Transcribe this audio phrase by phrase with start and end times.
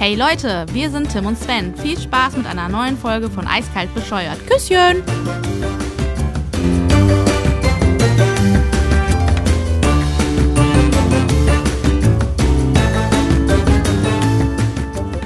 [0.00, 1.76] Hey Leute, wir sind Tim und Sven.
[1.76, 4.38] Viel Spaß mit einer neuen Folge von Eiskalt bescheuert.
[4.46, 5.02] Küsschen!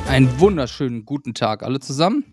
[0.09, 2.25] Einen wunderschönen guten Tag alle zusammen.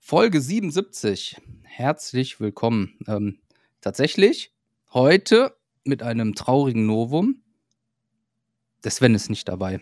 [0.00, 1.40] Folge 77.
[1.62, 2.98] Herzlich willkommen.
[3.06, 3.38] Ähm,
[3.80, 4.52] tatsächlich
[4.92, 7.40] heute mit einem traurigen Novum.
[8.82, 9.80] Der Sven ist nicht dabei.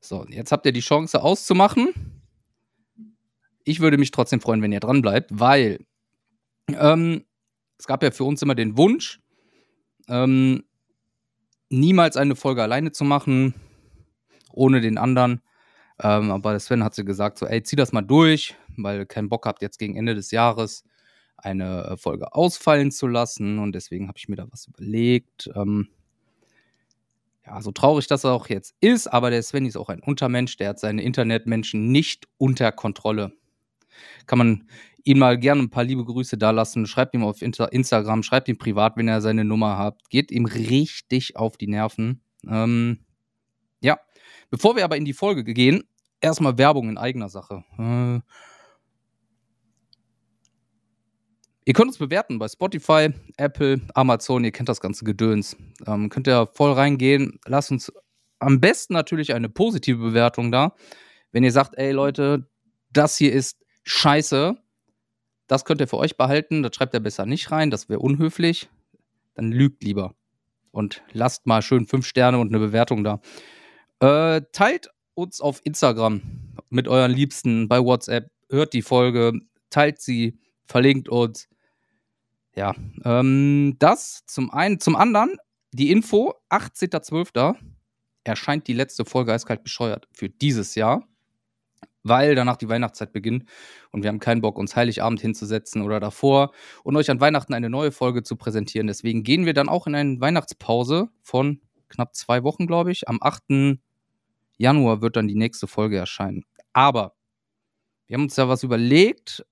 [0.00, 1.88] So, jetzt habt ihr die Chance auszumachen.
[3.64, 5.84] Ich würde mich trotzdem freuen, wenn ihr dran bleibt, weil
[6.68, 7.24] ähm,
[7.78, 9.20] es gab ja für uns immer den Wunsch,
[10.08, 10.64] ähm,
[11.68, 13.54] niemals eine Folge alleine zu machen,
[14.52, 15.40] ohne den anderen.
[16.02, 19.28] Ähm, aber Sven hat sie gesagt, so, ey, zieh das mal durch, weil ihr keinen
[19.28, 20.82] Bock habt, jetzt gegen Ende des Jahres
[21.36, 23.58] eine äh, Folge ausfallen zu lassen.
[23.58, 25.50] Und deswegen habe ich mir da was überlegt.
[25.54, 25.88] Ähm,
[27.50, 30.70] ja, so traurig das auch jetzt ist, aber der Sven ist auch ein Untermensch, der
[30.70, 33.32] hat seine Internetmenschen nicht unter Kontrolle.
[34.26, 34.68] Kann man
[35.02, 36.86] ihm mal gerne ein paar liebe Grüße da lassen.
[36.86, 39.98] Schreibt ihm auf Instagram, schreibt ihm privat, wenn er seine Nummer hat.
[40.10, 42.22] Geht ihm richtig auf die Nerven.
[42.46, 43.00] Ähm,
[43.80, 43.98] ja,
[44.50, 45.82] bevor wir aber in die Folge gehen,
[46.20, 47.64] erstmal Werbung in eigener Sache.
[47.78, 48.20] Äh,
[51.70, 55.56] Ihr könnt uns bewerten bei Spotify, Apple, Amazon, ihr kennt das ganze Gedöns.
[55.86, 57.38] Ähm, könnt ihr voll reingehen.
[57.46, 57.92] Lasst uns
[58.40, 60.74] am besten natürlich eine positive Bewertung da.
[61.30, 62.50] Wenn ihr sagt, ey Leute,
[62.92, 64.56] das hier ist scheiße,
[65.46, 68.68] das könnt ihr für euch behalten, das schreibt ihr besser nicht rein, das wäre unhöflich.
[69.34, 70.16] Dann lügt lieber.
[70.72, 73.20] Und lasst mal schön fünf Sterne und eine Bewertung da.
[74.00, 76.20] Äh, teilt uns auf Instagram
[76.68, 78.28] mit euren Liebsten bei WhatsApp.
[78.48, 79.34] Hört die Folge,
[79.70, 81.46] teilt sie, verlinkt uns.
[82.56, 84.80] Ja, ähm, das zum einen.
[84.80, 85.36] Zum anderen,
[85.72, 87.54] die Info, 18.12.
[88.24, 91.06] erscheint die letzte Folge Eiskalt bescheuert für dieses Jahr,
[92.02, 93.44] weil danach die Weihnachtszeit beginnt
[93.92, 96.52] und wir haben keinen Bock, uns Heiligabend hinzusetzen oder davor
[96.82, 98.88] und euch an Weihnachten eine neue Folge zu präsentieren.
[98.88, 103.08] Deswegen gehen wir dann auch in eine Weihnachtspause von knapp zwei Wochen, glaube ich.
[103.08, 103.78] Am 8.
[104.56, 106.44] Januar wird dann die nächste Folge erscheinen.
[106.72, 107.14] Aber
[108.06, 109.44] wir haben uns ja was überlegt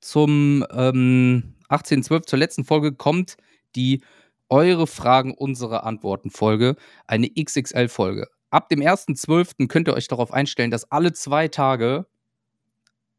[0.00, 2.26] zum ähm, 18.12.
[2.26, 3.36] zur letzten Folge kommt
[3.76, 4.02] die
[4.48, 6.76] Eure Fragen, unsere Antworten Folge,
[7.06, 8.28] eine XXL-Folge.
[8.50, 9.66] Ab dem 1.12.
[9.68, 12.06] könnt ihr euch darauf einstellen, dass alle zwei Tage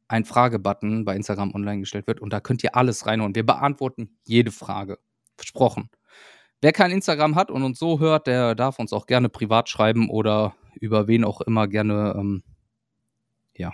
[0.08, 3.36] ein Fragebutton bei Instagram online gestellt wird und da könnt ihr alles reinhauen.
[3.36, 5.00] Wir beantworten jede Frage.
[5.36, 5.90] Versprochen.
[6.62, 10.10] Wer kein Instagram hat und uns so hört, der darf uns auch gerne privat schreiben
[10.10, 12.44] oder über wen auch immer gerne ähm,
[13.58, 13.74] ja,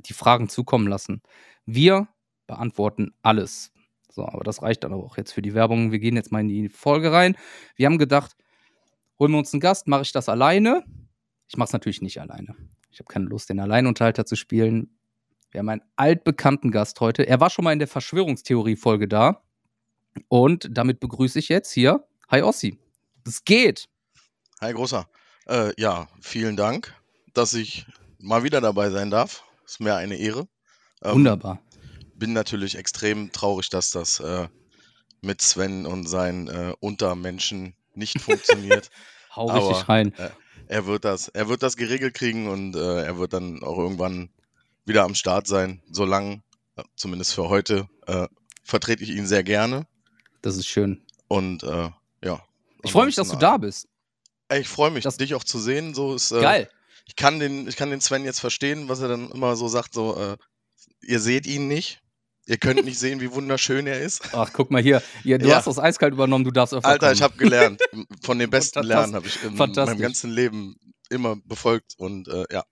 [0.00, 1.22] die Fragen zukommen lassen.
[1.66, 2.08] Wir
[2.46, 3.72] beantworten alles.
[4.14, 5.90] So, aber das reicht dann auch jetzt für die Werbung.
[5.90, 7.36] Wir gehen jetzt mal in die Folge rein.
[7.74, 8.36] Wir haben gedacht,
[9.18, 10.84] holen wir uns einen Gast, mache ich das alleine?
[11.48, 12.54] Ich mache es natürlich nicht alleine.
[12.90, 14.96] Ich habe keine Lust, den Alleinunterhalter zu spielen.
[15.50, 17.26] Wir haben einen altbekannten Gast heute.
[17.26, 19.42] Er war schon mal in der Verschwörungstheorie-Folge da.
[20.28, 22.06] Und damit begrüße ich jetzt hier.
[22.30, 22.78] Hi Ossi.
[23.26, 23.88] Es geht.
[24.60, 25.08] Hi Großer.
[25.48, 26.94] Äh, ja, vielen Dank,
[27.32, 27.84] dass ich
[28.20, 29.42] mal wieder dabei sein darf.
[29.66, 30.46] Ist mir eine Ehre.
[31.02, 31.60] Ähm, Wunderbar
[32.24, 34.48] bin natürlich extrem traurig, dass das äh,
[35.20, 38.88] mit Sven und seinen äh, Untermenschen nicht funktioniert.
[39.36, 40.14] Hau richtig Aber, rein.
[40.14, 40.30] Äh,
[40.68, 44.30] er wird das, er wird das geregelt kriegen und äh, er wird dann auch irgendwann
[44.86, 45.82] wieder am Start sein.
[45.90, 46.42] Solange,
[46.76, 48.26] äh, zumindest für heute, äh,
[48.62, 49.86] vertrete ich ihn sehr gerne.
[50.40, 51.04] Das ist schön.
[51.28, 52.42] Und ja.
[52.84, 53.86] Ich freue mich, dass du da bist.
[54.50, 55.92] Ich freue mich, das dich auch zu sehen.
[55.92, 56.70] So ist, Geil.
[57.04, 59.92] Ich kann, den, ich kann den Sven jetzt verstehen, was er dann immer so sagt,
[59.92, 60.36] so,
[61.02, 62.00] ihr seht ihn nicht,
[62.46, 64.22] Ihr könnt nicht sehen, wie wunderschön er ist.
[64.32, 65.02] Ach, guck mal hier.
[65.22, 65.56] Ja, du ja.
[65.56, 67.14] hast das eiskalt übernommen, du darfst öfter Alter, kommen.
[67.14, 67.80] ich habe gelernt.
[68.22, 70.76] Von den besten Lernen habe ich in meinem ganzen Leben
[71.08, 72.64] immer befolgt und äh, ja.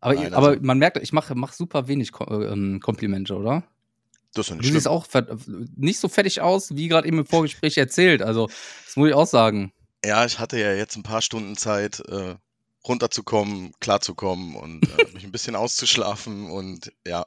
[0.00, 3.62] Aber, Nein, aber also, man merkt, ich mache mach super wenig ähm, Komplimente, oder?
[4.34, 5.06] Das ist nicht Du siehst auch
[5.76, 8.22] nicht so fertig aus, wie gerade eben im Vorgespräch erzählt.
[8.22, 8.48] Also,
[8.84, 9.72] das muss ich auch sagen.
[10.04, 12.34] Ja, ich hatte ja jetzt ein paar Stunden Zeit, äh,
[12.86, 17.26] runterzukommen, klarzukommen und äh, mich ein bisschen auszuschlafen und ja,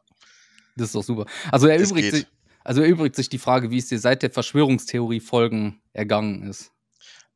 [0.76, 1.26] das ist doch super.
[1.52, 2.28] Also erübrigt, sich,
[2.64, 6.72] also erübrigt sich die Frage, wie es dir seit der Verschwörungstheorie-Folgen ergangen ist.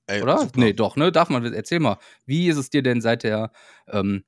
[0.07, 0.39] Ey, Oder?
[0.39, 0.59] Super.
[0.59, 1.11] Nee, doch, ne?
[1.11, 1.99] Darf man, erzähl mal.
[2.25, 3.51] Wie ist es dir denn seit der
[3.87, 4.23] ähm,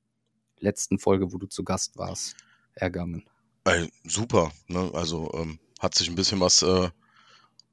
[0.58, 2.36] letzten Folge, wo du zu Gast warst,
[2.74, 3.24] ergangen?
[3.64, 4.90] Ey, super, ne?
[4.94, 6.88] Also ähm, hat sich ein bisschen was äh,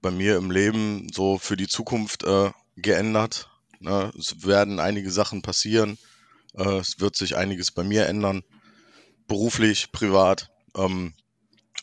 [0.01, 3.49] bei mir im Leben so für die Zukunft äh, geändert.
[3.79, 4.11] Ne?
[4.17, 5.97] Es werden einige Sachen passieren.
[6.55, 8.43] Äh, es wird sich einiges bei mir ändern.
[9.27, 10.49] Beruflich, privat.
[10.75, 11.13] Ähm,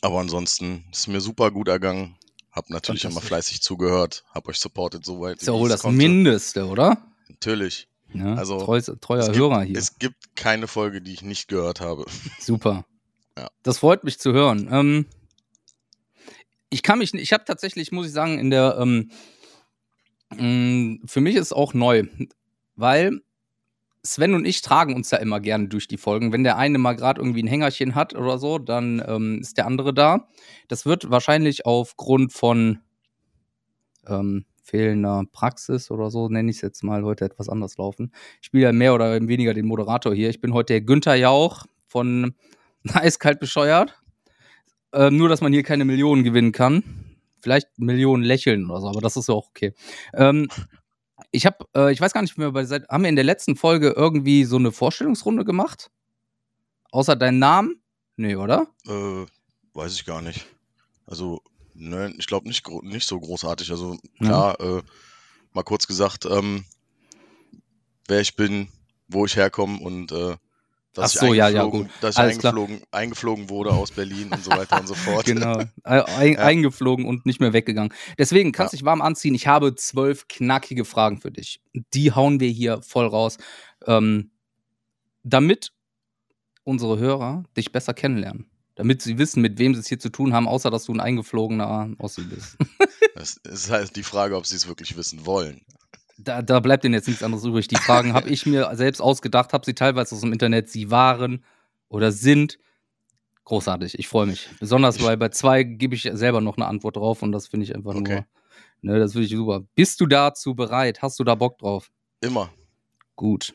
[0.06, 2.16] aber ansonsten ist mir super gut ergangen.
[2.52, 5.98] Hab natürlich immer fleißig zugehört, hab euch supportet, soweit Ist ja wohl das konnte.
[5.98, 6.96] Mindeste, oder?
[7.28, 7.88] Natürlich.
[8.14, 9.76] Ja, Also, treu, treuer es gibt, Hörer hier.
[9.76, 12.06] Es gibt keine Folge, die ich nicht gehört habe.
[12.40, 12.86] Super.
[13.36, 13.48] Ja.
[13.62, 14.68] Das freut mich zu hören.
[14.70, 15.06] Ähm,
[16.70, 19.10] ich kann mich, ich habe tatsächlich, muss ich sagen, in der, ähm,
[20.30, 22.04] mh, für mich ist es auch neu,
[22.76, 23.20] weil
[24.06, 26.32] Sven und ich tragen uns ja immer gerne durch die Folgen.
[26.32, 29.66] Wenn der eine mal gerade irgendwie ein Hängerchen hat oder so, dann ähm, ist der
[29.66, 30.28] andere da.
[30.68, 32.80] Das wird wahrscheinlich aufgrund von
[34.06, 38.12] ähm, fehlender Praxis oder so, nenne ich es jetzt mal, heute etwas anders laufen.
[38.40, 40.28] Ich spiele ja mehr oder weniger den Moderator hier.
[40.28, 42.34] Ich bin heute der Günther Jauch von
[42.92, 44.00] Eiskalt bescheuert.
[44.92, 46.82] Ähm, nur, dass man hier keine Millionen gewinnen kann.
[47.40, 49.72] Vielleicht Millionen lächeln oder so, aber das ist ja auch okay.
[50.14, 50.48] Ähm,
[51.36, 53.56] ich habe, äh, ich weiß gar nicht mehr, bei seit, haben wir in der letzten
[53.56, 55.90] Folge irgendwie so eine Vorstellungsrunde gemacht?
[56.90, 57.82] Außer deinen Namen?
[58.16, 58.66] Nee, oder?
[58.86, 59.26] Äh,
[59.74, 60.46] weiß ich gar nicht.
[61.06, 61.42] Also,
[61.74, 63.70] ne, ich glaube nicht, nicht so großartig.
[63.70, 64.54] Also, Ja.
[64.54, 64.82] klar, äh,
[65.52, 66.64] mal kurz gesagt, ähm,
[68.08, 68.68] wer ich bin,
[69.08, 70.36] wo ich herkomme und äh,
[70.96, 72.52] dass, Ach so, ich, ja, ja, eingeflogen, dass ich Alles klar.
[72.52, 75.24] eingeflogen, eingeflogen wurde aus Berlin und so weiter und so fort.
[75.26, 75.62] Genau.
[75.84, 76.38] Ei- Ja.
[76.38, 77.92] Eingeflogen und nicht mehr weggegangen.
[78.18, 78.78] Deswegen kannst Ja.
[78.78, 79.34] dich warm anziehen.
[79.34, 81.60] Ich habe zwölf knackige Fragen für dich.
[81.94, 83.38] Die hauen wir hier voll raus.
[83.86, 84.30] Ähm,
[85.22, 85.72] damit
[86.64, 88.50] unsere Hörer dich besser kennenlernen.
[88.74, 91.00] Damit sie wissen, mit wem sie es hier zu tun haben, außer dass du ein
[91.00, 92.56] eingeflogener Ossi bist.
[93.18, 95.62] Es ist halt die Frage, ob sie es wirklich wissen wollen.
[96.18, 97.68] Da, da bleibt denen jetzt nichts anderes übrig.
[97.68, 100.68] Die Fragen habe ich mir selbst ausgedacht, habe sie teilweise aus dem Internet.
[100.70, 101.44] Sie waren
[101.88, 102.58] oder sind
[103.44, 103.98] großartig.
[103.98, 104.48] Ich freue mich.
[104.58, 107.74] Besonders, weil bei zwei gebe ich selber noch eine Antwort drauf und das finde ich
[107.74, 108.24] einfach Okay.
[108.82, 108.92] nur.
[108.94, 109.62] Ne, das finde ich super.
[109.74, 111.02] Bist du dazu bereit?
[111.02, 111.90] Hast du da Bock drauf?
[112.20, 112.50] Immer.
[113.14, 113.54] Gut.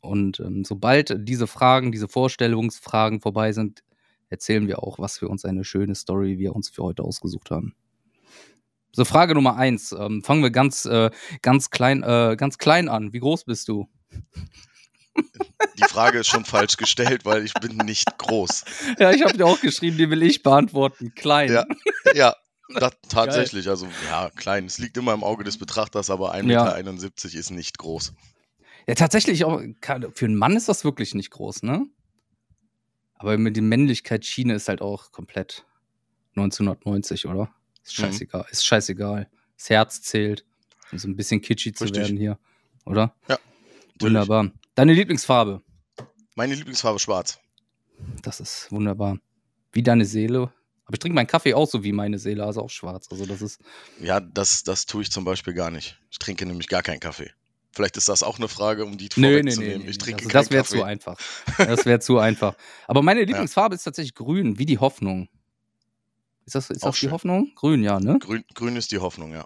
[0.00, 3.82] Und ähm, sobald diese Fragen, diese Vorstellungsfragen vorbei sind,
[4.28, 7.74] erzählen wir auch, was für uns eine schöne Story wir uns für heute ausgesucht haben.
[8.92, 9.92] So, Frage Nummer eins.
[9.92, 11.10] Ähm, fangen wir ganz, äh,
[11.40, 13.12] ganz, klein, äh, ganz klein an.
[13.12, 13.88] Wie groß bist du?
[15.16, 18.64] Die Frage ist schon falsch gestellt, weil ich bin nicht groß.
[18.98, 21.14] Ja, ich habe dir auch geschrieben, die will ich beantworten.
[21.14, 21.52] Klein.
[21.52, 21.66] Ja.
[22.14, 22.36] Ja,
[22.68, 23.68] das, tatsächlich.
[23.68, 24.66] Also, ja, klein.
[24.66, 26.74] Es liegt immer im Auge des Betrachters, aber 1,71 Ja.
[26.82, 28.12] Meter ist nicht groß.
[28.86, 29.60] Ja, tatsächlich auch.
[30.14, 31.86] Für einen Mann ist das wirklich nicht groß, ne?
[33.14, 35.64] Aber mit der Männlichkeitsschiene ist halt auch komplett
[36.36, 37.50] 1990, oder?
[37.84, 38.02] Ist Mhm.
[38.04, 38.46] scheißegal.
[38.50, 39.28] Ist scheißegal.
[39.56, 40.44] Das Herz zählt.
[40.92, 42.02] Um so ein bisschen kitschy zu Richtig.
[42.02, 42.38] werden hier,
[42.84, 43.14] oder?
[43.26, 43.40] Natürlich.
[44.00, 44.50] Wunderbar.
[44.74, 45.62] Deine Lieblingsfarbe?
[46.34, 47.38] Meine Lieblingsfarbe ist schwarz.
[48.22, 49.18] Das ist wunderbar.
[49.72, 50.52] Wie deine Seele.
[50.84, 53.06] Aber ich trinke meinen Kaffee auch so wie meine Seele, also auch schwarz.
[53.10, 53.60] Also das ist.
[54.00, 55.98] Ja, das, das tue ich zum Beispiel gar nicht.
[56.10, 57.30] Ich trinke nämlich gar keinen Kaffee.
[57.74, 59.82] Vielleicht ist das auch eine Frage, um die Nee, nee, nee, vorwegzunehmen.
[59.84, 59.90] nee.
[59.90, 61.16] Ich trinke also, das wäre zu einfach.
[61.56, 62.54] Das wäre zu einfach.
[62.86, 65.28] Aber meine Lieblingsfarbe ist tatsächlich grün, wie die Hoffnung.
[66.44, 67.10] Ist das, ist Auch das die.
[67.10, 67.52] Hoffnung?
[67.54, 68.18] Grün, ja, ne?
[68.18, 69.44] Grün, grün ist die Hoffnung, ja.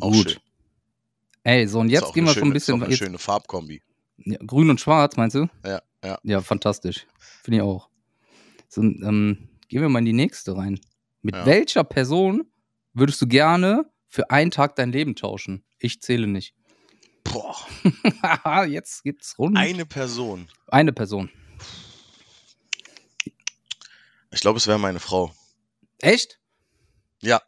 [0.00, 0.40] Gut.
[1.44, 2.74] Ey, so und jetzt gehen wir so ein schöne- bisschen.
[2.76, 3.82] Ist auch eine Jetzt, schöne Farbkombi.
[4.24, 5.48] ja, grün und schwarz, meinst du?
[5.64, 6.18] Ja, ja.
[6.22, 7.06] Ja, fantastisch.
[7.42, 7.88] Finde ich auch.
[8.68, 10.80] So, ähm, gehen wir mal in die nächste rein.
[11.22, 11.46] Mit Ja.
[11.46, 12.44] welcher Person
[12.94, 15.64] würdest du gerne für einen Tag dein Leben tauschen?
[15.78, 16.54] Ich zähle nicht.
[17.24, 17.56] Boah,
[18.68, 19.56] jetzt gibt's Runden.
[19.58, 20.48] eine Person.
[20.68, 21.30] Eine Person.
[24.30, 25.32] Ich glaube, es wäre meine Frau.
[25.98, 26.38] Echt?
[27.20, 27.42] Ja.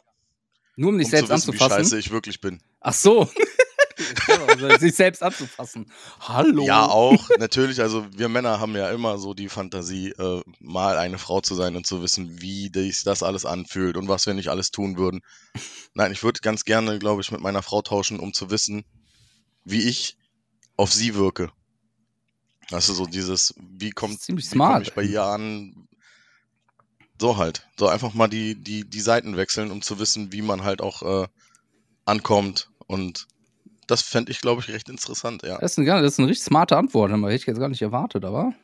[0.76, 1.98] Nur um dich um selbst zu wissen, wie scheiße anzufassen.
[1.98, 2.60] ich wirklich bin.
[2.80, 3.30] Ach so.
[4.48, 5.90] also, sich selbst anzufassen.
[6.20, 6.64] Hallo.
[6.64, 7.80] Ja, auch, natürlich.
[7.80, 11.76] Also wir Männer haben ja immer so die Fantasie, äh, mal eine Frau zu sein
[11.76, 15.20] und zu wissen, wie sich das alles anfühlt und was wir nicht alles tun würden.
[15.94, 18.84] Nein, ich würde ganz gerne, glaube ich, mit meiner Frau tauschen, um zu wissen,
[19.64, 20.16] wie ich
[20.76, 21.52] auf sie wirke.
[22.70, 25.88] Also so dieses, wie kommt, ziemlich wie komm ich bei ihr an?
[27.20, 27.68] So halt.
[27.78, 31.02] So einfach mal die, die, die Seiten wechseln, um zu wissen, wie man halt auch
[31.24, 31.28] äh,
[32.06, 32.70] ankommt.
[32.86, 33.26] Und
[33.86, 35.58] das fände ich, glaube ich, recht interessant, ja.
[35.58, 37.12] Das ist, eine, das ist eine richtig smarte Antwort.
[37.12, 38.54] Hätte ich jetzt gar nicht erwartet, aber.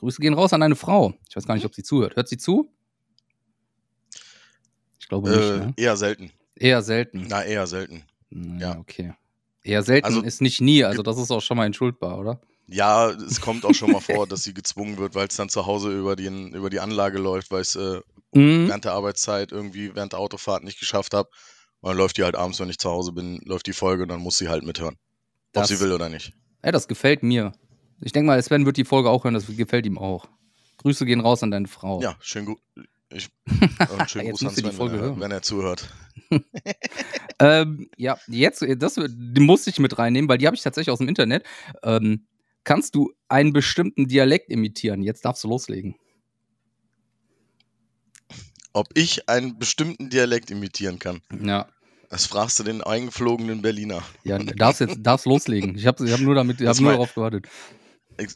[0.00, 1.14] Grüße gehen raus an deine Frau.
[1.28, 2.16] Ich weiß gar nicht, ob sie zuhört.
[2.16, 2.70] Hört sie zu?
[5.00, 5.38] Ich glaube nicht.
[5.40, 5.74] Äh, Ne?
[5.76, 6.32] eher selten.
[6.56, 7.26] Eher selten.
[7.28, 8.02] Na, eher selten.
[8.30, 8.78] Ja, ja.
[8.78, 9.14] okay.
[9.62, 12.40] Eher selten Also- ist nicht nie, also das ist auch schon mal entschuldbar, oder?
[12.68, 15.66] Ja, es kommt auch schon mal vor, dass sie gezwungen wird, weil es dann zu
[15.66, 18.00] Hause über, den, über die Anlage läuft, weil ich es äh,
[18.34, 18.66] Mhm.
[18.68, 21.28] während der Arbeitszeit irgendwie während der Autofahrt nicht geschafft habe.
[21.80, 24.08] Und dann läuft die halt abends, wenn ich zu Hause bin, läuft die Folge und
[24.08, 24.94] dann muss sie halt mithören.
[24.96, 26.32] Ob Das- sie will oder nicht.
[26.64, 27.52] Ja, das gefällt mir.
[28.00, 30.26] Ich denke mal, Sven wird die Folge auch hören, das gefällt ihm auch.
[30.78, 32.02] Grüße gehen raus an deine Frau.
[32.02, 32.58] Ja, schön gut.
[33.10, 35.14] Ich, äh, schönen Jetzt Gruß an Sven, Folge wenn, hören.
[35.14, 35.88] er, wenn er zuhört.
[37.38, 40.98] Ähm, ja, jetzt, das, die muss ich mit reinnehmen, weil die habe ich tatsächlich aus
[41.00, 41.44] dem Internet.
[41.82, 42.26] Ähm,
[42.66, 45.02] kannst du einen bestimmten Dialekt imitieren?
[45.02, 45.94] Jetzt darfst du loslegen.
[48.74, 51.22] Ob ich einen bestimmten Dialekt imitieren kann.
[51.42, 51.68] Ja.
[52.10, 54.02] Das fragst du den eingeflogenen Berliner.
[54.22, 55.76] Ja, darfst jetzt darfst loslegen.
[55.76, 57.48] Ich habe ich hab nur damit, ich hab nur darauf gewartet.
[58.18, 58.30] Ich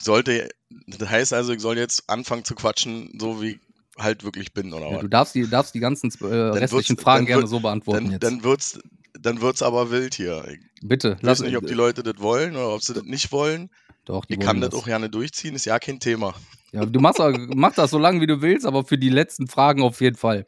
[0.00, 0.48] sollte,
[0.86, 3.60] das heißt also, ich soll jetzt anfangen zu quatschen, so wie
[3.98, 5.00] halt wirklich bin, oder Ja, was?
[5.02, 8.22] du darfst die, darfst die ganzen äh, restlichen Fragen gerne so beantworten Dann, jetzt.
[8.24, 8.80] dann wird's,
[9.18, 10.44] dann wird's aber wild hier.
[10.48, 13.70] Ich Bitte, weiß nicht, ob die Leute das wollen oder ob sie das nicht wollen.
[14.04, 16.34] Doch, die Ich kann das auch gerne durchziehen, ist ja kein Thema.
[16.72, 17.20] Ja, du machst
[17.54, 20.44] mach das so lange, wie du willst, aber für die letzten Fragen auf jeden Fall.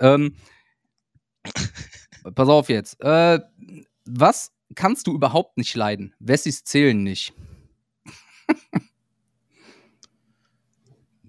[0.00, 0.34] Ähm,
[2.34, 3.00] pass auf jetzt.
[3.00, 3.40] Äh,
[4.04, 6.14] was kannst du überhaupt nicht leiden?
[6.18, 7.32] Wessis zählen nicht.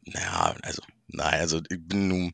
[0.09, 2.33] Naja, also, nein, also ich bin nun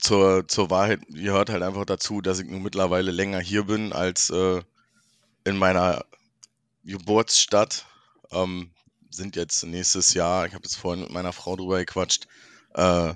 [0.00, 4.30] zur, zur Wahrheit gehört halt einfach dazu, dass ich nun mittlerweile länger hier bin als
[4.30, 4.62] äh,
[5.44, 6.04] in meiner
[6.84, 7.86] Geburtsstadt.
[8.32, 8.72] Ähm,
[9.10, 12.26] sind jetzt nächstes Jahr, ich habe jetzt vorhin mit meiner Frau drüber gequatscht,
[12.74, 13.14] äh,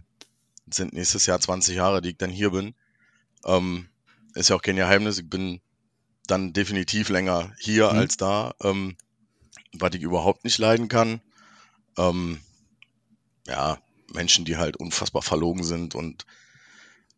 [0.71, 2.75] sind nächstes Jahr 20 Jahre, die ich dann hier bin.
[3.45, 3.89] Ähm,
[4.35, 5.61] ist ja auch kein Geheimnis, ich bin
[6.27, 7.99] dann definitiv länger hier Mhm.
[7.99, 8.97] als da, ähm,
[9.73, 11.21] was ich überhaupt nicht leiden kann.
[11.99, 12.41] Ähm,
[13.47, 13.79] ja,
[14.13, 16.27] Menschen, die halt unfassbar verlogen sind und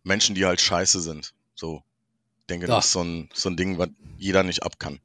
[0.07, 1.35] Menschen, die halt scheiße sind.
[1.55, 1.83] So,
[2.41, 2.77] ich denke, Ja.
[2.77, 5.01] das ist so ein, so ein Ding, was jeder nicht ab kann.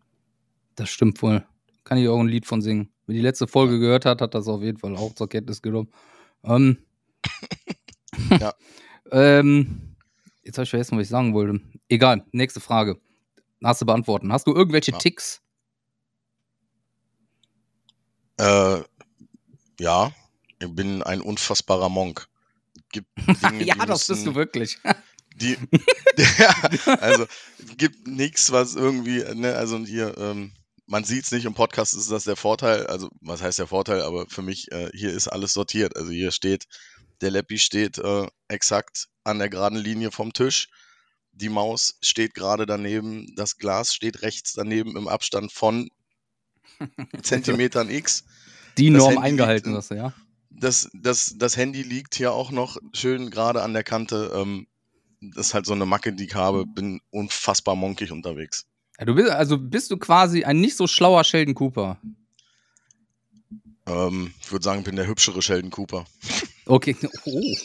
[0.76, 1.46] Das stimmt wohl.
[1.84, 2.90] Kann ich auch ein Lied von singen.
[3.08, 5.92] Wer die letzte Folge gehört hat, hat das auf jeden Fall auch zur Kenntnis genommen.
[6.44, 6.78] Ähm,
[8.40, 8.54] Ja.
[9.12, 9.96] ähm,
[10.44, 11.60] jetzt habe ich vergessen, was ich sagen wollte.
[11.90, 13.00] Egal, nächste Frage.
[13.64, 14.32] Hast du beantworten.
[14.32, 14.98] Hast du irgendwelche Ja.
[14.98, 15.42] Ticks?
[18.38, 18.82] Äh,
[19.80, 20.12] ja,
[20.60, 22.28] ich bin ein unfassbarer Monk.
[22.92, 23.08] Gibt
[23.44, 24.78] Dinge, ja, die das bist du wirklich.
[25.36, 25.58] Die,
[26.38, 26.54] ja,
[27.00, 27.26] also
[27.58, 30.52] es gibt nichts, was irgendwie, ne, also hier, ähm,
[30.88, 32.86] man sieht es nicht im Podcast, ist das der Vorteil.
[32.88, 34.02] Also, was heißt der Vorteil?
[34.02, 35.96] Aber für mich, äh, hier ist alles sortiert.
[35.96, 36.66] Also hier steht,
[37.22, 40.68] der Leppi steht äh, exakt an der geraden Linie vom Tisch.
[41.32, 45.90] Die Maus steht gerade daneben, das Glas steht rechts daneben im Abstand von
[47.24, 48.26] Zentimetern X.
[48.78, 50.14] Die das Norm eingehalten liegt- hast du, ja?
[50.62, 54.32] Das, das, das Handy liegt hier auch noch schön gerade an der Kante.
[54.36, 54.68] Ähm,
[55.20, 56.66] das ist halt so eine Macke, die ich habe.
[56.66, 58.66] Bin unfassbar monkig unterwegs.
[59.00, 62.00] ja du bist, also bist du quasi ein nicht so schlauer Sheldon Cooper.
[63.88, 66.06] Ähm, ich würde sagen, ich bin der hübschere Sheldon Cooper.
[66.68, 66.96] Okay.
[67.26, 67.56] Oh.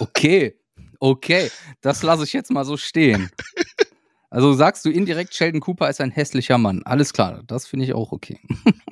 [0.00, 0.54] Okay.
[1.00, 1.50] Okay.
[1.80, 3.30] Das lasse ich jetzt mal so stehen.
[4.30, 6.82] Also sagst du indirekt, Sheldon Cooper ist ein hässlicher Mann.
[6.84, 8.38] Alles klar, das finde ich auch okay.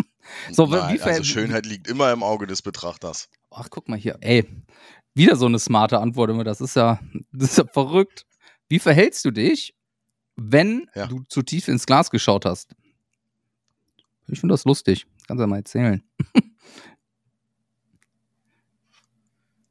[0.50, 3.28] So, Nein, also Schönheit liegt immer im Auge des Betrachters.
[3.54, 4.16] Ach, guck mal hier.
[4.20, 4.46] Ey,
[5.14, 6.44] wieder so eine smarte Antwort immer.
[6.44, 7.00] Das ist ja,
[7.32, 8.24] das ist ja verrückt.
[8.68, 9.74] Wie verhältst du dich,
[10.36, 11.06] wenn Ja.
[11.06, 12.74] du zu tief ins Glas geschaut hast?
[14.28, 15.06] Ich finde das lustig.
[15.26, 16.02] Kannst du ja mal erzählen.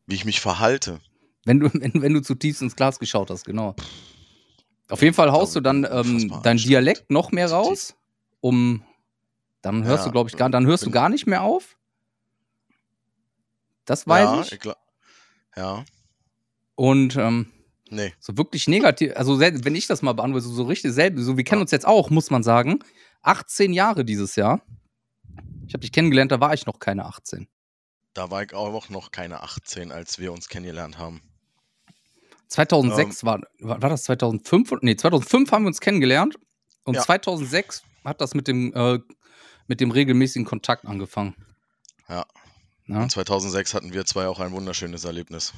[0.07, 0.99] Wie ich mich verhalte.
[1.45, 3.75] Wenn du, wenn, wenn du zu tief ins Glas geschaut hast, genau.
[4.89, 6.65] Auf jeden Fall haust du dann ähm, dein anstrengend.
[6.67, 7.95] Dialekt noch mehr raus,
[8.41, 8.83] um
[9.61, 11.77] dann hörst Ja, du, glaube ich, gar, dann hörst du gar nicht mehr auf.
[13.91, 14.59] Das weiß ja, ich.
[14.61, 14.77] glaub-
[15.57, 15.83] ja,
[16.75, 17.51] Und ähm,
[17.89, 18.13] nee.
[18.21, 21.43] so wirklich negativ, also wenn ich das mal beantworte, so, so richtig selber, so wir
[21.43, 21.63] kennen Ja.
[21.63, 22.79] uns jetzt auch, muss man sagen.
[23.21, 24.61] 18 Jahre dieses Jahr.
[25.67, 27.49] Ich habe dich kennengelernt, da war ich noch keine 18.
[28.13, 31.21] Da war ich auch noch keine 18, als wir uns kennengelernt haben.
[32.47, 34.71] 2006 war, war, war das 2005?
[34.83, 36.35] Nee, 2005 haben wir uns kennengelernt
[36.85, 37.01] und Ja.
[37.01, 38.99] 2006 hat das mit dem, äh,
[39.67, 41.35] mit dem regelmäßigen Kontakt angefangen.
[42.07, 42.25] Ja.
[42.99, 45.53] Und 2006 hatten wir zwei auch ein wunderschönes Erlebnis.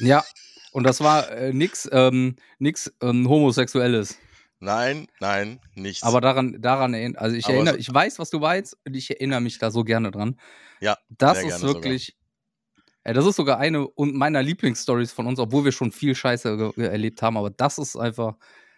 [0.00, 0.24] ja.
[0.72, 4.18] und das war äh, nix, ähm, nix ähm, Homosexuelles.
[4.60, 6.02] Nein, nein, nichts.
[6.02, 9.10] Aber daran, daran erinnere, also ich Aber erinnere, ich weiß, was du weißt und ich
[9.10, 10.40] erinnere mich da so gerne dran.
[10.80, 12.16] Ja, Das ist wirklich,
[13.04, 17.20] ja, das ist sogar eine meiner Lieblingsstories von uns, obwohl wir schon viel Scheiße erlebt
[17.20, 18.36] haben, aber das ist einfach,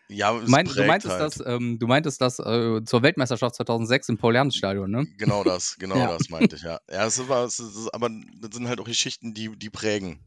[0.09, 1.23] ja, mein, du meintest halt.
[1.41, 5.07] das, ähm, du meintest das äh, zur Weltmeisterschaft 2006 im Paul-Ernst-Stadion, ne?
[5.19, 6.17] Genau das, genau Ja.
[6.17, 6.79] das meinte ich, ja.
[6.91, 8.09] Ja, es war, es ist, aber
[8.41, 10.21] das sind halt auch Geschichten, die, die prägen.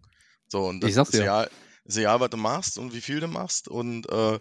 [0.47, 1.23] So, und das Ich sag's ist dir.
[1.23, 1.49] egal,
[1.85, 3.67] ist egal, was du machst und wie viel du machst.
[3.67, 4.39] Und äh,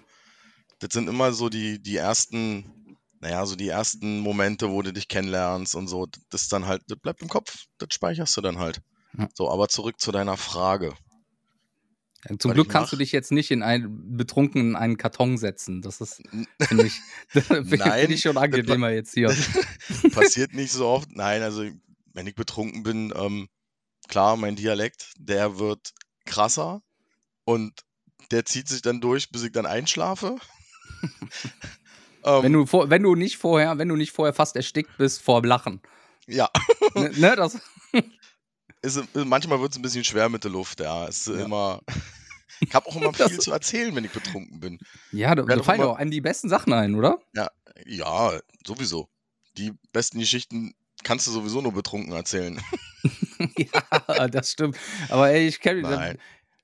[0.81, 5.09] das sind immer so die, die ersten, naja, so die ersten Momente, wo du dich
[5.09, 6.07] kennenlernst und so.
[6.31, 8.81] Das ist dann halt, das bleibt im Kopf, das speicherst du dann halt.
[9.19, 9.29] Ja.
[9.35, 10.95] So, aber zurück zu deiner Frage.
[12.39, 12.99] Zum Was Glück kannst du mach?
[13.01, 15.83] dich jetzt nicht in einen betrunken in einen Karton setzen.
[15.83, 16.21] Das ist,
[16.63, 17.01] finde ich,
[17.79, 19.35] Nein, ich schon angenehmer jetzt hier.
[20.13, 21.11] Passiert nicht so oft.
[21.13, 21.65] Nein, also
[22.13, 23.49] wenn ich betrunken bin, ähm,
[24.09, 25.93] klar, mein Dialekt, der wird
[26.27, 26.83] krasser
[27.45, 27.73] und
[28.33, 30.37] der zieht sich dann durch, bis ich dann einschlafe.
[32.25, 35.23] ähm, Wenn du, vor, wenn du nicht vorher, wenn du nicht vorher fast erstickt bist
[35.23, 35.81] vor Lachen.
[36.27, 36.51] ja,
[36.97, 37.59] ne, ne, das,
[38.83, 41.07] ist, manchmal wird es ein bisschen schwer mit der Luft, ja.
[41.09, 41.45] Es ist Ja.
[41.45, 41.81] immer,
[42.61, 44.79] Ich habe auch immer Das- viel zu erzählen, wenn ich betrunken bin.
[45.13, 47.19] Ja, da, da fallen auch einem die besten Sachen ein, oder?
[47.87, 48.33] Ja,
[48.67, 49.09] sowieso.
[49.57, 52.61] Die besten Geschichten kannst du sowieso nur betrunken erzählen.
[53.57, 54.77] ja, das stimmt.
[55.09, 55.83] Aber ey, ich kenne.
[55.83, 56.19] Nein.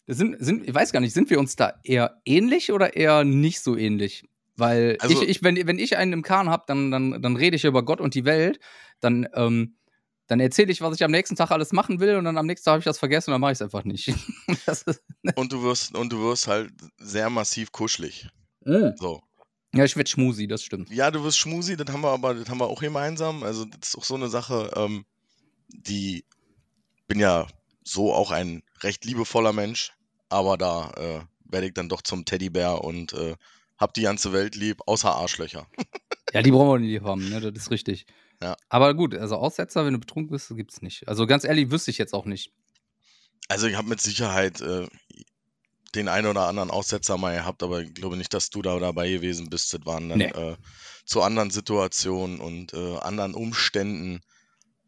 [0.06, 3.61] Sind, sind, ich weiß gar nicht, sind wir uns da eher ähnlich oder eher nicht
[3.61, 4.25] so ähnlich?
[4.56, 7.56] Weil Also- ich, ich, wenn, wenn ich einen im Kahn habe, dann, dann, dann rede
[7.56, 8.59] ich über Gott und die Welt,
[9.00, 9.76] dann, ähm,
[10.26, 12.64] dann erzähle ich, was ich am nächsten Tag alles machen will und dann am nächsten
[12.64, 14.09] Tag habe ich das vergessen und dann mache ich es einfach nicht.
[14.66, 15.02] ist,
[15.37, 18.28] Und du wirst, und du wirst halt sehr massiv kuschelig.
[18.97, 19.23] So.
[19.75, 20.90] ja, ich werde schmusi, das stimmt.
[20.90, 23.43] Ja, du wirst schmusi, das haben wir aber, das haben wir auch gemeinsam.
[23.43, 25.04] Also, das ist auch so eine Sache, ähm,
[25.69, 26.25] die
[27.07, 27.47] bin ja
[27.83, 29.93] so auch ein recht liebevoller Mensch,
[30.31, 33.37] aber da äh, werde ich dann doch zum Teddybär und äh,
[33.76, 35.66] hab die ganze Welt lieb, außer Arschlöcher.
[36.33, 37.40] Ja, die brauchen wir nicht haben, ne?
[37.40, 38.07] das ist richtig.
[38.44, 38.56] Ja.
[38.68, 41.08] Aber gut, also Aussetzer, wenn du betrunken bist, gibt's nicht.
[41.08, 42.52] Also ganz ehrlich, wüsste ich jetzt auch nicht.
[43.48, 44.86] Also, ich habe mit Sicherheit äh,
[45.94, 49.08] den einen oder anderen Aussetzer mal gehabt, aber ich glaube nicht, dass du da dabei
[49.10, 49.72] gewesen bist.
[49.72, 50.26] Das waren dann Nee.
[50.30, 50.56] äh,
[51.06, 54.20] zu anderen Situationen und äh, anderen Umständen.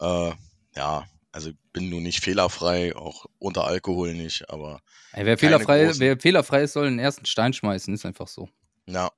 [0.00, 0.32] Äh,
[0.74, 4.80] ja, also bin nun nicht fehlerfrei, auch unter Alkohol nicht, aber
[5.12, 6.00] Ey, wer, fehlerfrei, großen.
[6.00, 8.48] wer fehlerfrei ist, soll den ersten Stein schmeißen, ist einfach so.
[8.86, 9.10] ja,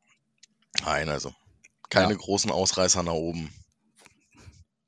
[0.85, 1.35] nein, also
[1.91, 2.19] keine Ja.
[2.19, 3.53] großen Ausreißer nach oben.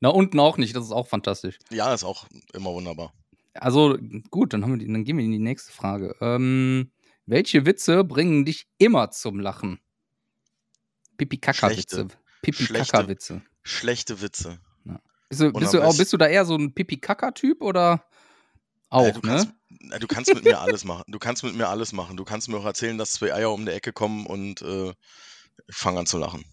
[0.00, 1.59] Na, unten auch nicht, das ist auch fantastisch.
[1.71, 3.12] Ja, ist auch immer wunderbar.
[3.54, 3.99] Also,
[4.30, 6.16] gut, dann, haben wir die, dann gehen wir in die nächste Frage.
[6.21, 6.90] Ähm,
[7.26, 9.80] welche Witze bringen dich immer zum Lachen?
[11.19, 11.97] Pipi-Kaka-Witze.
[11.97, 12.16] Schlechte.
[12.42, 13.42] Pipi-Kaka-Witze.
[13.62, 14.59] Schlechte Witze.
[15.28, 18.04] Bist du, bist, du auch, bist du da eher so ein Pipi-Kaka-Typ oder
[18.88, 19.28] auch, Äh, du, ne?
[19.28, 19.49] kannst,
[19.92, 21.04] äh, du kannst mit mir alles machen.
[21.07, 22.16] Du kannst mit mir alles machen.
[22.16, 24.92] Du kannst mir auch erzählen, dass zwei Eier um die Ecke kommen und äh,
[25.71, 26.45] fange an zu lachen.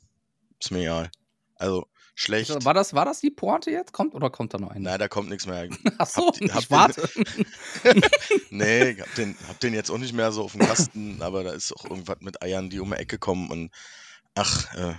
[0.60, 1.12] Ist mir egal.
[1.56, 1.88] Also
[2.20, 2.66] schlecht.
[2.66, 3.94] War das, war das die Pointe jetzt?
[3.94, 4.84] Kommt oder kommt da noch eine?
[4.84, 5.70] Nein, da kommt nichts mehr.
[5.98, 7.10] Ach so, ihr- ich ihr- warte.
[8.50, 11.44] Nee, ich hab den, hab den jetzt auch nicht mehr so auf dem Kasten, aber
[11.44, 13.72] da ist auch irgendwas mit Eiern, die um die Ecke kommen und
[14.36, 14.96] ach, äh,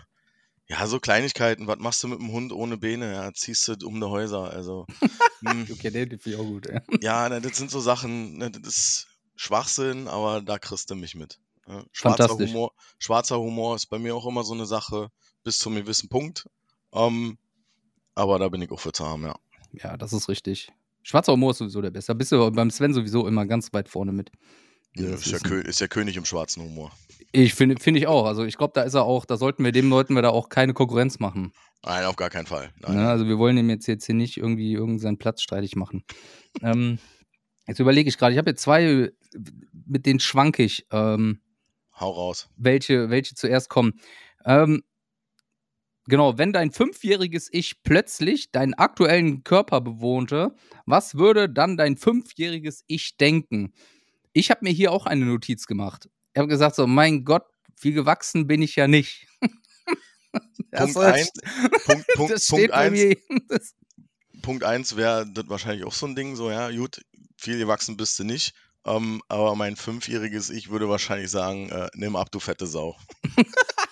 [0.68, 1.66] ja, so Kleinigkeiten.
[1.66, 3.12] Was machst du mit dem Hund ohne Beine?
[3.12, 4.50] Ja, ziehst du um die Häuser.
[4.50, 4.86] Also,
[5.44, 6.68] hm, Okay, den finde ich auch gut.
[6.68, 6.80] Ja.
[7.00, 11.14] ja, ne, das sind so Sachen, ne, das ist Schwachsinn, aber da kriegst du mich
[11.14, 11.38] mit.
[11.66, 12.28] Ja, schwarzer.
[12.28, 15.08] Humor, schwarzer Humor ist bei mir auch immer so eine Sache,
[15.44, 16.46] bis zu einem gewissen Punkt.
[16.92, 17.38] Ähm,
[18.14, 19.34] aber da bin ich auch für zu haben, ja.
[19.72, 20.72] ja, das ist richtig.
[21.02, 22.12] Schwarzer Humor ist sowieso der Beste.
[22.12, 24.30] Da bist du beim Sven sowieso immer ganz weit vorne mit.
[24.94, 26.92] Ja, ist, ja ist ja König im schwarzen Humor.
[27.32, 28.26] Ich finde finde ich auch.
[28.26, 30.48] Also ich glaube, da ist er auch, da sollten wir dem Leuten wir da auch
[30.48, 31.52] keine Konkurrenz machen.
[31.84, 32.72] Nein, auf gar keinen Fall.
[32.80, 32.96] Nein.
[32.96, 33.08] Ne?
[33.08, 36.04] Also wir wollen ihm jetzt, jetzt hier nicht irgendwie irgendeinen Platz streitig machen.
[36.62, 36.98] ähm,
[37.66, 39.12] jetzt überlege ich gerade, ich habe jetzt zwei,
[39.86, 41.40] mit denen schwank ich, ähm,
[41.94, 42.48] Hau raus.
[42.56, 44.00] welche, welche zuerst kommen.
[44.44, 44.82] Ähm,
[46.08, 50.54] genau, wenn dein fünfjähriges Ich plötzlich deinen aktuellen Körper bewohnte,
[50.86, 53.72] was würde dann dein fünfjähriges Ich denken?
[54.32, 56.08] Ich habe mir hier auch eine Notiz gemacht.
[56.34, 57.44] Ich habe gesagt so, mein Gott,
[57.76, 59.26] viel gewachsen bin ich ja nicht.
[60.72, 61.30] Punkt soll- eins,
[61.86, 63.16] Punkt, Punkt, das Punkt steht bei eins, mir.
[63.48, 63.74] Das,
[64.42, 67.00] Punkt eins wäre das wahrscheinlich auch so ein Ding, so, ja, gut,
[67.36, 68.52] viel gewachsen bist du nicht.
[68.84, 72.96] Ähm, aber mein fünfjähriges Ich würde wahrscheinlich sagen, äh, nimm ab, du fette Sau.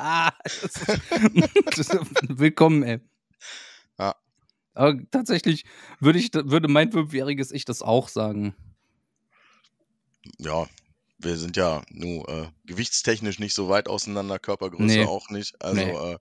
[1.76, 1.96] Ist,
[2.28, 3.00] willkommen, ey.
[3.98, 4.14] Ja.
[4.74, 5.64] Aber tatsächlich
[6.00, 8.54] würde, ich, würde mein fünfjähriges Ich das auch sagen.
[10.38, 10.66] Ja,
[11.18, 15.04] wir sind ja nur äh, gewichtstechnisch nicht so weit auseinander, Körpergröße Nee.
[15.04, 15.60] auch nicht.
[15.62, 16.12] Also Nee.
[16.14, 16.18] äh,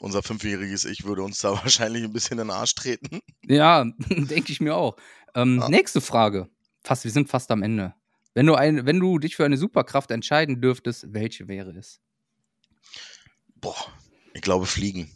[0.00, 3.20] unser fünfjähriges Ich würde uns da wahrscheinlich ein bisschen in den Arsch treten.
[3.46, 4.96] Ja, denke ich mir auch.
[5.34, 5.68] Ähm, Ja.
[5.68, 6.48] Nächste Frage.
[6.82, 7.94] Fast, wir sind fast am Ende.
[8.34, 12.00] Wenn du, ein, wenn du dich für eine Superkraft entscheiden dürftest, welche wäre es?
[13.56, 13.76] Boah,
[14.34, 15.10] ich glaube Fliegen.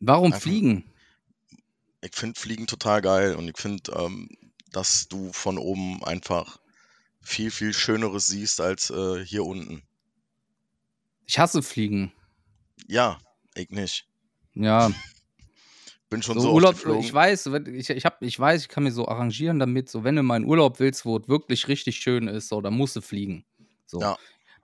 [0.00, 0.92] Warum Einfach- fliegen?
[2.02, 4.28] Ich finde Fliegen total geil und ich finde, ähm,
[4.70, 6.60] dass du von oben einfach
[7.22, 9.82] viel, viel Schöneres siehst als äh, hier unten.
[11.26, 12.12] Ich hasse Fliegen.
[12.86, 13.18] Ja,
[13.54, 14.06] ich nicht.
[14.54, 14.92] Ja,
[16.08, 18.92] Bin schon so, so, Urlaub, ich weiß, ich, ich, hab, ich weiß, ich kann mir
[18.92, 22.28] so arrangieren damit, so wenn du mal in Urlaub willst, wo es wirklich richtig schön
[22.28, 23.44] ist, so, dann musst du fliegen.
[23.86, 24.00] So.
[24.00, 24.16] Ja.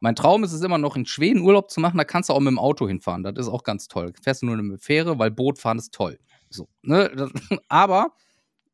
[0.03, 2.41] Mein Traum ist es immer noch, in Schweden Urlaub zu machen, da kannst du auch
[2.41, 3.23] mit dem Auto hinfahren.
[3.23, 4.13] Das ist auch ganz toll.
[4.21, 6.19] Fährst du nur eine Fähre, weil Boot fahren ist toll.
[6.51, 7.09] So, ne?
[7.15, 7.31] das,
[7.69, 8.13] aber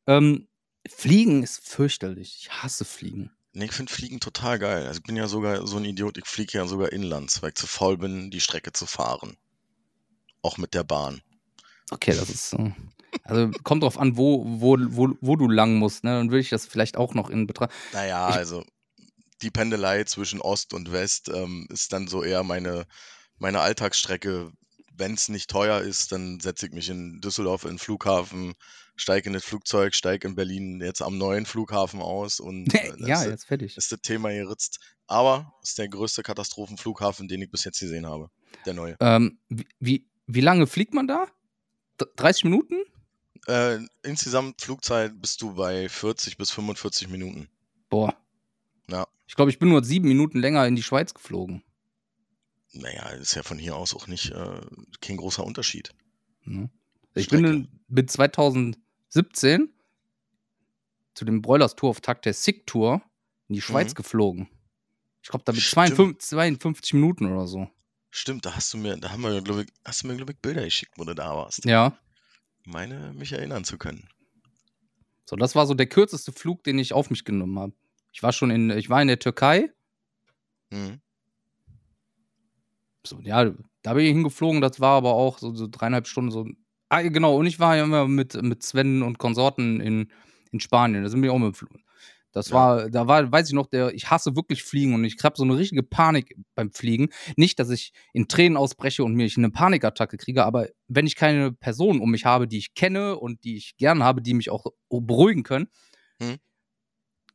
[0.06, 0.48] ähm,
[0.88, 2.38] Fliegen ist fürchterlich.
[2.40, 3.30] Ich hasse Fliegen.
[3.52, 4.86] Nee, ich finde Fliegen total geil.
[4.86, 7.56] Also ich bin ja sogar so ein Idiot, ich fliege ja sogar inlands, weil ich
[7.56, 9.36] zu faul bin, die Strecke zu fahren.
[10.40, 11.20] Auch mit der Bahn.
[11.90, 12.72] Okay, das ist so.
[13.24, 16.04] Also kommt drauf an, wo, wo, wo, wo du lang musst.
[16.04, 16.10] Ne?
[16.12, 17.70] Dann würde ich das vielleicht auch noch in Betracht.
[17.92, 18.64] Naja, Ich- also
[19.42, 22.86] die Pendelei zwischen Ost und West ähm, ist dann so eher meine,
[23.38, 24.52] meine Alltagsstrecke.
[24.92, 28.54] Wenn es nicht teuer ist, dann setze ich mich in Düsseldorf in den Flughafen,
[28.96, 33.22] steig in das Flugzeug, steig in Berlin jetzt am neuen Flughafen aus und äh, ja,
[33.22, 33.76] ist, jetzt fertig.
[33.76, 34.80] ist das Thema geritzt.
[35.06, 38.30] Aber es ist der größte Katastrophenflughafen, den ich bis jetzt gesehen habe.
[38.66, 38.96] Der neue.
[39.00, 41.26] Ähm, wie, wie, lange fliegt man da?
[42.00, 42.74] D 30 Minuten?
[43.46, 47.48] Äh, insgesamt Flugzeit bist du bei 40 bis 45 Minuten.
[47.88, 48.14] Boah.
[48.90, 49.06] Ja.
[49.28, 51.62] Ich glaube, ich bin nur sieben Minuten länger in die Schweiz geflogen.
[52.72, 54.60] Naja, ist ja von hier aus auch nicht äh,
[55.00, 55.94] kein großer Unterschied.
[56.44, 56.70] Ne?
[57.14, 57.42] Ich Strecke.
[57.42, 59.72] bin in- mit 2017
[61.14, 63.02] zu dem Broilers Tour auf Tag der Sick Tour
[63.48, 63.94] in die Schweiz Mhm.
[63.96, 64.48] geflogen.
[65.22, 65.88] Ich glaube, da mit Stimmt.
[65.88, 67.68] 52, 52 Minuten oder so.
[68.10, 70.38] Stimmt, da hast du mir, da haben wir, glaube ich, hast du mir, glaube ich,
[70.38, 71.64] Bilder geschickt, wo du da warst.
[71.64, 71.98] Ja.
[72.64, 74.08] Meine, mich erinnern zu können.
[75.26, 77.72] So, das war so der kürzeste Flug, den ich auf mich genommen habe.
[78.12, 79.70] Ich war schon in, ich war in der Türkei.
[80.70, 81.00] Mhm.
[83.06, 83.50] So, ja,
[83.82, 86.46] da bin ich hingeflogen, das war aber auch so, so dreieinhalb Stunden so.
[86.90, 90.10] Ah, genau, und ich war ja immer mit, mit Sven und Konsorten in,
[90.52, 91.02] in Spanien.
[91.02, 91.70] Da sind wir auch mit dem Flug.
[92.32, 92.56] Das Ja.
[92.56, 95.44] war, da war, weiß ich noch, der, ich hasse wirklich Fliegen und ich habe so
[95.44, 97.08] eine richtige Panik beim Fliegen.
[97.36, 101.16] Nicht, dass ich in Tränen ausbreche und mir ich eine Panikattacke kriege, aber wenn ich
[101.16, 104.50] keine Person um mich habe, die ich kenne und die ich gern habe, die mich
[104.50, 105.68] auch beruhigen können,
[106.20, 106.36] Hm.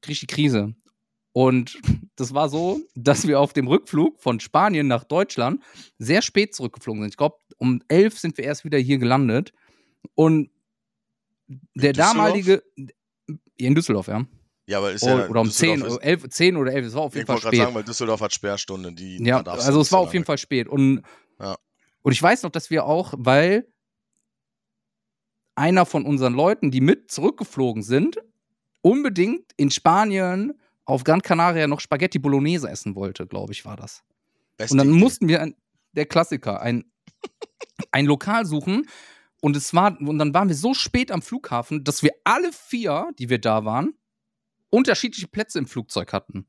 [0.03, 0.75] Kriege ich die Krise.
[1.31, 1.79] Und
[2.15, 5.63] das war so, dass wir auf dem Rückflug von Spanien nach Deutschland
[5.97, 7.09] sehr spät zurückgeflogen sind.
[7.09, 9.51] Ich glaube, um elf sind wir erst wieder hier gelandet.
[10.13, 10.51] Und
[11.73, 12.13] der Düsseldorf?
[12.15, 12.63] damalige.
[13.57, 14.25] In Düsseldorf, ja.
[14.67, 16.85] Ja, aber ist Oder, ja oder um 10, Düsseldorf ist- oder 11, 10 oder 11.
[16.85, 17.65] Es war auf jeden Ich Fall wollte gerade spät.
[17.65, 18.93] sagen, weil Düsseldorf hat Sperrstunde.
[18.93, 20.25] Die, Ja, also es war auf jeden.
[20.25, 20.67] Fall spät.
[20.67, 21.01] Und,
[21.39, 21.57] Ja.
[22.03, 23.67] und ich weiß noch, dass wir auch, weil
[25.55, 28.17] einer von unseren Leuten, die mit zurückgeflogen sind,
[28.83, 30.53] unbedingt in Spanien
[30.85, 34.03] auf Gran Canaria noch Spaghetti Bolognese essen wollte, glaube ich, war das.
[34.57, 34.99] Beste Und dann Idee.
[34.99, 35.55] mussten wir, ein,
[35.93, 36.85] der Klassiker, ein,
[37.91, 38.87] ein Lokal suchen.
[39.41, 43.09] Und es war, und dann waren wir so spät am Flughafen, dass wir alle vier,
[43.17, 43.93] die wir da waren,
[44.69, 46.47] unterschiedliche Plätze im Flugzeug hatten.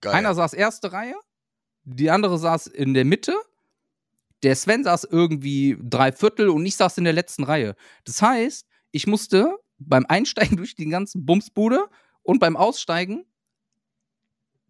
[0.00, 0.14] Geil.
[0.14, 1.14] Einer saß erste Reihe,
[1.84, 3.34] die andere saß in der Mitte,
[4.42, 7.74] der Sven saß irgendwie drei Viertel und ich saß in der letzten Reihe.
[8.04, 11.88] Das heißt, ich musste beim Einsteigen durch die ganze Bumsbude
[12.22, 13.24] und beim Aussteigen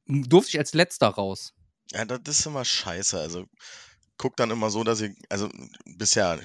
[0.07, 1.55] durfte ich als letzter raus.
[1.93, 3.19] Ja, das ist immer scheiße.
[3.19, 3.47] Also
[4.17, 5.49] guck dann immer so, dass ich, also
[5.85, 6.39] bist ja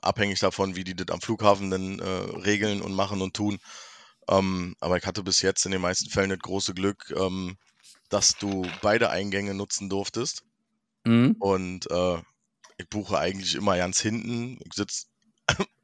[0.00, 3.58] abhängig davon, wie die das am Flughafen dann äh, regeln und machen und tun.
[4.28, 7.56] Ähm, aber ich hatte bis jetzt in den meisten Fällen das große Glück, ähm,
[8.08, 10.44] dass du beide Eingänge nutzen durftest.
[11.04, 11.36] Mhm.
[11.38, 12.18] Und äh,
[12.76, 14.58] ich buche eigentlich immer ganz hinten.
[14.64, 15.06] Ich sitze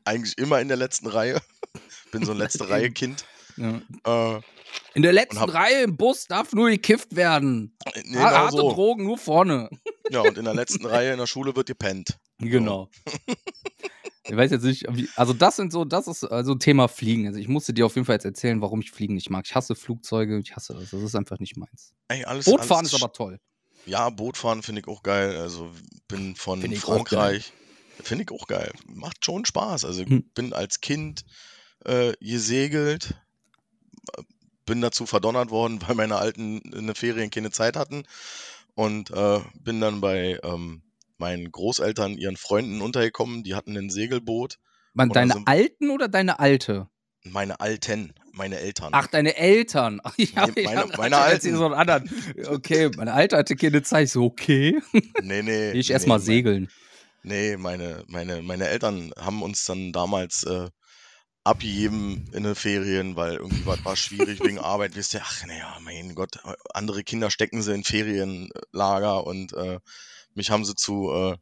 [0.04, 1.40] eigentlich immer in der letzten Reihe.
[2.12, 3.24] Bin so ein letzte Reihe-Kind.
[3.56, 3.80] Ja.
[4.36, 4.40] Äh,
[4.94, 7.76] In der letzten hab- Reihe im Bus darf nur gekifft werden.
[7.86, 8.72] Ha- genau Harte so.
[8.72, 9.68] Drogen nur vorne.
[10.10, 12.18] Ja, und in der letzten Reihe in der Schule wird gepennt.
[12.38, 12.90] Genau.
[14.26, 17.26] ich weiß jetzt nicht, wie, also das sind so, das ist also Thema Fliegen.
[17.26, 19.46] Also ich musste dir auf jeden Fall jetzt erzählen, warum ich Fliegen nicht mag.
[19.46, 20.90] Ich hasse Flugzeuge, ich hasse das.
[20.90, 21.94] Das ist einfach nicht meins.
[22.08, 23.40] Ey, alles, Bootfahren alles ist aber toll.
[23.86, 25.36] Ja, Bootfahren finde ich auch geil.
[25.38, 25.70] Also
[26.06, 27.52] bin von Frankreich.
[28.02, 28.72] Finde ich auch geil.
[28.86, 29.84] Macht schon Spaß.
[29.84, 30.24] Also ich Hm.
[30.34, 31.24] bin als Kind
[31.84, 33.14] äh, gesegelt,
[34.66, 38.04] bin dazu verdonnert worden, weil meine Alten in den Ferien keine Zeit hatten
[38.74, 40.82] und äh, bin dann bei ähm,
[41.18, 43.44] meinen Großeltern, ihren Freunden untergekommen.
[43.44, 44.58] Die hatten ein Segelboot.
[44.94, 46.88] Man, deine so- Alten oder deine Alte?
[47.26, 48.90] Meine Alten, meine Eltern.
[48.92, 50.00] Ach, deine Eltern.
[50.04, 51.56] Ach, hab, Nee, meine- hab meine Alten.
[51.56, 52.10] so einen anderen.
[52.48, 54.04] Okay, meine Alte hatte keine Zeit.
[54.06, 54.78] Ich so, okay.
[55.22, 55.70] nee, nee.
[55.72, 56.68] Ich nee, erstmal mein- segeln.
[57.24, 60.68] Nee, meine, meine, meine Eltern haben uns dann damals äh,
[61.42, 64.94] abgegeben in den Ferien, weil irgendwie was war schwierig wegen Arbeit.
[64.94, 66.38] Wisst ihr, ach naja, mein Gott,
[66.72, 69.80] andere Kinder stecken sie in Ferienlager und äh,
[70.34, 71.36] mich haben sie zu äh,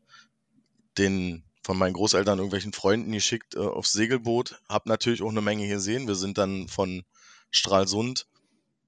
[0.99, 4.61] den von meinen Großeltern irgendwelchen Freunden geschickt äh, aufs Segelboot.
[4.69, 6.09] Hab natürlich auch eine Menge gesehen.
[6.09, 7.05] Wir sind dann von
[7.51, 8.27] Stralsund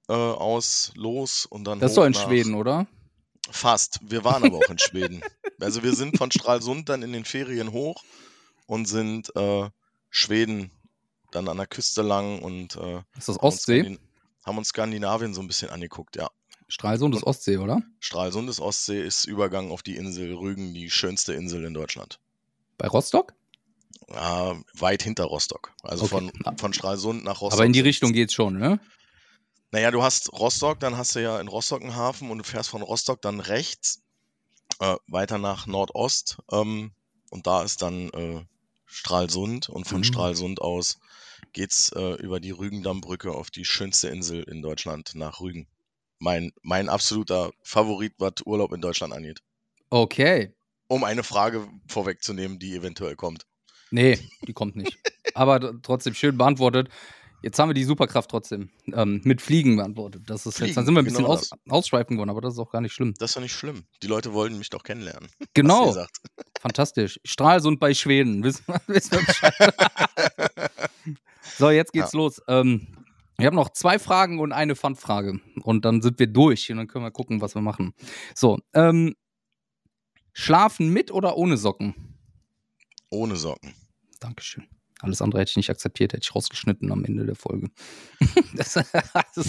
[0.09, 2.87] äh, aus los und dann Das ist doch in nach- Schweden, oder?
[3.51, 3.99] Fast.
[4.01, 5.21] Wir waren aber auch in Schweden.
[5.59, 8.03] Also wir sind von Stralsund dann in den Ferien hoch
[8.65, 9.69] und sind äh,
[10.09, 10.71] Schweden
[11.31, 13.97] dann an der Küste lang und äh, Ist das haben, uns Ostsee?
[14.45, 16.29] Haben uns Skandinavien so ein bisschen angeguckt, ja.
[16.67, 17.81] Stralsund ist Ostsee, oder?
[17.99, 22.19] Stralsund ist Ostsee, ist Übergang auf die Insel Rügen, die schönste Insel in Deutschland.
[22.77, 23.33] Bei Rostock?
[24.09, 25.73] Ja, weit hinter Rostock.
[25.83, 26.31] Also Okay.
[26.43, 27.53] von, von Stralsund nach Rostock.
[27.59, 28.79] Aber in die Richtung geht's schon, ne?
[29.75, 32.69] Naja, du hast Rostock, dann hast du ja in Rostock einen Hafen und du fährst
[32.69, 34.01] von Rostock dann rechts
[34.79, 36.93] äh, weiter nach Nordost ähm,
[37.29, 38.45] und da ist dann äh,
[38.85, 40.03] Stralsund und von Mhm.
[40.05, 40.97] Stralsund aus
[41.51, 45.67] geht's äh, über die Rügendammbrücke auf die schönste Insel in Deutschland nach Rügen.
[46.19, 49.41] Mein, mein absoluter Favorit, was Urlaub in Deutschland angeht.
[49.89, 50.53] Okay.
[50.87, 53.45] Um eine Frage vorwegzunehmen, die eventuell kommt.
[53.91, 54.97] Nee, die kommt nicht.
[55.33, 56.87] aber trotzdem schön beantwortet.
[57.45, 60.23] Jetzt haben wir die Superkraft trotzdem ähm, mit Fliegen beantwortet.
[60.25, 62.53] Das ist jetzt, Fliegen, dann sind wir ein bisschen genau aus, ausschweifen geworden, aber das
[62.55, 63.13] ist auch gar nicht schlimm.
[63.19, 63.83] Das ist doch nicht schlimm.
[64.01, 65.29] Die Leute wollen mich doch kennenlernen.
[65.53, 65.95] Genau,
[66.59, 67.19] fantastisch.
[67.23, 68.43] Stralsund bei Schweden.
[68.43, 69.75] Wissen wir, wissen wir Bescheid.
[71.55, 72.41] so, jetzt geht's los.
[72.47, 72.87] Ähm,
[73.37, 75.39] wir haben noch zwei Fragen und eine Fun-Frage.
[75.61, 77.93] Und dann sind wir durch und dann können wir gucken, was wir machen.
[78.33, 79.13] So, ähm,
[80.33, 82.17] schlafen mit oder ohne Socken?
[83.11, 83.75] Ohne Socken.
[84.19, 84.67] Dankeschön.
[85.05, 87.69] Alles andere hätte ich nicht akzeptiert, hätte ich rausgeschnitten am Ende der Folge.
[88.55, 88.73] das,
[89.35, 89.47] das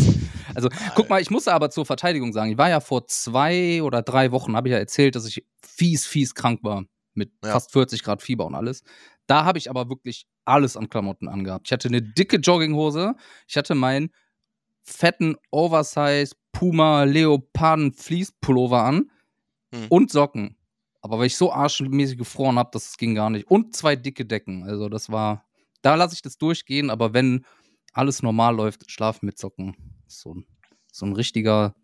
[0.54, 4.02] also, guck mal, ich muss aber zur Verteidigung sagen, ich war ja vor zwei oder
[4.02, 6.84] drei Wochen, habe ich ja erzählt, dass ich fies, fies krank war.
[7.14, 7.52] Mit Ja.
[7.52, 8.82] fast 40 Grad Fieber und alles.
[9.26, 11.66] Da habe ich aber wirklich alles an Klamotten angehabt.
[11.66, 13.14] Ich hatte eine dicke Jogginghose,
[13.48, 14.10] ich hatte meinen
[14.82, 19.10] fetten Oversize Puma Leoparden Fleece-Pullover an
[19.74, 19.86] Hm.
[19.88, 20.56] und Socken.
[21.00, 23.50] Aber weil ich so arschmäßig gefroren habe, das ging gar nicht.
[23.50, 24.64] Und zwei dicke Decken.
[24.64, 25.45] Also das war,
[25.86, 27.46] da lasse ich das durchgehen, aber wenn
[27.92, 29.76] alles normal läuft, schlafen mit Socken.
[30.06, 30.46] So, ein-
[30.92, 31.74] so ein richtiger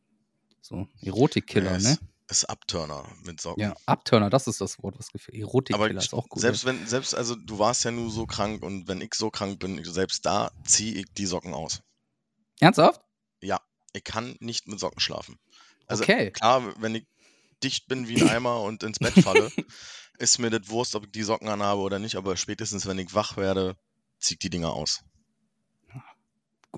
[0.60, 1.92] so Erotikkiller, Ja, ne?
[1.92, 3.62] ist, ist Abturner mit Socken.
[3.62, 5.36] Ja, Abturner, das ist das Wort, was gefällt.
[5.36, 6.40] Aber Erotikkiller ist auch gut.
[6.40, 9.58] selbst wenn, selbst, also du warst ja nur so krank und wenn ich so krank
[9.58, 11.80] bin, selbst da ziehe ich die Socken aus.
[12.60, 13.00] Ernsthaft?
[13.94, 15.38] Ich kann nicht mit Socken schlafen.
[15.86, 16.30] Also Okay.
[16.30, 17.06] klar, wenn ich
[17.62, 19.52] dicht bin wie ein Eimer und ins Bett falle,
[20.18, 23.12] ist mir das Wurst, ob ich die Socken anhabe oder nicht, aber spätestens, wenn ich
[23.14, 23.76] wach werde,
[24.22, 25.02] ziehe ich die Dinger aus.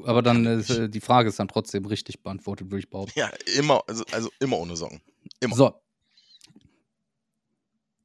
[0.04, 3.16] Aber dann ist, äh, die Frage ist dann trotzdem richtig beantwortet, würde ich behaupten.
[3.18, 5.00] Ja, immer, also, also immer ohne Socken.
[5.40, 5.54] Immer.
[5.54, 5.80] So.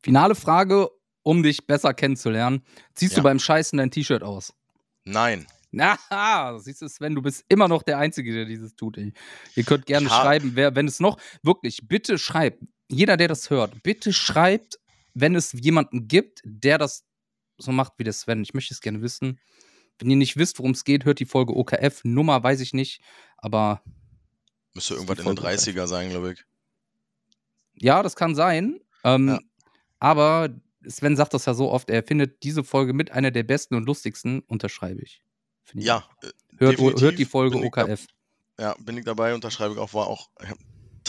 [0.01, 0.89] Finale Frage,
[1.23, 2.63] um dich besser kennenzulernen.
[2.93, 3.23] Ziehst du Ja.
[3.23, 4.53] beim Scheißen dein T-Shirt aus?
[5.03, 5.47] Nein.
[5.71, 8.97] Na, siehst du, Sven, du bist immer noch der Einzige, der dieses tut.
[8.97, 9.13] Ey.
[9.55, 13.49] Ihr könnt gerne hab- schreiben, wer, wenn es noch, wirklich, bitte schreibt, jeder, der das
[13.51, 14.79] hört, bitte schreibt,
[15.13, 17.03] wenn es jemanden gibt, der das
[17.59, 18.41] so macht wie der Sven.
[18.41, 19.39] Ich möchte es gerne wissen.
[19.99, 22.01] Wenn ihr nicht wisst, worum es geht, hört die Folge OKF.
[22.05, 23.01] Nummer weiß ich nicht,
[23.37, 23.83] aber
[24.73, 26.45] Müsste irgendwas die in den Folge 30er sein, glaube ich.
[27.75, 28.79] ja, das kann sein.
[29.03, 29.39] Ähm, Ja.
[29.99, 30.49] Aber
[30.87, 33.85] Sven sagt das ja so oft, er findet diese Folge mit einer der besten und
[33.85, 35.21] lustigsten, unterschreibe ich.
[35.73, 35.97] Ich Ja.
[35.97, 36.23] auch.
[36.23, 38.07] äh, Hört, hört die Folge da- OKF.
[38.57, 40.29] Ja, bin ich dabei, unterschreibe ich auch, war auch,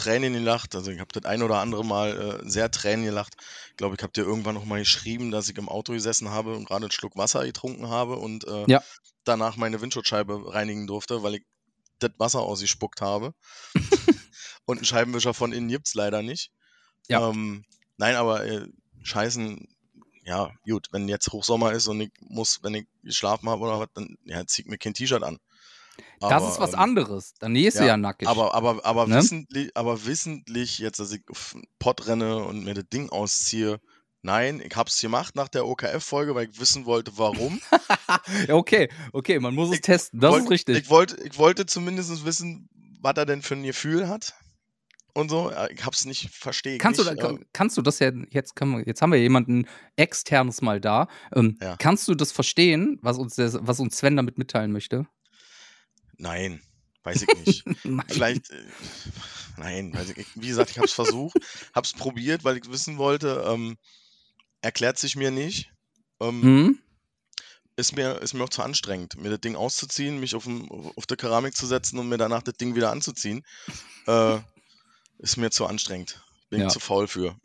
[0.01, 3.35] Tränen gelacht, also ich habe das ein oder andere Mal äh, sehr Tränen gelacht.
[3.71, 6.57] Ich glaube, ich habe dir irgendwann noch mal geschrieben, dass ich im Auto gesessen habe
[6.57, 8.83] und gerade einen Schluck Wasser getrunken habe und äh, Ja.
[9.25, 11.45] danach meine Windschutzscheibe reinigen durfte, weil ich
[11.99, 13.35] das Wasser ausgespuckt habe.
[14.67, 16.51] und einen Scheibenwischer von innen gibt's leider nicht.
[17.09, 17.29] Ja.
[17.31, 17.65] Ähm,
[17.99, 18.67] nein, aber äh,
[19.03, 19.69] scheißen,
[20.25, 23.89] ja, gut, wenn jetzt Hochsommer ist und ich muss, wenn ich geschlafen habe oder was,
[23.95, 25.39] dann ja, zieh ich mir kein T-Shirt an.
[26.21, 27.35] Das Aber, ist was ähm, anderes.
[27.39, 28.29] Dann gehst du ja, ja nackig.
[28.29, 29.17] aber, aber, aber, Ne?
[29.17, 33.81] wissentlich, aber wissentlich, jetzt, dass ich auf Pott renne und mir das Ding ausziehe.
[34.23, 37.61] Nein, ich hab's gemacht nach der OKF-Folge, weil ich wissen wollte, warum.
[38.49, 40.21] Ja, okay, okay, man muss es Ich testen.
[40.21, 40.79] Das Wollt- ist richtig.
[40.79, 42.69] Ich wollte, ich wollte zumindest wissen,
[43.01, 44.35] was er denn für ein Gefühl hat.
[45.15, 45.51] Und so.
[45.51, 46.79] Ja, Ich hab's nicht verstehen.
[46.79, 49.67] Kannst nicht, äh, kann, kannst du das ja, jetzt, können wir, jetzt haben wir jemanden
[49.97, 51.09] externes mal da.
[51.35, 51.77] Ähm, Ja.
[51.79, 55.07] Kannst du das verstehen, was uns, was uns Sven damit mitteilen möchte?
[56.20, 56.62] Nein,
[57.02, 57.64] weiß ich nicht.
[58.09, 58.62] Vielleicht, äh,
[59.56, 60.30] nein, weiß ich, nicht.
[60.35, 61.37] wie gesagt, ich habe es versucht,
[61.74, 63.76] habe es probiert, weil ich wissen wollte, ähm,
[64.61, 65.70] erklärt sich mir nicht.
[66.20, 66.78] Ähm, Hm?
[67.76, 71.06] ist, mir, ist mir auch zu anstrengend, mir das Ding auszuziehen, mich auf, dem, auf
[71.06, 73.42] der Keramik zu setzen und mir danach das Ding wieder anzuziehen.
[74.06, 74.38] Äh,
[75.18, 76.22] ist mir zu anstrengend.
[76.50, 76.66] Bin Ja.
[76.66, 77.37] ich zu faul für.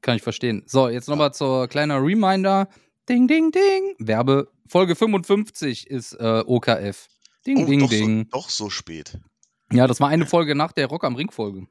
[0.00, 0.62] Kann ich verstehen.
[0.66, 2.68] So, jetzt nochmal zur kleiner Reminder.
[3.08, 3.94] Ding, ding, ding.
[3.98, 4.50] Werbe.
[4.66, 7.08] Folge 55 ist äh, OKF.
[7.46, 8.18] Ding, Oh, ding, doch, ding.
[8.24, 9.18] So, doch so spät.
[9.72, 11.66] Ja, das war eine Folge nach der Rock am Ring Folge.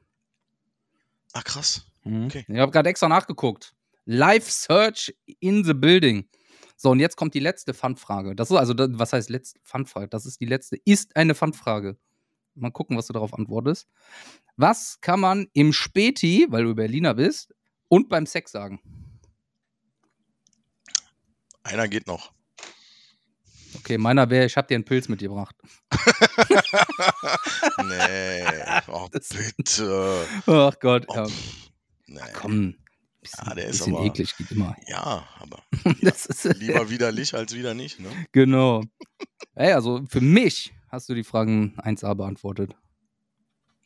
[1.32, 1.86] Ach krass.
[2.04, 2.26] Mhm.
[2.26, 2.44] Okay.
[2.48, 3.74] Ich habe gerade extra nachgeguckt.
[4.04, 6.28] Live Search in the Building.
[6.76, 8.34] So, und jetzt kommt die letzte Fun-Frage.
[8.36, 10.08] Das ist also, was heißt letzte Fun-Frage?
[10.08, 11.96] Das ist die letzte, ist eine Fun-Frage.
[12.54, 13.88] Mal gucken, was du darauf antwortest.
[14.56, 17.54] Was kann man im Späti, weil du Berliner bist,
[17.88, 18.80] und beim Sex sagen?
[21.62, 22.33] Einer geht noch.
[23.76, 25.56] Okay, meiner wäre, ich habe dir einen Pilz mitgebracht.
[27.84, 28.44] nee.
[28.88, 30.26] Oh, Das- bitte.
[30.46, 31.26] Ach Gott, Oh, ja,
[32.06, 32.20] nee.
[32.34, 32.74] komm.
[33.20, 34.76] Bisschen, Ja, der ist aber- eklig, geht immer.
[34.86, 35.62] Ja, aber
[36.02, 38.08] Das ist, lieber widerlich als wieder nicht, ne?
[38.32, 38.82] Genau.
[39.54, 42.76] Ey, also für mich hast du die Fragen 1a beantwortet.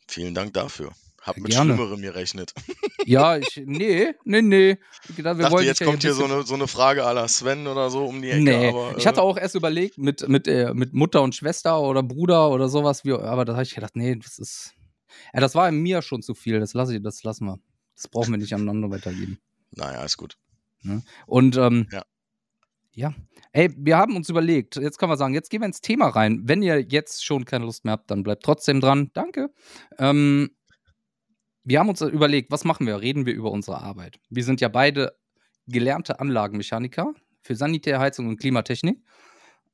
[0.09, 0.92] Vielen Dank dafür.
[1.22, 1.74] Hab mit gerne.
[1.74, 2.54] Schlimmerem gerechnet.
[3.07, 4.76] Ja, ich, nee, nee, nee.
[5.14, 7.26] Wir dachte, wollten jetzt dich ja kommt hier so eine, so eine Frage à la
[7.26, 8.42] Sven oder so um die Ecke.
[8.42, 11.81] Nee, aber, ich hatte äh, auch erst überlegt mit, mit, äh, mit Mutter und Schwester
[11.81, 14.74] oder Bruder oder sowas, wie, aber da habe ich gedacht, nee, das ist.
[15.33, 16.61] Ja, das war in mir schon zu viel.
[16.61, 17.59] Das lasse ich, das lassen wir.
[17.94, 19.38] Das brauchen wir nicht aneinander weitergeben.
[19.70, 20.37] Naja, ist gut.
[21.26, 22.04] Und ähm, Ja.
[22.92, 23.14] Ja.
[23.52, 26.40] Ey, wir haben uns überlegt, jetzt können wir sagen, jetzt gehen wir ins Thema rein.
[26.44, 29.11] Wenn ihr jetzt schon keine Lust mehr habt, dann bleibt trotzdem dran.
[29.14, 29.50] Danke.
[29.98, 30.50] Ähm,
[31.68, 33.02] wir haben uns überlegt, was machen wir?
[33.02, 34.18] Reden wir über unsere Arbeit.
[34.31, 35.14] Wir sind ja beide
[35.66, 39.04] gelernte Anlagenmechaniker für Sanitärheizung und Klimatechnik.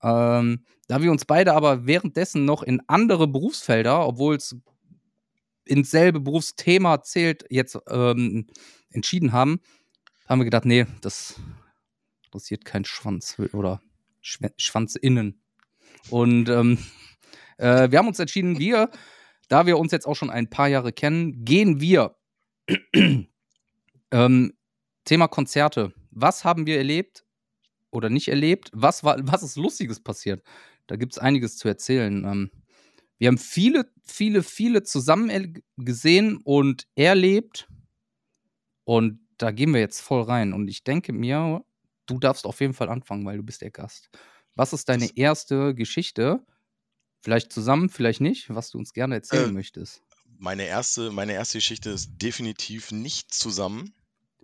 [0.03, 4.57] Ähm, da wir uns beide aber währenddessen noch in andere Berufsfelder, obwohl es
[5.67, 8.49] ins selbe Berufsthema zählt, jetzt ähm,
[8.91, 9.61] entschieden haben,
[10.29, 11.41] haben wir gedacht, nee, das
[12.25, 13.81] interessiert kein Schwanz oder
[14.21, 15.41] Schw Schwanz innen.
[16.11, 16.79] Und ähm,
[17.59, 18.91] äh, wir haben uns entschieden, wir,
[19.49, 22.17] da wir uns jetzt auch schon ein paar Jahre kennen, gehen wir.
[24.11, 24.53] ähm,
[25.05, 25.93] Thema Konzerte.
[26.11, 27.25] Was haben wir erlebt
[27.91, 28.71] oder nicht erlebt?
[28.73, 30.43] Was, war, was ist Lustiges passiert?
[30.87, 32.25] Da gibt es einiges zu erzählen.
[32.25, 32.51] Ähm,
[33.19, 37.69] wir haben viele, viele, viele zusammen gesehen und erlebt.
[38.85, 40.53] Und da gehen wir jetzt voll rein.
[40.53, 41.65] Und ich denke mir,
[42.07, 44.11] du darfst auf jeden Fall anfangen, weil du bist der Gast.
[44.57, 46.45] Was ist deine erste Geschichte?
[47.25, 50.03] Vielleicht zusammen, vielleicht nicht, was du uns gerne erzählen äh, möchtest.
[50.37, 53.95] Meine erste, meine erste Geschichte ist definitiv nicht zusammen.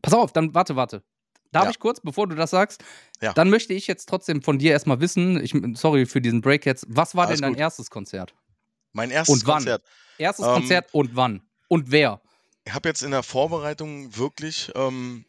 [0.01, 1.03] Pass auf, dann warte, warte.
[1.53, 1.71] Darf ja.
[1.73, 2.83] ich kurz, bevor du das sagst?
[3.21, 3.35] Ja.
[3.35, 6.87] Dann möchte ich jetzt trotzdem von dir erstmal wissen, ich, sorry für diesen Break jetzt,
[6.89, 7.61] was war Alles denn dein gut.
[7.61, 8.35] erstes Konzert?
[8.93, 9.57] Mein erstes und wann?
[9.59, 9.83] Konzert.
[10.17, 11.43] Erstes ähm, Konzert und wann?
[11.69, 12.23] Und wer?
[12.65, 15.27] Ich habe jetzt in der Vorbereitung wirklich ähm,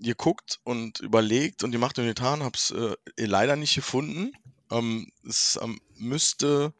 [0.00, 4.32] geguckt und überlegt und gemacht und getan, habe es äh, leider nicht gefunden.
[4.72, 6.74] Ähm, es ähm, müsste,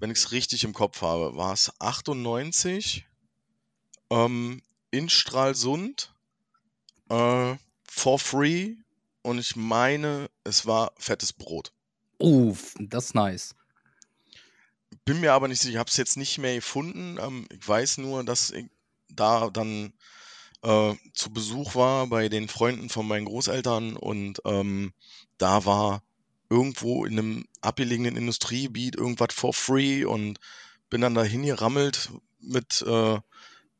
[0.00, 3.06] wenn ich es richtig im Kopf habe, war es 98
[4.10, 6.14] ähm, in Stralsund
[7.10, 8.76] äh, for free
[9.22, 11.72] und ich meine, es war fettes Brot.
[12.18, 13.54] Uff, das ist nice.
[15.04, 17.18] Bin mir aber nicht sicher, ich habe es jetzt nicht mehr gefunden.
[17.20, 18.66] Ähm, ich weiß nur, dass ich
[19.10, 19.92] da dann
[20.62, 24.92] äh, zu Besuch war bei den Freunden von meinen Großeltern und ähm,
[25.38, 26.02] da war
[26.50, 30.38] irgendwo in einem abgelegenen Industriegebiet irgendwas for free und
[30.90, 32.10] bin dann dahin gerammelt
[32.40, 33.18] mit, äh,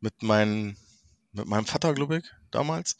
[0.01, 0.77] mit, mein,
[1.33, 2.97] mit meinem Vater, glaube ich, damals.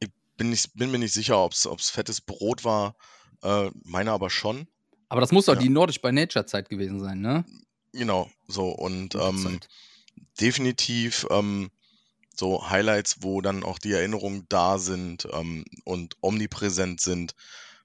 [0.00, 2.96] Ich bin, nicht, bin mir nicht sicher, ob es fettes Brot war,
[3.42, 4.66] äh, meine aber schon.
[5.08, 5.60] Aber das muss doch ja.
[5.60, 7.44] die Nordisch by Nature Zeit gewesen sein, ne?
[7.92, 9.60] Genau, so und ähm,
[10.40, 11.70] definitiv ähm,
[12.34, 17.36] so Highlights, wo dann auch die Erinnerungen da sind ähm, und omnipräsent sind.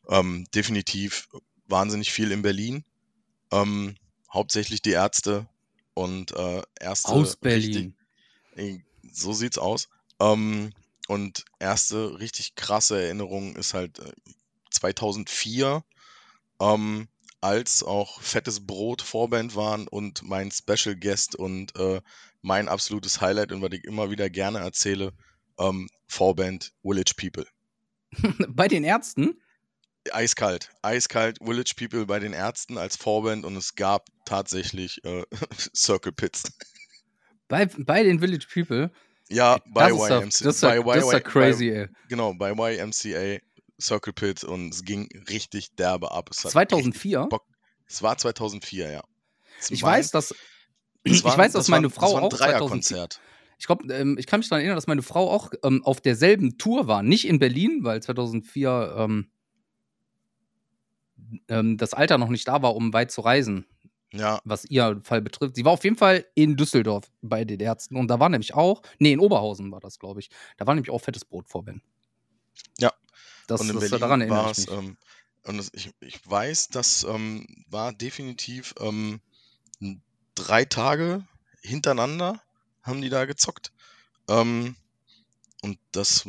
[0.10, 1.30] Ähm, definitiv
[1.68, 2.84] wahnsinnig viel in Berlin.
[3.52, 3.96] Ähm,
[4.32, 5.48] hauptsächlich die Ärzte
[5.94, 7.12] und äh, erste.
[7.12, 7.96] Aus Berlin.
[8.56, 9.90] Richtig, so sieht's aus.
[10.20, 10.72] Ähm,
[11.08, 14.12] und erste richtig krasse Erinnerung ist halt äh,
[14.72, 15.84] 2004,
[16.62, 17.08] ähm,
[17.42, 22.02] als auch Fettes Brot Vorband waren und mein Special Guest und äh,
[22.42, 25.14] mein absolutes Highlight und was ich immer wieder gerne erzähle,
[25.58, 27.48] ähm, Vorband Village People.
[28.50, 29.42] bei den Ärzten?
[30.12, 35.24] Eiskalt, eiskalt Village People bei den Ärzten als Vorband und es gab tatsächlich äh,
[35.76, 36.44] Circle Pits.
[37.48, 38.92] Bei, bei den Village People?
[39.30, 40.22] Ja, bei YMCA.
[40.22, 41.88] Das ist ja, das ist ja crazy, ey.
[42.08, 43.40] Genau, bei YMCA
[43.80, 46.30] Circle Pit und es ging richtig derbe ab.
[46.32, 47.28] Es 2004?
[47.88, 49.04] Es war 2004, ja.
[49.60, 50.34] Es ich weiß, dass
[51.04, 53.08] ich war, weiß, dass das meine war, Frau auch 2004.
[53.58, 56.58] Ich glaube, ähm, ich kann mich daran erinnern, dass meine Frau auch ähm, auf derselben
[56.58, 57.04] Tour war.
[57.04, 59.32] Nicht in Berlin, weil 2004 ähm,
[61.48, 63.66] ähm, das Alter noch nicht da war, um weit zu reisen.
[64.12, 64.42] Ja.
[64.44, 65.56] Was ihr Fall betrifft.
[65.56, 67.96] Sie war auf jeden Fall in Düsseldorf bei den Ärzten.
[67.96, 70.30] Und da war nämlich auch, nee, in Oberhausen war das, glaube ich.
[70.58, 71.82] Da war nämlich auch fettes Brot vor Ben.
[72.80, 72.92] Ja.
[73.48, 74.72] Das, und in das Berlin daran erinnere ich mich.
[74.72, 74.98] Ähm,
[75.44, 79.22] und das, ich, ich weiß, das ähm, war definitiv ähm,
[80.36, 81.24] drei Tage
[81.62, 82.42] hintereinander
[82.84, 83.72] haben die da gezockt.
[84.28, 84.76] Ähm,
[85.62, 86.26] und das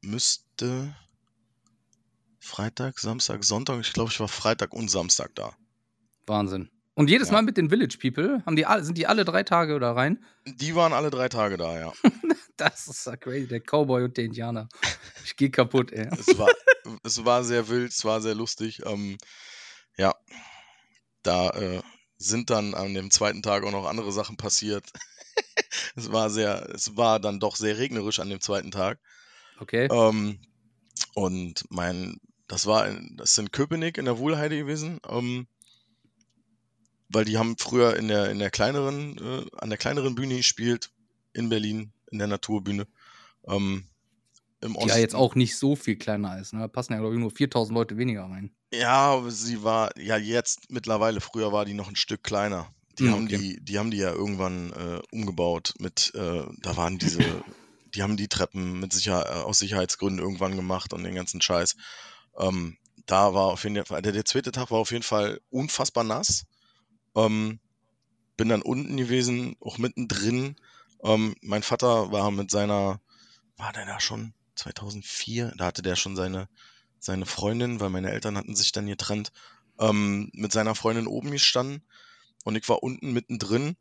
[0.00, 0.94] müsste
[2.42, 5.56] Freitag, Samstag, Sonntag, ich glaube, ich war Freitag und Samstag da.
[6.26, 6.70] Wahnsinn.
[6.94, 7.34] Und jedes ja.
[7.34, 10.22] Mal mit den Village People, haben die alle, sind die alle drei Tage da rein?
[10.44, 11.92] Die waren alle drei Tage da, ja.
[12.56, 14.68] das ist so crazy, der Cowboy und der Indianer.
[15.24, 16.08] Ich gehe kaputt, ey.
[16.18, 16.50] Es war,
[17.04, 18.82] es war sehr wild, es war sehr lustig.
[18.84, 19.18] Ähm,
[19.96, 20.12] ja,
[21.22, 21.80] da äh,
[22.18, 24.84] sind dann an dem zweiten Tag auch noch andere Sachen passiert.
[25.94, 28.98] es war sehr, es war dann doch sehr regnerisch an dem zweiten Tag.
[29.60, 29.86] Okay.
[29.90, 30.40] Ähm,
[31.14, 32.18] und mein,
[32.52, 35.00] das war, in, das ist in Köpenick in der Wohlheide gewesen.
[35.08, 35.46] Ähm,
[37.08, 40.90] weil die haben früher in der, in der kleineren, äh, an der kleineren Bühne gespielt,
[41.32, 42.86] in Berlin, in der Naturbühne.
[43.48, 43.88] Ähm,
[44.60, 44.88] im Osten.
[44.88, 46.52] Die ja jetzt auch nicht so viel kleiner ist.
[46.52, 46.60] Ne?
[46.60, 48.54] Da passen ja, glaube ich, nur 4000 Leute weniger rein.
[48.70, 52.70] Ja, aber sie war, ja, jetzt mittlerweile, früher war die noch ein Stück kleiner.
[52.98, 53.38] Die, mhm, haben, okay.
[53.38, 57.42] die, die haben die ja irgendwann äh, umgebaut mit, äh, da waren diese,
[57.94, 61.76] die haben die Treppen mit Sicher äh, aus Sicherheitsgründen irgendwann gemacht und den ganzen Scheiß.
[62.38, 62.76] Ähm,
[63.06, 66.44] da war auf jeden Fall, der, der zweite Tag war auf jeden Fall unfassbar nass.
[67.14, 67.60] Ähm,
[68.36, 70.56] bin dann unten gewesen, auch mittendrin.
[71.02, 73.00] Ähm, mein Vater war mit seiner,
[73.56, 75.52] war der da schon 2004?
[75.56, 76.48] Da hatte der schon seine,
[76.98, 79.32] seine Freundin, weil meine Eltern hatten sich dann getrennt,
[79.78, 81.82] ähm, mit seiner Freundin oben gestanden
[82.44, 83.76] und ich war unten mittendrin.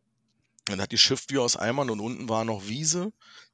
[0.65, 3.11] Dann hat die Schiff wie aus Eimern und unten war noch Wiese.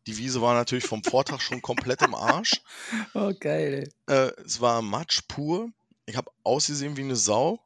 [0.08, 2.62] Die Wiese war natürlich vom Vortag schon komplett im Arsch.
[3.14, 3.92] Oh, geil.
[4.08, 5.70] Äh, es war Matsch pur.
[6.06, 7.60] Ich habe ausgesehen wie eine Sau.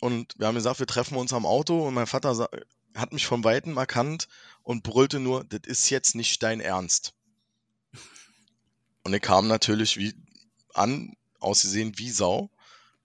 [0.00, 1.86] Und wir haben gesagt, wir treffen uns am Auto.
[1.86, 2.48] Und mein Vater
[2.94, 4.28] hat mich von Weitem erkannt
[4.62, 7.14] und brüllte nur, das ist jetzt nicht dein Ernst.
[9.02, 10.14] Und er kam natürlich wie
[10.74, 12.50] an, ausgesehen wie Sau.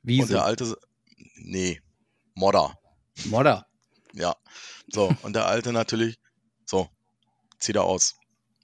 [0.04, 0.22] Wiese.
[0.24, 0.78] Und der alte,
[1.36, 1.82] nee,
[2.36, 2.78] Modder.
[3.26, 3.66] Modder.
[4.14, 4.36] Ja.
[4.88, 6.20] So, und der alte natürlich,
[6.66, 6.88] so,
[7.60, 8.16] zieht er aus.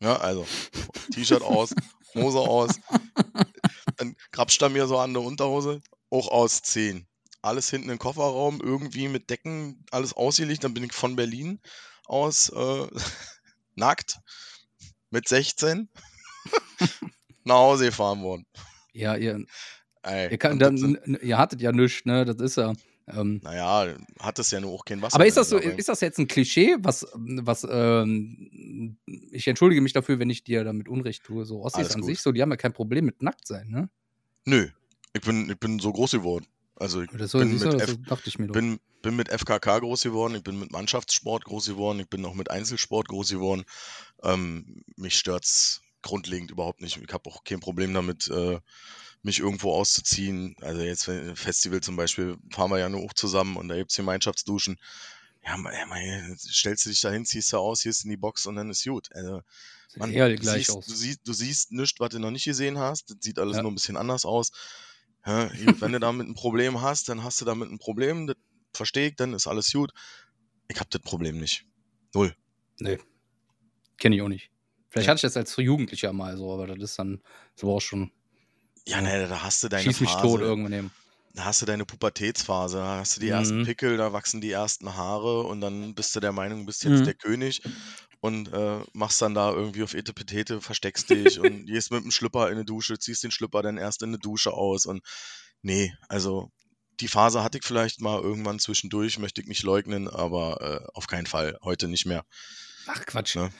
[0.03, 0.45] Ja, also,
[1.13, 1.73] T-Shirt aus,
[2.13, 2.71] Hose aus.
[3.95, 7.07] Dann grapscht er mir so an der Unterhose, auch ausziehen.
[7.41, 10.65] Alles hinten im Kofferraum, irgendwie mit Decken, alles ausgelegt.
[10.65, 11.61] Dann bin ich von Berlin
[12.05, 12.87] aus äh,
[13.75, 14.19] nackt
[15.09, 15.87] mit 16
[17.45, 18.45] nach Hause gefahren worden.
[18.91, 19.45] Ja, ihr,
[20.01, 22.25] Ey, ihr, kann, dann, ihr hattet ja nichts, ne?
[22.25, 22.73] Das ist ja.
[23.07, 25.15] Ähm, naja, hat es ja nur auch kein Wasser.
[25.15, 28.97] aber ist das so, ist das jetzt ein Klischee, was, was, ähm,
[29.31, 32.09] ich entschuldige mich dafür, wenn ich dir damit Unrecht tue, so Ossis Alles an gut.
[32.09, 33.89] sich, so, die haben ja kein Problem mit nackt sein, ne?
[34.45, 34.69] Nö,
[35.13, 36.47] ich bin, ich bin so groß geworden.
[36.75, 38.53] Also ich Das, so, bin mit, F, dachte ich mir doch.
[38.53, 42.33] bin, bin mit FKK groß geworden, ich bin mit Mannschaftssport groß geworden, ich bin auch
[42.33, 43.63] mit Einzelsport groß geworden.
[44.23, 46.97] Ähm, mich stört's grundlegend überhaupt nicht.
[46.97, 48.59] Ich habe auch kein Problem damit, äh,
[49.23, 50.55] mich irgendwo auszuziehen.
[50.61, 53.95] Also jetzt wenn- Festival zum Beispiel, fahren wir ja nur auch zusammen und da gibt's
[53.95, 54.77] Gemeinschaftsduschen.
[55.45, 55.73] Ja, man,
[56.37, 59.09] stellst du dich dahin, ziehst du aus, gehst in die Box und dann ist gut.
[59.13, 59.41] Also,
[59.89, 60.85] Sieht man, du, gleich siehst, aus.
[60.85, 63.09] du, siehst, du siehst nichts, was du noch nicht gesehen hast.
[63.09, 63.61] Das sieht alles Ja.
[63.63, 64.51] nur ein bisschen anders aus.
[65.25, 65.49] Ja,
[65.79, 68.27] wenn du damit ein Problem hast, dann hast du damit ein Problem.
[68.27, 68.37] Das
[68.73, 69.91] verstehe ich, dann ist alles gut.
[70.69, 71.65] Ich habe das Problem nicht.
[72.13, 72.35] Null.
[72.79, 72.97] Nee.
[73.97, 74.49] Kenne ich auch nicht.
[74.89, 75.11] Vielleicht Ja.
[75.11, 77.21] hatte ich das als Jugendlicher mal so, aber das ist dann
[77.55, 78.11] so auch schon.
[78.87, 80.21] Ja, ne, da hast du deine Schieß mich Phase.
[80.21, 80.91] tot irgendwann eben.
[81.35, 83.63] Da hast du deine Pubertätsphase, da hast du die ersten Mhm.
[83.63, 87.05] Pickel, da wachsen die ersten Haare und dann bist du der Meinung, du bist jetzt
[87.05, 87.07] Mhm.
[87.07, 87.61] der König
[88.21, 92.47] und äh, machst dann da irgendwie auf Etepetete, versteckst dich und gehst mit dem Schlüpper
[92.49, 95.01] in eine Dusche, ziehst den Schlüpper dann erst in eine Dusche aus und
[95.63, 96.51] nee, also
[96.99, 101.07] die Phase hatte ich vielleicht mal irgendwann zwischendurch, möchte ich nicht leugnen, aber äh, auf
[101.07, 102.25] keinen Fall, heute nicht mehr.
[102.85, 103.35] Ach Quatsch.
[103.35, 103.51] Ne?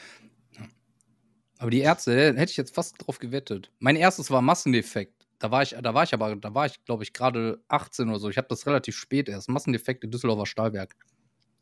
[1.60, 3.72] Aber die Ärzte, hätte ich jetzt fast drauf gewettet.
[3.80, 5.28] Mein erstes war Massendefekt.
[5.40, 8.20] Da war ich, da war ich aber, da war ich, glaube ich, gerade 18 oder
[8.20, 8.30] so.
[8.30, 9.50] Ich habe das relativ spät erst.
[9.50, 10.96] Massendefekt in Düsseldorfer Stahlwerk.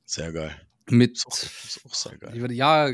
[0.05, 0.55] Sehr geil.
[0.89, 2.31] Mit, Ist auch, ist auch sehr geil.
[2.35, 2.91] ich würde, ja,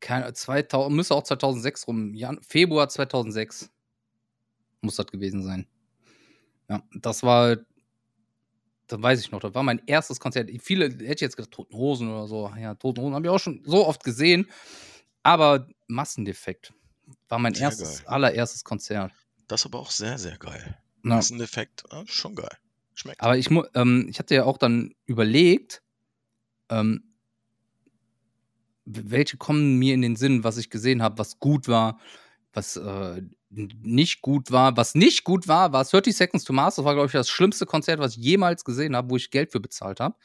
[0.00, 3.70] keine, 2000, müsste auch 2006 rum, Jan, Februar 2006
[4.80, 5.66] muss das gewesen sein.
[6.68, 7.56] Ja, das war,
[8.86, 10.50] das weiß ich noch, das war mein erstes Konzert.
[10.62, 12.52] Viele, hätte ich jetzt gedacht, Toten Hosen oder so.
[12.58, 14.46] Ja, Toten Hosen habe ich auch schon so oft gesehen.
[15.22, 16.72] Aber Massendefekt
[17.28, 18.08] war mein Sehr erstes, geil.
[18.08, 19.12] allererstes Konzert.
[19.46, 20.78] Das ist aber auch sehr, sehr geil.
[21.04, 21.18] Ja.
[21.18, 22.56] Effekt, ja, schon geil.
[22.94, 23.20] Schmeckt.
[23.20, 25.82] Aber ich, ähm, ich hatte ja auch dann überlegt,
[26.68, 27.14] ähm,
[28.84, 31.98] welche kommen mir in den Sinn, was ich gesehen habe, was gut war,
[32.52, 34.76] was äh, nicht gut war.
[34.76, 36.76] Was nicht gut war, war 30 Seconds to Mars.
[36.76, 39.52] Das war, glaube ich, das schlimmste Konzert, was ich jemals gesehen habe, wo ich Geld
[39.52, 40.16] für bezahlt habe.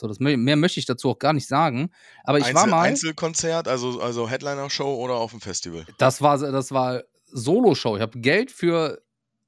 [0.00, 1.90] So, das, mehr möchte ich dazu auch gar nicht sagen.
[2.24, 2.82] Aber ich war Einzel mal.
[2.82, 5.86] Einzelkonzert, also, also Headliner-Show oder auf dem Festival?
[5.98, 7.96] Das war, das war Solo-Show.
[7.96, 9.02] Ich habe Geld für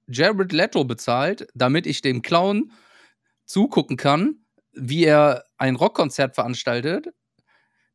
[0.07, 2.73] Jared Leto bezahlt, damit ich dem Clown
[3.45, 4.37] zugucken kann,
[4.73, 7.09] wie er ein Rockkonzert veranstaltet.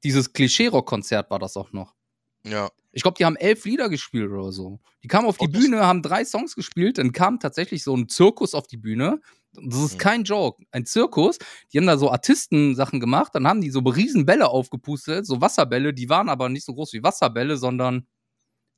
[0.04, 1.94] Dieses Klischee-Rockkonzert war das auch noch.
[2.44, 2.70] Ja.
[2.92, 4.80] Ich glaube, die haben elf Lieder gespielt oder so.
[5.04, 8.10] Die kamen auf die Oh, Bühne, haben drei Songs gespielt, dann kam tatsächlich so ein
[8.10, 9.22] Zirkus auf die Bühne.
[9.62, 9.98] Das ist Hm.
[9.98, 10.64] kein Joke.
[10.72, 11.38] Ein Zirkus.
[11.74, 15.94] Die haben da so Artistensachen gemacht, dann haben die so riesen Bälle aufgepustet, so Wasserbälle,
[15.94, 18.08] die waren aber nicht so groß wie Wasserbälle, sondern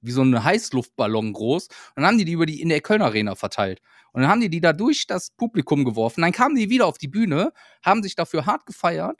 [0.02, 1.68] wie so ein Heißluftballon groß.
[1.68, 3.82] Und dann haben die die über die in der Köln Arena verteilt.
[4.14, 6.22] Und dann haben die die da durch das Publikum geworfen.
[6.22, 7.52] Dann kamen die wieder auf die Bühne,
[7.84, 9.20] haben sich dafür hart gefeiert,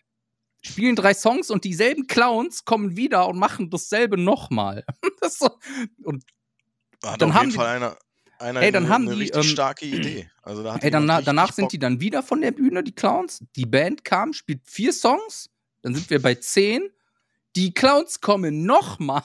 [0.62, 4.86] spielen drei Songs und dieselben Clowns kommen wieder und machen dasselbe nochmal.
[5.22, 5.50] das ist so,
[6.04, 6.24] und
[7.04, 7.98] Hat Dann auf haben jeden Fall einer,
[8.40, 10.30] einer Ey, dann eine, haben eine die, richtig ähm, starke Idee.
[10.42, 13.44] Also da Ey, jemand danach, sind die dann wieder von der Bühne, die Clowns.
[13.56, 15.50] Die Band kam, spielt vier Songs.
[15.82, 16.90] Dann sind wir bei zehn.
[17.56, 19.24] Die Clowns kommen nochmal.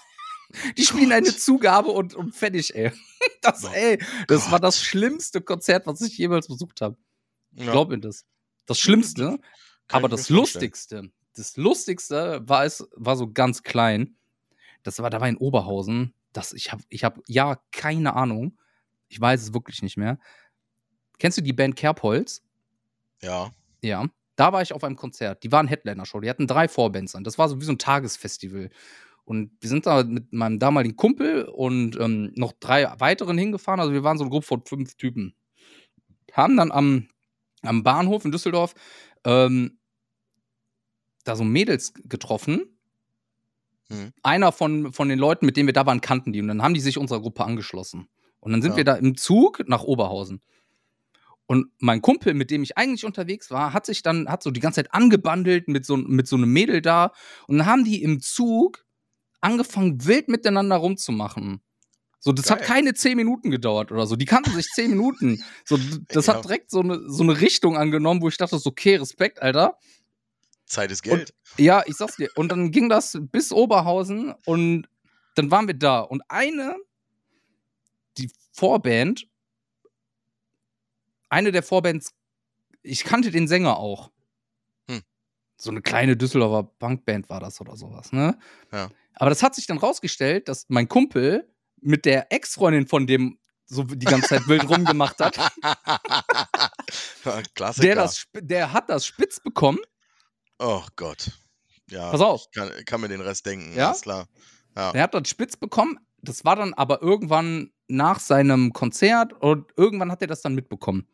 [0.77, 2.93] Die spielen eine Zugabe und, und fertig, ey.
[3.41, 3.99] Das, Oh ey,
[4.29, 4.65] das war Gott.
[4.65, 6.97] das schlimmste Konzert, was ich jemals besucht habe.
[7.53, 8.25] Ja, Glaub mir das.
[8.67, 9.39] Das Schlimmste.
[9.89, 10.29] kann Aber das.
[10.29, 14.17] Lustigste, das Lustigste war es, war so ganz klein.
[14.83, 16.15] Das war, da war in Oberhausen.
[16.33, 18.59] Das, ich habe, ich hab, ja, keine Ahnung.
[19.15, 20.19] Ich weiß es wirklich nicht mehr.
[21.21, 22.43] Kennst du die Band Kerbholz?
[23.23, 23.53] Ja.
[23.81, 24.07] Ja.
[24.35, 25.45] Da war ich auf einem Konzert.
[25.45, 26.19] Die waren Headliner-Show.
[26.19, 27.23] Die hatten drei Vorbands an.
[27.23, 28.71] Das war so wie so ein Tagesfestival.
[29.25, 33.79] Und wir sind da mit meinem damaligen Kumpel und ähm, noch drei weiteren hingefahren.
[33.79, 35.37] Also wir waren so eine Gruppe von fünf Typen.
[36.33, 37.07] Haben dann am,
[37.63, 38.75] am Bahnhof in Düsseldorf
[39.25, 39.79] ähm,
[41.23, 42.77] da so Mädels getroffen.
[43.91, 44.13] Mhm.
[44.25, 46.41] Einer von, von den Leuten, mit denen wir da waren, kannten die.
[46.41, 48.09] Und dann haben die sich unserer Gruppe angeschlossen.
[48.45, 48.77] Und dann sind Ja.
[48.79, 50.41] wir da im Zug nach Oberhausen.
[51.47, 54.61] Und mein Kumpel, mit dem ich eigentlich unterwegs war, hat sich dann, hat so die
[54.61, 57.13] ganze Zeit angebandelt mit so, mit so einem Mädel da.
[57.49, 58.85] Und dann haben die im Zug
[59.41, 61.61] angefangen, wild miteinander rumzumachen.
[62.19, 62.69] So, das hat Geil.
[62.69, 64.17] keine zehn Minuten gedauert oder so.
[64.17, 65.43] Die kannten sich zehn Minuten.
[65.67, 65.77] So,
[66.09, 66.35] das Ja.
[66.35, 69.77] hat direkt so eine, so eine Richtung angenommen, wo ich dachte, so, okay, Respekt, Alter.
[70.67, 71.35] Zeit ist Geld.
[71.59, 72.31] Ja, ich sag's dir.
[72.37, 74.89] Und dann ging das bis Oberhausen und
[75.35, 76.01] dann waren wir da.
[76.01, 76.77] Und eine,
[78.19, 79.27] die Vorband,
[81.29, 82.13] eine der Vorbands,
[82.83, 84.11] ich kannte den Sänger auch.
[84.89, 85.03] Hm.
[85.57, 88.39] So eine kleine Düsseldorfer Punkband war das oder sowas, ne?
[88.73, 88.91] Ja.
[89.15, 91.49] Aber das hat sich dann rausgestellt, dass mein Kumpel
[91.81, 95.37] mit der Ex-Freundin von dem so die ganze Zeit wild rumgemacht hat,
[97.55, 97.87] Klassiker.
[97.87, 99.79] der, das, der hat das spitz bekommen.
[100.59, 101.31] oh Gott.
[101.91, 102.11] Ja.
[102.11, 102.47] Pass auf.
[102.47, 103.75] Ich kann, kann mir den Rest denken.
[103.75, 103.89] Ja?
[103.89, 104.27] Alles klar.
[104.77, 104.91] Ja.
[104.93, 105.99] Er hat das spitz bekommen.
[106.19, 111.07] Das war dann aber irgendwann nach seinem Konzert und irgendwann hat er das dann mitbekommen.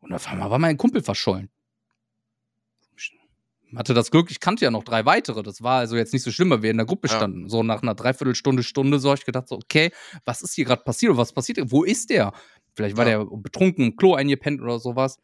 [0.00, 1.50] Und auf einmal war mein Kumpel verschollen.
[3.74, 5.42] Hatte das Glück, ich kannte ja noch drei weitere.
[5.42, 7.16] Das war also jetzt nicht so schlimm, weil wir in der Gruppe Ja.
[7.16, 7.48] standen.
[7.48, 9.90] So nach einer Dreiviertelstunde, Stunde, so habe ich gedacht, so, okay,
[10.24, 11.58] was ist hier gerade passiert oder was passiert?
[11.72, 12.32] Wo ist der?
[12.74, 13.24] Vielleicht war Ja.
[13.24, 15.18] der betrunken im Klo eingepennt oder sowas.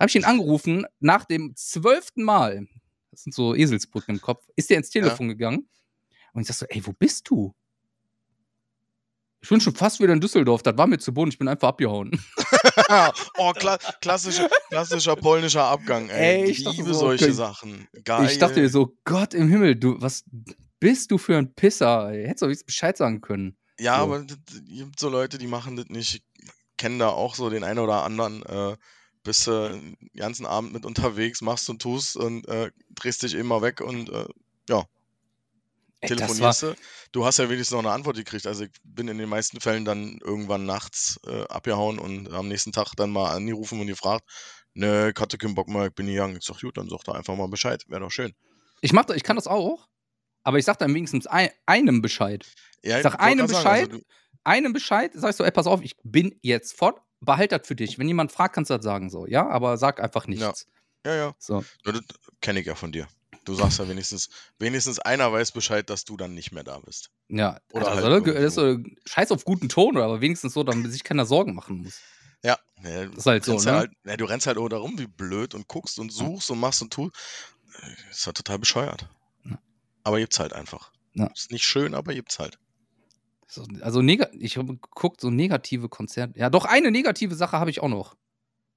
[0.00, 2.66] Habe ich ihn angerufen, nach dem zwölften Mal,
[3.12, 5.68] das sind so Eselsbrücken im Kopf, ist der ins Telefon gegangen.
[6.32, 7.54] Und ich sag so, ey, wo bist du?
[9.40, 11.68] Ich bin schon fast wieder in Düsseldorf, das war mir zu Boden, ich bin einfach
[11.68, 12.10] abgehauen.
[13.38, 16.42] oh, kla klassischer, klassischer polnischer Abgang, ey.
[16.42, 17.34] Ey, ich liebe so, solche okay.
[17.34, 17.88] Sachen.
[18.04, 18.26] Geil.
[18.26, 20.24] Ich dachte mir so, Gott im Himmel, du, was
[20.80, 22.10] bist du für ein Pisser?
[22.10, 22.24] ey?
[22.24, 23.56] Hättest du wenigstens Bescheid sagen können.
[23.78, 24.04] Ja, So.
[24.04, 26.14] aber es gibt so Leute, die machen das nicht.
[26.14, 28.42] Ich kenne da auch so den einen oder anderen.
[28.44, 28.76] Äh,
[29.22, 33.60] bist du den ganzen Abend mit unterwegs, machst und tust und äh, drehst dich immer
[33.62, 34.26] weg und äh,
[36.00, 36.74] Ey, telefonierst du.
[37.12, 38.46] Du hast ja wenigstens noch eine Antwort gekriegt.
[38.46, 42.72] Also ich bin in den meisten Fällen dann irgendwann nachts äh, abgehauen und am nächsten
[42.72, 44.24] Tag dann mal angerufen und gefragt,
[44.74, 46.36] ne, ich hatte keinen Bock mehr, ich bin hier gegangen.
[46.36, 48.34] Ich sag, gut, dann sag da einfach mal Bescheid, wäre doch schön.
[48.82, 49.88] ich, mach, ich kann das auch,
[50.42, 52.46] aber ich sag dann wenigstens ein, einem Bescheid.
[52.82, 54.06] Ja, Ich sag wollt einem grad sagen, also Bescheid,
[54.44, 57.74] einem Bescheid, sag ich so, ey, pass auf, ich bin jetzt fort, behalt das für
[57.74, 57.98] dich.
[57.98, 60.66] Wenn jemand fragt, kannst du das sagen so, ja, aber sag einfach nichts.
[61.06, 61.64] Ja, ja, So.
[61.84, 62.02] ja das
[62.40, 63.08] kenne ich ja von dir.
[63.46, 64.28] Du sagst ja wenigstens,
[64.58, 67.10] wenigstens einer weiß Bescheid, dass du dann nicht mehr da bist.
[67.28, 70.64] Ja, Oder also, halt ne, das ist so, scheiß auf guten Ton, aber wenigstens so,
[70.64, 72.00] damit sich keiner Sorgen machen muss.
[72.42, 73.64] Ja, ne, Das ist halt so, ne?
[73.64, 76.58] ja halt, ne, du rennst halt da rum wie blöd und guckst und suchst und
[76.58, 77.14] machst und tust.
[77.82, 79.08] Äh, Ist halt total bescheuert.
[79.44, 79.58] Ja.
[80.02, 80.90] Aber gibt's halt einfach.
[81.14, 81.28] Ja.
[81.28, 82.58] Ist nicht schön, aber gibt's halt.
[83.46, 86.36] So, also ich habe geguckt, so negative Konzerte.
[86.36, 88.16] Ja, doch eine negative Sache habe ich auch noch.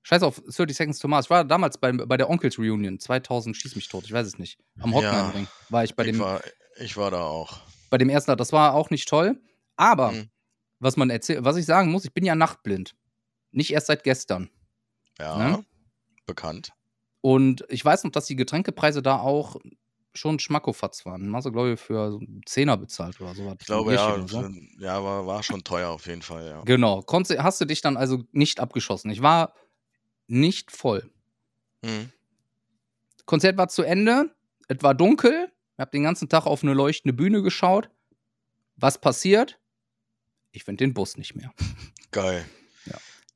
[0.04, 1.26] Scheiß auf 30 Seconds to Mars.
[1.26, 4.38] Ich war damals bei, bei der Onkels Reunion 2000, schieß mich tot, ich weiß es
[4.39, 4.58] nicht.
[4.80, 4.97] Am Ja.
[4.97, 6.41] Hockenheimring war ich bei ich, dem, war,
[6.80, 7.60] ich war da auch.
[7.89, 9.39] bei dem ersten, das war auch nicht toll.
[9.76, 10.30] Aber Mhm.
[10.80, 12.95] was man erzählt, was ich sagen muss, ich bin ja nachtblind.
[13.52, 14.50] Nicht erst seit gestern.
[15.20, 15.66] Ja, Ne?
[16.26, 16.72] bekannt.
[17.22, 19.58] Und ich weiß noch, dass die Getränkepreise da auch
[20.14, 21.34] schon Schmackofatz waren.
[21.36, 23.56] Also, glaube ich, für so einen Zehner bezahlt oder sowas.
[23.60, 24.50] Ich glaube, ja, Oder so.
[24.80, 26.62] ja war, war schon teuer auf jeden Fall, ja.
[26.64, 27.02] Genau.
[27.02, 29.12] Konntest, hast du dich dann also nicht abgeschossen.
[29.12, 29.54] Ich war
[30.30, 31.10] nicht voll.
[31.82, 32.12] Mhm.
[33.26, 34.34] Konzert war zu Ende.
[34.68, 35.52] Es war dunkel.
[35.74, 37.90] Ich habe den ganzen Tag auf eine leuchtende Bühne geschaut.
[38.76, 39.60] Was passiert?
[40.52, 41.54] Ich finde den Bus nicht mehr.
[42.12, 42.46] Geil.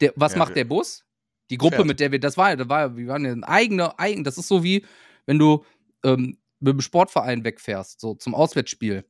[0.01, 1.05] Der, was Ja, macht der Bus?
[1.49, 1.87] Die Gruppe, Fährt.
[1.87, 4.23] mit der wir, das war, ja- das war, ja- wir waren ja ein eigener, eigen,
[4.23, 4.85] das ist so wie,
[5.27, 5.63] wenn du
[6.03, 9.05] ähm, mit dem Sportverein wegfährst, so zum Auswärtsspiel.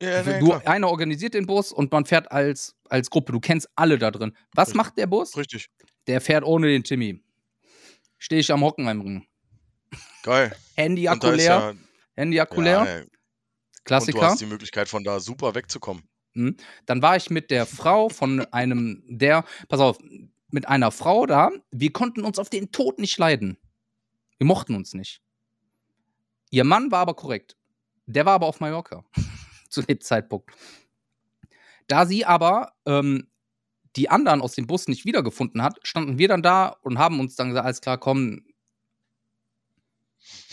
[0.00, 3.32] Ja, nee, du, einer organisiert den Bus und man fährt als, als Gruppe.
[3.32, 4.34] Du kennst alle da drin.
[4.54, 4.76] Was Richtig.
[4.76, 5.36] macht der Bus?
[5.36, 5.70] Richtig.
[6.08, 7.22] Der fährt ohne den Timmy.
[8.16, 9.26] Stehe ich am Hockenheimring.
[10.22, 10.56] Geil.
[10.74, 11.46] Handy Und da Akku leer.
[11.46, 11.74] ja,
[12.16, 12.96] Handy Akku ja, leer.
[12.96, 14.22] ey, und du Klassiker.
[14.22, 16.02] hast die Möglichkeit, von da super wegzukommen.
[16.34, 19.98] Dann war ich mit der Frau von einem, der, pass auf,
[20.50, 21.50] mit einer Frau da.
[21.70, 23.58] Wir konnten uns auf den Tod nicht leiden.
[24.38, 25.20] Wir mochten uns nicht.
[26.50, 27.56] Ihr Mann war aber korrekt.
[28.06, 29.04] Der war aber auf Mallorca
[29.68, 30.50] zu dem Zeitpunkt.
[31.86, 33.28] Da sie aber ähm,
[33.96, 37.36] die anderen aus dem Bus nicht wiedergefunden hat, standen wir dann da und haben uns
[37.36, 38.42] dann gesagt, alles klar, komm,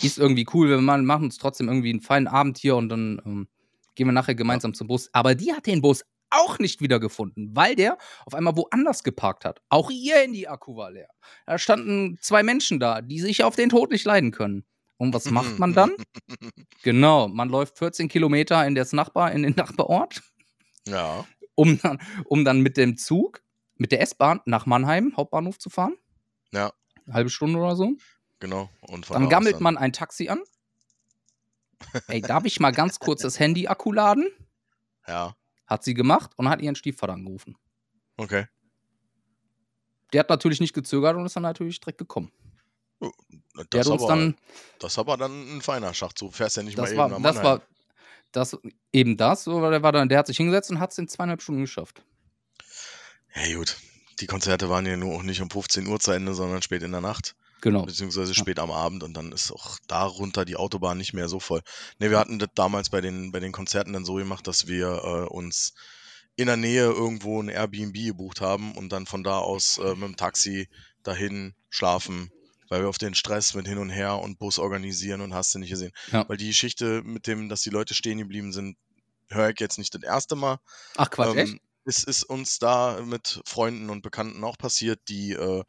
[0.01, 3.47] ist irgendwie cool, wir machen uns trotzdem irgendwie einen feinen Abend hier und dann ähm,
[3.95, 5.09] gehen wir nachher gemeinsam zum Bus.
[5.13, 9.61] Aber die hat den Bus auch nicht wiedergefunden, weil der auf einmal woanders geparkt hat.
[9.69, 11.09] Auch ihr Handy-Akku war leer.
[11.45, 14.65] Da standen zwei Menschen da, die sich auf den Tod nicht leiden können.
[14.97, 15.91] Und was macht man dann?
[16.83, 20.21] genau, man läuft 14 Kilometer in das Nachbar, in den Nachbarort,
[20.87, 21.25] Ja.
[21.55, 23.41] Um dann, um dann mit dem Zug,
[23.77, 25.95] mit der S-Bahn nach Mannheim, Hauptbahnhof zu fahren.
[26.51, 26.73] Ja.
[27.11, 27.93] Halbe Stunde oder so.
[28.39, 28.69] Genau.
[28.81, 30.41] Und Dann gammelt man ein Taxi an.
[32.07, 34.27] Ey, darf ich mal ganz kurz das Handy-Akku laden?
[35.07, 35.35] Ja.
[35.67, 37.57] Hat sie gemacht und hat ihren Stiefvater angerufen.
[38.17, 38.47] Okay.
[40.13, 42.31] Der hat natürlich nicht gezögert und ist dann natürlich direkt gekommen.
[43.01, 44.35] Der Das hat uns aber, dann,
[44.79, 46.17] das aber dann ein feiner Schacht.
[46.17, 47.61] So fährst ja nicht mal war, eben nach das war,
[48.35, 48.57] das,
[48.91, 51.07] eben das, so, weil der war dann, der hat sich hingesetzt und hat es in
[51.07, 52.03] zweieinhalb Stunden geschafft.
[53.35, 53.77] Ja, gut.
[54.21, 56.91] Die Konzerte waren ja nur auch nicht um 15 Uhr zu Ende, sondern spät in
[56.91, 57.83] der Nacht, Genau.
[57.85, 58.35] beziehungsweise Ja.
[58.35, 61.61] spät am Abend und dann ist auch darunter die Autobahn nicht mehr so voll.
[61.99, 64.87] Ne, wir hatten das damals bei den, bei den Konzerten dann so gemacht, dass wir
[65.03, 65.73] äh, uns
[66.37, 70.03] in der Nähe irgendwo ein Airbnb gebucht haben und dann von da aus äh, mit
[70.03, 70.69] dem Taxi
[71.03, 72.31] dahin schlafen,
[72.69, 75.59] weil wir auf den Stress mit hin und her und Bus organisieren und hast du
[75.59, 75.91] nicht gesehen.
[76.11, 76.27] Ja.
[76.27, 78.77] Weil die Geschichte mit dem, dass die Leute stehen geblieben sind,
[79.29, 80.59] höre ich jetzt nicht das erste Mal.
[80.97, 81.53] Ach Quatsch, echt?
[81.53, 85.63] Ähm, es ist uns da mit Freunden und Bekannten auch passiert, die äh,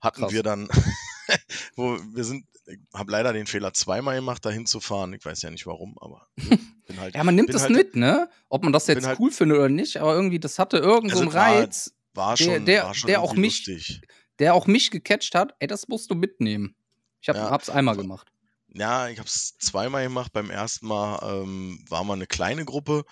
[0.00, 0.32] hatten Krass.
[0.32, 0.68] wir dann,
[1.76, 5.12] wo wir sind, ich habe leider den Fehler zweimal gemacht, da hinzufahren.
[5.14, 8.28] Ich weiß ja nicht warum, aber bin halt, Ja, man nimmt das halt, mit, ne?
[8.48, 11.18] Ob man das jetzt halt- cool findet oder nicht, aber irgendwie, das hatte irgend so
[11.20, 14.00] Also Reiz, war der- schon, der- war schon der auch mich- lustig.
[14.38, 15.54] Der auch mich gecatcht hat.
[15.58, 16.76] Ey, das musst du mitnehmen.
[17.20, 17.50] Ich hab, Ja.
[17.50, 18.28] hab's einmal gemacht.
[18.68, 20.32] Ja, ich habe es zweimal gemacht.
[20.32, 23.04] Beim ersten Mal ähm, war mal eine kleine Gruppe.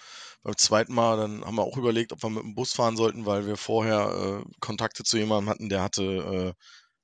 [0.42, 3.24] Beim zweiten Mal dann haben wir auch überlegt, ob wir mit dem Bus fahren sollten,
[3.24, 6.52] weil wir vorher äh, Kontakte zu jemandem hatten, der hatte, äh,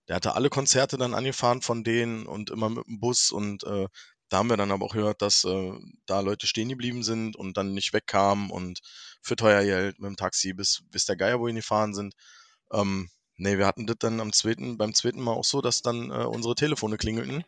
[0.08, 3.30] der hatte alle Konzerte dann angefahren von denen und immer mit dem Bus.
[3.30, 3.86] Und äh,
[4.28, 5.72] da haben wir dann aber auch gehört, dass äh,
[6.06, 8.80] da Leute stehen geblieben sind und dann nicht wegkamen und
[9.22, 12.14] für teuer Geld mit dem Taxi bis, bis der Geier wohin gefahren sind.
[12.72, 13.08] Ähm,
[13.40, 16.24] nee, wir hatten das dann am zweiten, beim zweiten Mal auch so, dass dann äh,
[16.24, 17.44] unsere Telefone klingelten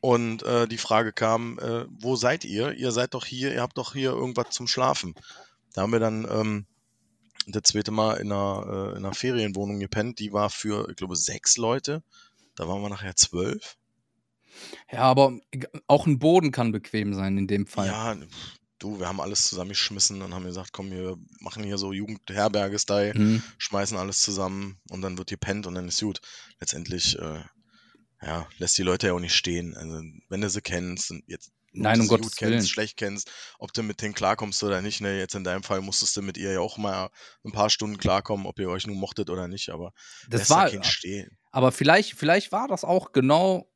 [0.00, 2.72] und äh, die Frage kam, äh, wo seid ihr?
[2.72, 5.14] Ihr seid doch hier, ihr habt doch hier irgendwas zum Schlafen.
[5.74, 6.66] Da haben wir dann ähm,
[7.46, 11.16] das zweite Mal in einer, äh, in einer Ferienwohnung gepennt, die war für, ich glaube,
[11.16, 12.02] sechs Leute.
[12.54, 13.76] Da waren wir nachher zwölf.
[14.90, 15.38] Ja, aber
[15.86, 17.86] auch ein Boden kann bequem sein in dem Fall.
[17.86, 18.16] Ja,
[18.78, 23.42] du, wir haben alles zusammengeschmissen und haben gesagt, komm, wir machen hier so Jugendherberge-Style, Mhm.
[23.58, 26.20] schmeißen alles zusammen und dann wird gepennt und dann ist gut.
[26.60, 27.42] Letztendlich, äh,
[28.22, 29.76] ja, lässt die Leute ja auch nicht stehen.
[29.76, 32.66] Also, wenn du sie kennst, und jetzt Nein, du um sie Gottes gut kennst, Willen.
[32.66, 35.00] schlecht kennst, ob du mit denen klarkommst oder nicht.
[35.00, 35.18] Ne?
[35.18, 37.10] Jetzt in deinem Fall musstest du mit ihr ja auch mal
[37.44, 39.92] ein paar Stunden klarkommen, ob ihr euch nun mochtet oder nicht, aber
[40.28, 41.38] Das lässt ja war, keinen stehen.
[41.52, 43.70] aber vielleicht, vielleicht war das auch genau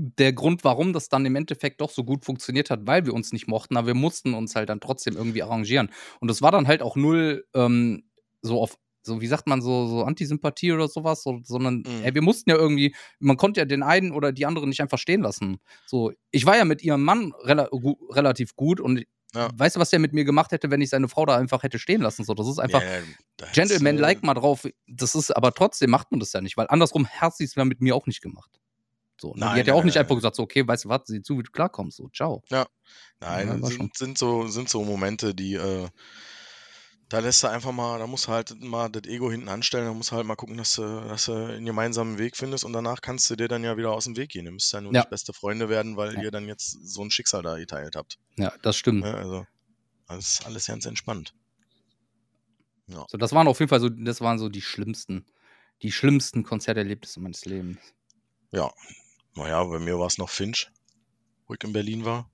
[0.00, 3.32] der Grund, warum das dann im Endeffekt doch so gut funktioniert hat, weil wir uns
[3.32, 5.90] nicht mochten, aber wir mussten uns halt dann trotzdem irgendwie arrangieren.
[6.20, 8.04] Und das war dann halt auch null ähm,
[8.40, 12.02] so auf, so wie sagt man, so, so Antisympathie oder sowas, so, sondern Mhm.
[12.04, 14.98] ey, wir mussten ja irgendwie, man konnte ja den einen oder die anderen nicht einfach
[14.98, 15.58] stehen lassen.
[15.86, 17.68] So, ich war ja mit ihrem Mann rela
[18.10, 19.50] relativ gut und Ja.
[19.54, 21.78] weißt du, was der mit mir gemacht hätte, wenn ich seine Frau da einfach hätte
[21.78, 22.24] stehen lassen?
[22.24, 22.88] So, das ist einfach, Ja,
[23.36, 24.66] da hättest Gentleman du- like mal drauf.
[24.86, 27.64] Das ist, aber trotzdem macht man das ja nicht, weil andersrum hat sie es ja
[27.64, 28.60] mit mir auch nicht gemacht.
[29.20, 29.40] So, ne?
[29.40, 31.02] Nein, die hat ja auch nein, nicht nein, einfach gesagt, so, okay, weißt du was,
[31.06, 31.96] sieh zu, wie du klarkommst.
[31.96, 32.42] So, ciao.
[32.50, 32.66] Nein,
[33.20, 33.90] Ja, war schon.
[33.90, 35.88] sind, sind, so, sind so Momente, die, äh,
[37.08, 39.94] da lässt du einfach mal, da musst du halt mal das Ego hinten anstellen, da
[39.94, 43.00] musst du halt mal gucken, dass du, dass du einen gemeinsamen Weg findest und danach
[43.00, 44.44] kannst du dir dann ja wieder aus dem Weg gehen.
[44.44, 45.00] Ihr müsst ja nun Ja.
[45.00, 46.22] nicht beste Freunde werden, weil Ja.
[46.22, 48.18] ihr dann jetzt so ein Schicksal da geteilt habt.
[48.36, 49.00] Ja, das stimmt.
[49.02, 49.14] Ne?
[49.14, 49.46] Also,
[50.06, 51.32] alles, alles ganz entspannt.
[52.86, 55.26] So, das waren auf jeden Fall so, das waren so die schlimmsten,
[55.82, 57.78] die schlimmsten Konzerterlebnisse meines Lebens.
[58.50, 58.70] Ja,
[59.38, 60.70] naja, bei mir war es noch Finch,
[61.46, 62.28] wo ich in Berlin war.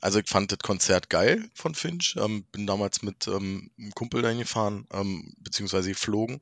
[0.00, 2.14] Also ich fand das Konzert geil von Finch.
[2.18, 6.40] Ähm, bin damals mit ähm, einem Kumpel dahin gefahren, ähm, beziehungsweise geflogen.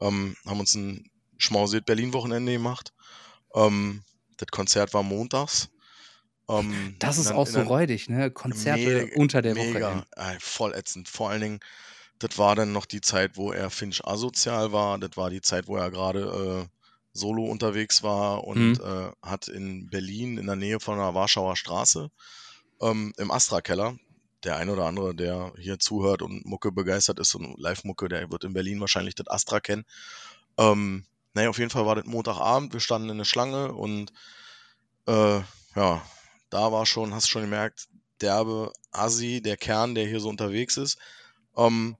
[0.00, 2.92] Ähm, haben uns ein Schmausiert Berlin-Wochenende gemacht.
[3.54, 4.02] Ähm,
[4.36, 5.68] das Konzert war montags.
[6.48, 8.30] Ähm, Das ist der- auch so der- räudig, ne?
[8.30, 9.72] Konzerte Mega- unter der Woche.
[9.72, 10.36] Mega, ey.
[10.36, 11.08] äh, voll ätzend.
[11.08, 11.60] Vor allen Dingen,
[12.20, 14.96] das war dann noch die Zeit, wo er Finch asozial war.
[14.98, 16.81] Das war die Zeit, wo er gerade äh,
[17.12, 18.84] solo unterwegs war und Mhm.
[18.84, 22.10] äh, hat in Berlin in der Nähe von der Warschauer Straße
[22.80, 23.96] ähm, im Astra-Keller,
[24.44, 28.44] der ein oder andere, der hier zuhört und Mucke begeistert ist und Live-Mucke, der wird
[28.44, 29.84] in Berlin wahrscheinlich das Astra kennen.
[30.58, 34.12] Ähm, naja, auf jeden Fall war das Montagabend, wir standen in der Schlange und
[35.06, 35.40] äh,
[35.76, 36.02] ja,
[36.50, 37.88] da war schon, hast schon gemerkt,
[38.20, 40.98] derbe Assi, der Kern, der hier so unterwegs ist.
[41.56, 41.96] Ähm,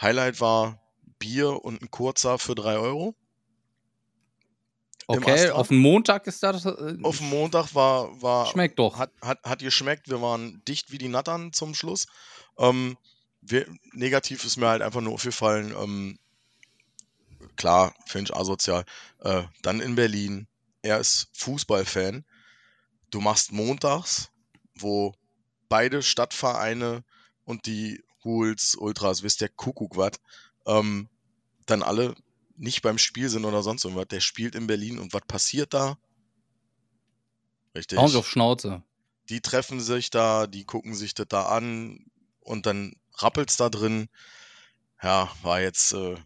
[0.00, 0.80] Highlight war
[1.18, 3.14] Bier und ein kurzer für 3 Euro.
[5.10, 6.66] Okay, auf den Montag ist das.
[6.66, 8.98] Äh, Auf dem Montag war, war schmeckt doch.
[8.98, 10.10] hat, hat, hat geschmeckt.
[10.10, 12.06] Wir waren dicht wie die Nattern zum Schluss.
[12.58, 12.98] Ähm,
[13.40, 16.18] wir, negativ ist mir halt einfach nur aufgefallen, ähm,
[17.56, 18.84] klar, Finch asozial.
[19.20, 20.46] Äh, dann in Berlin,
[20.82, 22.26] er ist Fußballfan.
[23.10, 24.30] Du machst montags,
[24.74, 25.14] wo
[25.70, 27.02] beide Stadtvereine
[27.44, 30.20] und die Hools, Ultras, wisst der Kuckuck was,
[30.66, 31.08] ähm,
[31.64, 32.14] dann alle
[32.58, 34.08] nicht beim Spiel sind oder sonst irgendwas.
[34.08, 35.96] Der spielt in Berlin und was passiert da?
[37.74, 37.98] Richtig.
[37.98, 38.82] Hauen auf Schnauze.
[39.28, 42.06] Die treffen sich da, die gucken sich das da an
[42.40, 44.08] und dann rappelt's da drin.
[45.02, 46.16] Ja, war jetzt äh,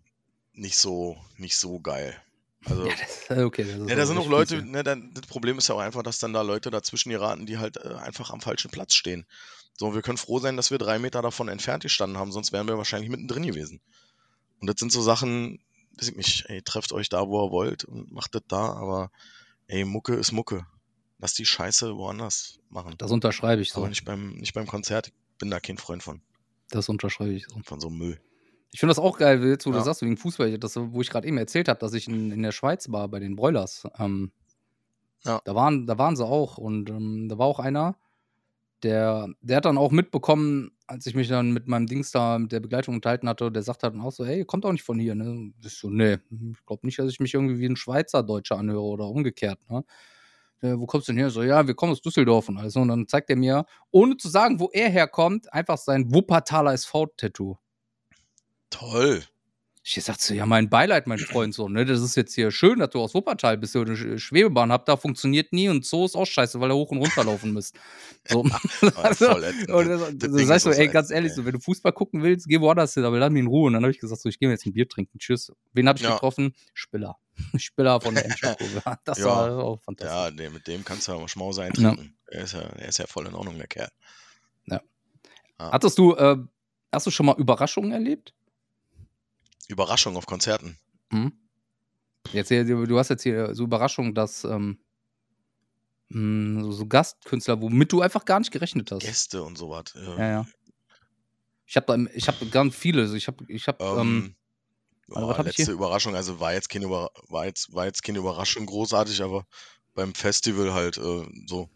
[0.52, 2.16] nicht so nicht so geil.
[2.64, 5.26] Also, Ja, das, äh, okay, das ist ja, da sind auch Leute, ne, dann, das
[5.26, 8.30] Problem ist ja auch einfach, dass dann da Leute dazwischen geraten, die halt äh, einfach
[8.30, 9.26] am falschen Platz stehen.
[9.76, 12.68] So, wir können froh sein, dass wir drei Meter davon entfernt gestanden haben, sonst wären
[12.68, 13.80] wir wahrscheinlich mittendrin gewesen.
[14.60, 15.60] Und das sind so Sachen,
[15.98, 19.10] weiß ich nicht, ey, trefft euch da, wo ihr wollt und macht das da, aber
[19.68, 20.66] ey, Mucke ist Mucke.
[21.18, 22.94] Lass die Scheiße woanders machen.
[22.98, 23.80] Das unterschreibe ich so.
[23.80, 25.08] Aber nicht beim, nicht beim Konzert.
[25.08, 26.20] Ich bin da kein Freund von,
[26.70, 27.60] Das unterschreibe ich so.
[27.64, 28.20] von so einem Müll.
[28.72, 29.84] Ich finde das auch geil, jetzt, wo du Ja.
[29.84, 32.52] sagst, wegen Fußball, das, wo ich gerade eben erzählt habe, dass ich in, in der
[32.52, 33.86] Schweiz war bei den Broilers.
[33.98, 34.32] Ähm,
[35.24, 35.40] Ja.
[35.44, 37.96] da, waren, da waren sie auch und ähm, da war auch einer,
[38.82, 42.52] der, der hat dann auch mitbekommen, als ich mich dann mit meinem Dings da mit
[42.52, 45.14] der Begleitung unterhalten hatte, der sagt dann auch so, hey, kommt auch nicht von hier,
[45.14, 45.52] ne?
[45.64, 48.82] Ich so, nee, ich glaube nicht, dass ich mich irgendwie wie ein Schweizer Deutscher anhöre
[48.82, 49.84] oder umgekehrt, ne?
[50.62, 51.30] Äh, wo kommst du denn her?
[51.30, 52.76] So, ja, wir kommen aus Düsseldorf und alles.
[52.76, 57.56] Und dann zeigt er mir, ohne zu sagen, wo er herkommt, einfach sein Wuppertaler SV-Tattoo.
[58.70, 59.24] Toll.
[59.84, 62.78] Ich sagte so, ja, mein Beileid, mein Freund, so, ne, das ist jetzt hier schön,
[62.78, 66.04] dass du aus Wuppertal bist, ihr eine Sch- Schwebebahn habt, da funktioniert nie und so
[66.04, 67.74] ist auch scheiße, weil er hoch und runter laufen müsst.
[68.28, 68.44] So.
[68.94, 69.68] also, voll ätzend.
[69.70, 72.22] und Das- das, das du, ist ey, so ganz ehrlich, so, wenn du Fußball gucken
[72.22, 73.66] willst, geh woanders hin, aber lass mich in Ruhe.
[73.66, 75.50] Und dann habe ich gesagt, so, ich gehe mir jetzt ein Bier trinken, tschüss.
[75.72, 76.12] Wen habe ich Ja.
[76.14, 76.54] getroffen?
[76.72, 77.16] Spiller.
[77.56, 78.82] Spiller von der Endschkurve.
[79.04, 79.24] Das Ja.
[79.26, 80.40] war auch fantastisch.
[80.44, 82.16] Ja, mit dem kannst du aber Schmause eintrinken.
[82.28, 83.88] Er, ist ja, er ist ja voll in Ordnung, der Kerl.
[85.58, 86.36] Hattest du, äh,
[86.92, 88.34] hast du schon mal Überraschungen erlebt?
[89.72, 90.78] Überraschung auf Konzerten.
[91.10, 91.32] Mhm.
[92.32, 94.78] Jetzt hier, du hast jetzt hier so Überraschungen, dass ähm,
[96.08, 99.02] mh, so, so Gastkünstler, womit du einfach gar nicht gerechnet hast.
[99.02, 99.94] Gäste und sowas.
[99.94, 100.46] Äh, Ja, ja.
[101.66, 103.02] Ich habe ich hab ganz viele.
[103.02, 104.34] Also ich habe, ich habe, ähm,
[105.08, 105.72] Ähm, ja, hab ich letzte?
[105.72, 109.46] Überraschung, also war jetzt, keine Über war, jetzt, war jetzt keine Überraschung großartig, aber
[109.94, 111.68] beim Festival halt äh, so.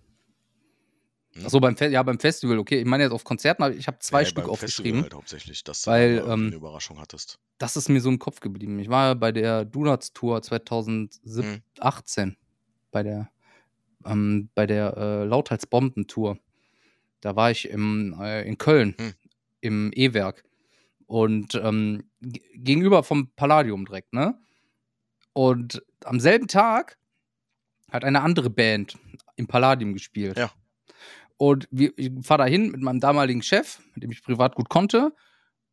[1.45, 2.59] Ach so beim Fe ja beim Festival.
[2.59, 3.63] Okay, ich meine jetzt auf Konzerten.
[3.65, 4.91] hab ich habe zwei Ja, Stück beim aufgeschrieben.
[4.93, 7.39] Festival halt hauptsächlich, dass du weil, ähm, eine Überraschung hattest.
[7.59, 8.79] Das ist mir so im Kopf geblieben.
[8.79, 12.37] Ich war bei der Donuts Tour 2018 Mhm.
[12.91, 13.31] bei der
[14.05, 16.39] ähm, bei der äh, Lauthals Bomben Tour.
[17.21, 19.15] Da war ich im, äh, in Köln Hm.
[19.63, 20.45] im E-Werk
[21.07, 22.05] und ähm,
[22.55, 24.39] gegenüber vom Palladium direkt, ne?
[25.33, 26.99] Und am selben Tag
[27.91, 28.97] hat eine andere Band
[29.37, 30.37] im Palladium gespielt.
[30.39, 30.51] Ja.
[31.39, 34.69] Und wir, ich fahre da hin mit meinem damaligen Chef, mit dem ich privat gut
[34.69, 35.13] konnte,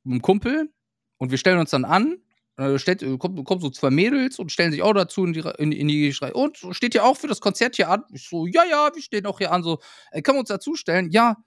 [0.04, 0.70] mit einem Kumpel,
[1.18, 2.18] und wir stellen uns dann an.
[2.58, 5.44] Äh, stellt, äh, kommt, kommen so zwei Mädels und stellen sich auch dazu in die,
[5.58, 6.34] in, in die Schrei.
[6.34, 8.04] Und steht ihr auch für das Konzert hier an?
[8.12, 9.64] Ich so, ja, ja, wir stehen auch hier an.
[9.64, 9.80] So,
[10.12, 11.10] äh, können wir uns dazustellen?
[11.12, 11.38] Ja.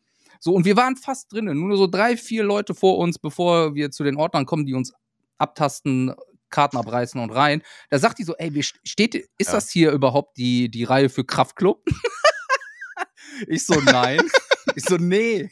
[0.40, 1.58] So, und wir waren fast drinnen.
[1.58, 4.92] Nur so drei, vier Leute vor uns, bevor wir zu den Ordnern kommen, die uns
[5.38, 6.14] abtasten,
[6.50, 7.62] Karten abreißen und rein.
[7.90, 9.52] Da sagt die so, ey, steht, ist Ja.
[9.52, 11.84] das hier überhaupt die, die Reihe für Kraftclub?
[13.46, 14.20] ich so, nein.
[14.74, 15.50] ich so, nee.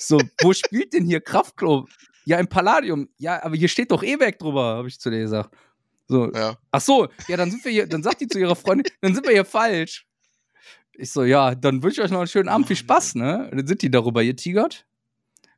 [0.00, 1.88] So, wo spielt denn hier Kraftclub?
[2.24, 3.08] Ja, im Palladium.
[3.18, 5.54] Ja, aber hier steht doch E-Werk drüber, habe ich zu dir gesagt.
[6.06, 8.86] So, Ja, ach so, ja, dann sind wir hier, dann sagt die zu ihrer Freundin,
[9.00, 10.06] dann sind wir hier falsch.
[10.92, 13.48] Ich so, ja, dann wünsche ich euch noch einen schönen Abend, viel Spaß, ne?
[13.52, 14.86] Dann sind die darüber getigert.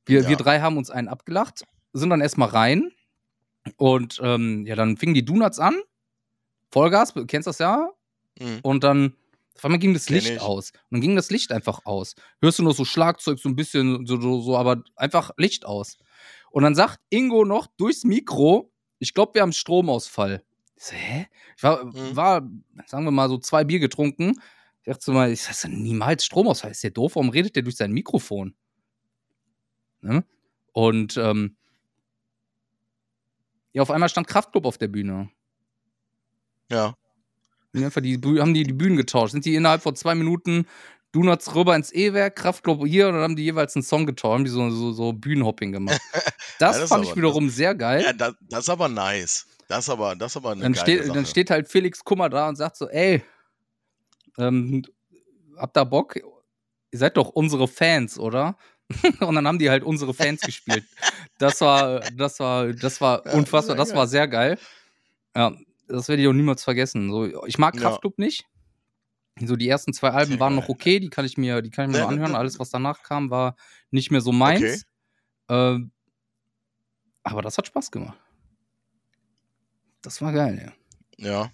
[0.07, 0.29] Wir, Ja.
[0.29, 2.93] wir drei haben uns einen abgelacht, sind dann erstmal rein
[3.77, 5.77] und ähm, ja, dann fingen die Donuts an.
[6.71, 7.91] Vollgas, du kennst das ja?
[8.39, 8.59] mhm.
[8.63, 9.15] Und dann,
[9.57, 10.41] auf einmal ging das Licht ich.
[10.41, 10.71] aus.
[10.71, 12.15] Und dann ging das Licht einfach aus.
[12.41, 15.99] Hörst du noch so Schlagzeug, so ein bisschen, so, so, so aber einfach Licht aus.
[16.51, 20.43] Und dann sagt Ingo noch durchs Mikro, ich glaube, wir haben Stromausfall.
[20.77, 21.27] Ich so, hä?
[21.57, 22.17] Ich war, Mhm.
[22.17, 22.49] war,
[22.87, 24.41] sagen wir mal, so zwei Bier getrunken.
[24.83, 26.71] Ich dachte so mal, ich sag, niemals Stromausfall.
[26.71, 27.17] Ist der doof?
[27.17, 28.55] Warum redet der durch sein Mikrofon?
[30.01, 30.25] Ne?
[30.73, 31.57] Und ähm,
[33.73, 35.31] ja, auf einmal stand Kraftclub auf der Bühne.
[36.71, 36.95] ja.
[37.73, 39.33] Sind einfach die, haben die die Bühnen getauscht.
[39.33, 40.67] Sind die innerhalb von zwei Minuten
[41.13, 44.45] Donuts rüber ins E-Werk, Kraftclub hier und dann haben die jeweils einen Song getauscht, haben
[44.45, 46.01] die so, so, so Bühnenhopping gemacht.
[46.59, 48.03] Das, das ist fand ich wiederum sehr geil.
[48.03, 49.47] ja das, das ist aber nice.
[49.67, 51.15] Das ist aber, das ist aber eine dann, steht, Sache.
[51.15, 53.23] dann steht halt Felix Kummer da und sagt so, ey,
[54.37, 54.83] ähm,
[55.57, 56.17] habt ihr Bock?
[56.17, 58.59] Ihr seid doch unsere Fans, oder?
[59.21, 60.85] und dann haben die halt unsere Fans gespielt.
[61.39, 64.59] Das war, das war, das war Ja, unfassbar, sehr das war sehr geil.
[65.35, 65.57] Ja,
[65.91, 67.11] das werde ich auch niemals vergessen.
[67.11, 67.83] So, ich mag Ja.
[67.83, 68.47] Kraftclub nicht.
[69.39, 71.97] So, die ersten zwei Alben waren noch okay, die kann ich mir, die kann ich
[71.97, 72.35] mir nee, anhören.
[72.35, 73.57] Alles, was danach kam, war
[73.91, 74.63] nicht mehr so meins.
[74.63, 74.81] Okay.
[75.49, 75.93] Ähm,
[77.23, 78.19] aber das hat Spaß gemacht.
[80.03, 80.73] Das war geil,
[81.19, 81.31] ja.
[81.31, 81.53] Ja.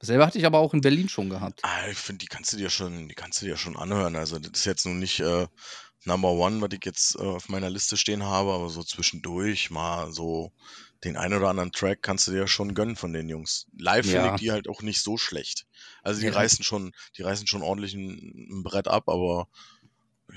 [0.00, 1.60] Selber hatte ich aber auch in Berlin schon gehabt.
[1.62, 4.16] Ah, ich finde, die kannst du dir schon, die kannst du dir schon anhören.
[4.16, 5.46] Also das ist jetzt nun nicht äh,
[6.04, 10.12] Number One, was ich jetzt äh, auf meiner Liste stehen habe, aber so zwischendurch mal
[10.12, 10.52] so
[11.04, 13.66] den einen oder anderen Track kannst du dir schon gönnen von den Jungs.
[13.78, 14.34] Live finde Ja.
[14.34, 15.66] ich die halt auch nicht so schlecht.
[16.02, 16.32] Also die Ja.
[16.32, 19.48] reißen schon, die reißen schon ordentlich ein, ein Brett ab, aber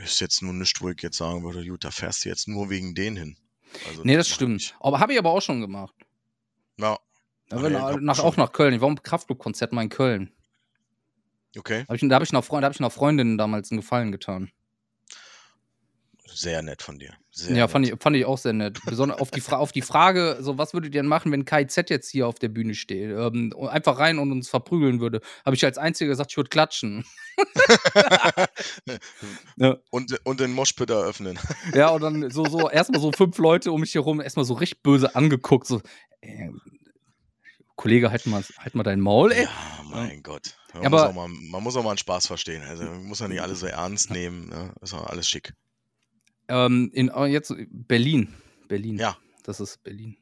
[0.03, 2.69] ist jetzt nur nichts, wo ich jetzt sagen würde, gut, da fährst du jetzt nur
[2.69, 3.37] wegen denen hin.
[3.87, 4.53] Also Nee, das macht stimmt.
[4.53, 5.95] mich- Aber habe ich aber auch schon gemacht.
[6.77, 6.97] Ja,
[7.49, 8.75] Da Ah, bin ja, ich hab nach, auch nach Köln.
[8.75, 10.31] Ich war im Kraftclub-Konzert mal in Köln.
[11.57, 11.85] okay.
[11.87, 14.11] Hab ich, da habe ich, einer Freund- da hab ich einer Freundin damals einen Gefallen
[14.11, 14.51] getan.
[16.33, 17.13] Sehr nett von dir.
[17.31, 17.71] Sehr ja, nett.
[17.71, 18.79] fand ich, fand ich auch sehr nett.
[18.85, 21.89] Besonders auf die, Fra auf die Frage, so, was würdet ihr denn machen, wenn KIZ
[21.89, 23.09] jetzt hier auf der Bühne steht?
[23.11, 25.21] Ähm, einfach rein und uns verprügeln würde.
[25.45, 27.05] Habe ich als Einziger gesagt, ich würde klatschen.
[29.57, 29.77] Ja.
[29.89, 31.37] und, und den Moshpit eröffnen.
[31.73, 34.81] Ja, und dann so, so erstmal so fünf Leute um mich herum, erstmal so richtig
[34.81, 35.67] böse angeguckt.
[35.67, 35.81] So,
[36.21, 36.51] ey,
[37.75, 39.43] Kollege, halt mal, halt mal dein Maul, ey.
[39.43, 39.49] Ja,
[39.89, 40.55] mein Gott.
[40.73, 42.63] Man, Aber- muss auch mal, man muss auch mal einen Spaß verstehen.
[42.63, 44.49] Also man muss ja nicht alles so ernst nehmen.
[44.49, 44.73] Ne?
[44.81, 45.53] Ist auch alles schick.
[46.49, 48.33] Ähm, in, äh, jetzt Berlin.
[48.67, 48.97] Berlin.
[48.97, 49.17] Ja.
[49.43, 50.17] Das ist Berlin.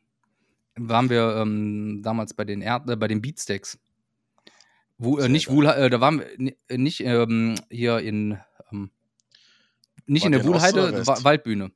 [0.75, 3.80] Waren wir ähm, damals bei den, Erd äh, bei den Beatsteaks.
[4.97, 5.49] Wo, äh, nicht.
[5.49, 8.39] Wuhl, äh, da waren wir äh, nicht ähm, hier in
[8.71, 8.91] ähm,
[10.05, 11.23] nicht in der ihr in Wa West?
[11.23, 11.71] Waldbühne.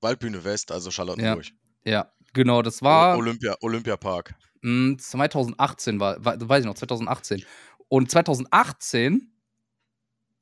[0.00, 1.46] Waldbühne West, also Charlottenburg.
[1.84, 4.34] Ja, genau, das war Olympia, Olympiapark.
[4.62, 7.44] mh, 2018 war, war, weiß ich noch, 2018.
[7.88, 9.32] Und 2018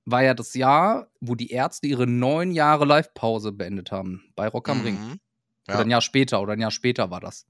[0.07, 4.69] war ja das Jahr, wo die Ärzte ihre neun Jahre Live-Pause beendet haben bei Rock
[4.69, 4.95] am Ring.
[4.95, 5.21] Mhm.
[5.69, 5.81] Oder Ja.
[5.85, 7.45] ein Jahr später, oder ein Jahr später war das.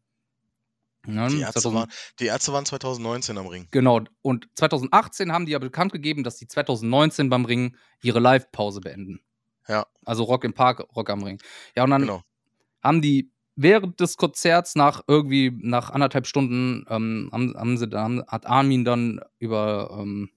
[1.06, 3.68] Ja, Die, Ärzte 2000 waren, die Ärzte waren 2019 am Ring.
[3.70, 4.00] Genau.
[4.22, 9.20] Und 2018 haben die ja bekannt gegeben, dass die 2019 beim Ring ihre Live-Pause beenden.
[9.68, 9.86] Ja.
[10.04, 11.40] Also Rock im Park, Rock am Ring.
[11.76, 12.22] Ja, und dann Genau.
[12.82, 18.24] haben die während des Konzerts nach irgendwie nach anderthalb Stunden ähm, haben, haben sie dann
[18.26, 20.30] hat Armin dann über ähm,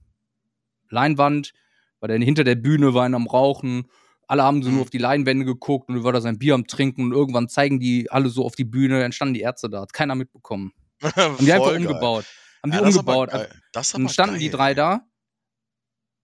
[0.89, 1.53] Leinwand,
[2.00, 3.86] weil er hinter der Bühne war einer am Rauchen.
[4.28, 4.76] Alle haben so Mhm.
[4.76, 7.80] nur auf die Leinwände geguckt und war da sein Bier am Trinken und irgendwann zeigen
[7.80, 10.72] die alle so auf die Bühne, dann standen die Ärzte da, hat keiner mitbekommen.
[11.16, 11.78] Haben die einfach geil.
[11.78, 12.26] umgebaut.
[12.62, 13.30] Haben die Ja, umgebaut.
[13.74, 14.76] Dann standen die geil, drei ey.
[14.76, 15.02] da.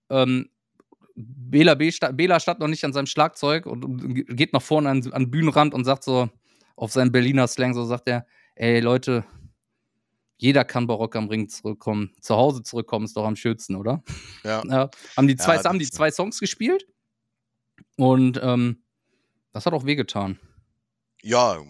[0.09, 0.49] Ähm,
[1.15, 4.97] Bela, B Bela stand noch nicht an seinem Schlagzeug und, und geht nach vorne an,
[5.13, 6.29] an den Bühnenrand und sagt so
[6.75, 9.23] auf seinen Berliner Slang, so sagt er, ey Leute,
[10.37, 12.13] jeder kann bei Rock am Ring zurückkommen.
[12.21, 14.03] Zu Hause zurückkommen ist doch am schönsten, oder?
[14.43, 14.61] Ja.
[14.67, 16.85] Ja, haben die zwei, Ja, haben die zwei Songs gespielt
[17.97, 18.83] und ähm,
[19.53, 20.39] das hat auch wehgetan.
[21.21, 21.61] Ja,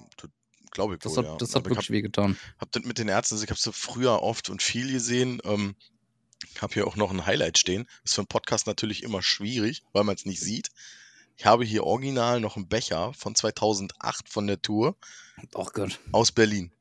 [0.71, 1.37] glaube ich Das wohl, hat, ja.
[1.37, 2.37] das hat Aber wirklich wehgetan.
[2.59, 5.39] hab das mit den Ärzten, ich habe sie früher oft und viel gesehen.
[5.45, 5.75] Ähm,
[6.61, 7.87] habe hier auch noch ein Highlight stehen.
[8.03, 10.69] Ist für einen Podcast natürlich immer schwierig, weil man es nicht sieht.
[11.37, 14.95] Ich habe hier original noch einen Becher von 2008 von der Tour
[15.53, 15.99] Oh Gott.
[16.11, 16.71] aus Berlin.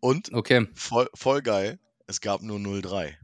[0.00, 0.66] Und Okay.
[0.74, 3.18] voll, voll geil, es gab nur 03.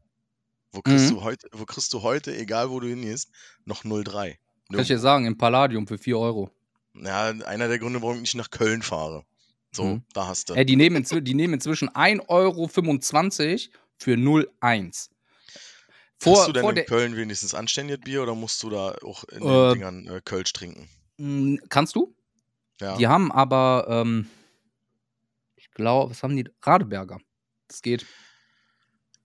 [0.73, 1.15] Wo kriegst, Mhm.
[1.15, 3.31] du heute, wo kriegst du heute, egal wo du hingehst,
[3.65, 4.39] noch 03?
[4.71, 6.51] Kann ich dir sagen, im Palladium für 4 Euro.
[6.95, 9.25] Ja, einer der Gründe, warum ich nicht nach Köln fahre.
[9.73, 10.03] So, Mhm.
[10.13, 10.55] da hast du.
[10.55, 12.69] Ey, die nehmen, die nehmen inzwischen 1,25 Euro
[13.99, 15.11] für 0,1.
[16.21, 19.25] Kriegst Vor, du denn vor in Köln wenigstens anständiges Bier oder musst du da auch
[19.25, 20.89] in den Äh, Dingern äh, Kölsch trinken?
[21.19, 22.15] Mh, kannst du?
[22.81, 22.97] Ja.
[22.97, 24.27] Die haben aber, ähm,
[25.75, 26.49] glaube, was haben die?
[26.63, 27.19] Radeberger.
[27.69, 28.07] Das geht.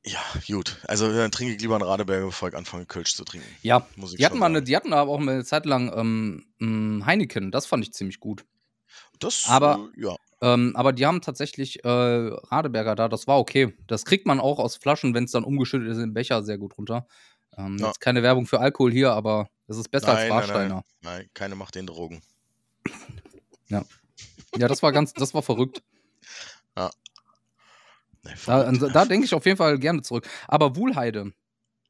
[0.05, 0.77] ja, gut.
[0.87, 3.47] Also dann trinke ich lieber einen Radeberger, bevor ich anfange, Kölsch zu trinken.
[3.61, 4.65] Ja, Muss ich die hatten, mal eine, sagen.
[4.65, 7.51] die hatten aber auch mal eine Zeit lang ähm, mh, Heineken.
[7.51, 8.45] Das fand ich ziemlich gut.
[9.19, 10.15] Das, aber- äh, ja.
[10.41, 13.09] Ähm, aber die haben tatsächlich äh, Radeberger da.
[13.09, 13.75] Das war okay.
[13.87, 16.77] Das kriegt man auch aus Flaschen, wenn es dann umgeschüttet ist, im Becher sehr gut
[16.77, 17.05] runter.
[17.57, 17.87] Ähm, Ja.
[17.87, 20.73] Jetzt keine Werbung für Alkohol hier, aber es ist besser als Nein, nein, Warsteiner.
[20.75, 20.83] nein.
[21.01, 22.21] Nein, keine macht den Drogen.
[23.67, 23.83] Ja,
[24.67, 25.83] das war ganz, das war verrückt.
[28.23, 30.27] Nee, Da, da, denke ich auf jeden Fall gerne zurück.
[30.47, 31.33] Aber Wuhlheide.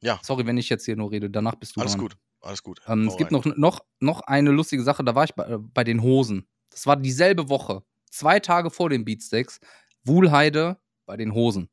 [0.01, 0.19] Ja.
[0.23, 1.29] Sorry, wenn ich jetzt hier nur rede.
[1.29, 2.01] Danach bist du Alles dran.
[2.01, 2.81] gut, alles gut.
[2.87, 5.03] Ähm, es gibt noch, noch, noch eine lustige Sache.
[5.03, 6.47] Da war ich bei, äh, bei den Hosen.
[6.69, 7.83] Das war dieselbe Woche.
[8.09, 9.59] Zwei Tage vor den Beatsteaks.
[10.03, 11.69] Wuhlheide bei den Hosen.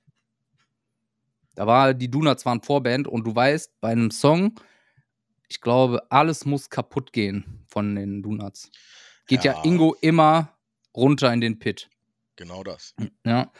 [1.54, 4.54] Da war die Donuts waren Vorband und du weißt, bei einem Song,
[5.48, 8.70] ich glaube, alles muss kaputt gehen von den Donuts.
[9.26, 9.64] Geht ja, Ja.
[9.64, 10.52] Ingo immer
[10.94, 11.88] runter in den Pit.
[12.36, 12.94] Genau das.
[13.24, 13.50] Ja.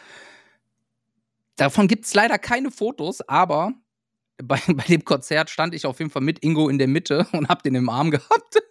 [1.57, 3.73] Davon gibt es leider keine Fotos, aber
[4.43, 7.49] bei, bei dem Konzert stand ich auf jeden Fall mit Ingo in der Mitte und
[7.49, 8.63] hab den im Arm gehabt.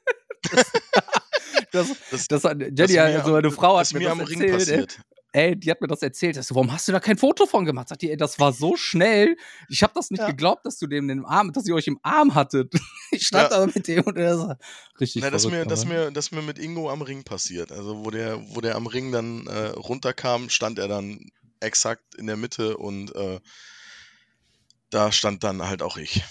[0.52, 0.72] Das,
[1.72, 4.20] das, Das- das hat, Das Jenny, mir also meine Frau hat das mir das am
[4.22, 4.52] Ring erzählt.
[4.70, 4.78] Ey.
[4.78, 5.00] passiert.
[5.34, 6.38] ey, die hat mir das erzählt.
[6.38, 7.90] Ich so, warum hast du da kein Foto von gemacht?
[7.90, 9.36] Sagt die, ey, das war so schnell.
[9.70, 10.28] Ich habe das nicht Ja.
[10.30, 12.74] geglaubt, dass du den im Arm, dass ihr euch im Arm hattet.
[13.12, 13.60] Ich stand Ja.
[13.60, 14.58] da mit dem und er sah
[15.00, 17.72] richtig Na, das mir, das aber- mir, das mir mit Ingo am Ring passiert.
[17.72, 21.20] Also wo der, wo der am Ring dann äh, runterkam, stand er dann
[21.60, 23.40] exakt in der Mitte und äh,
[24.90, 26.24] da stand dann halt auch ich.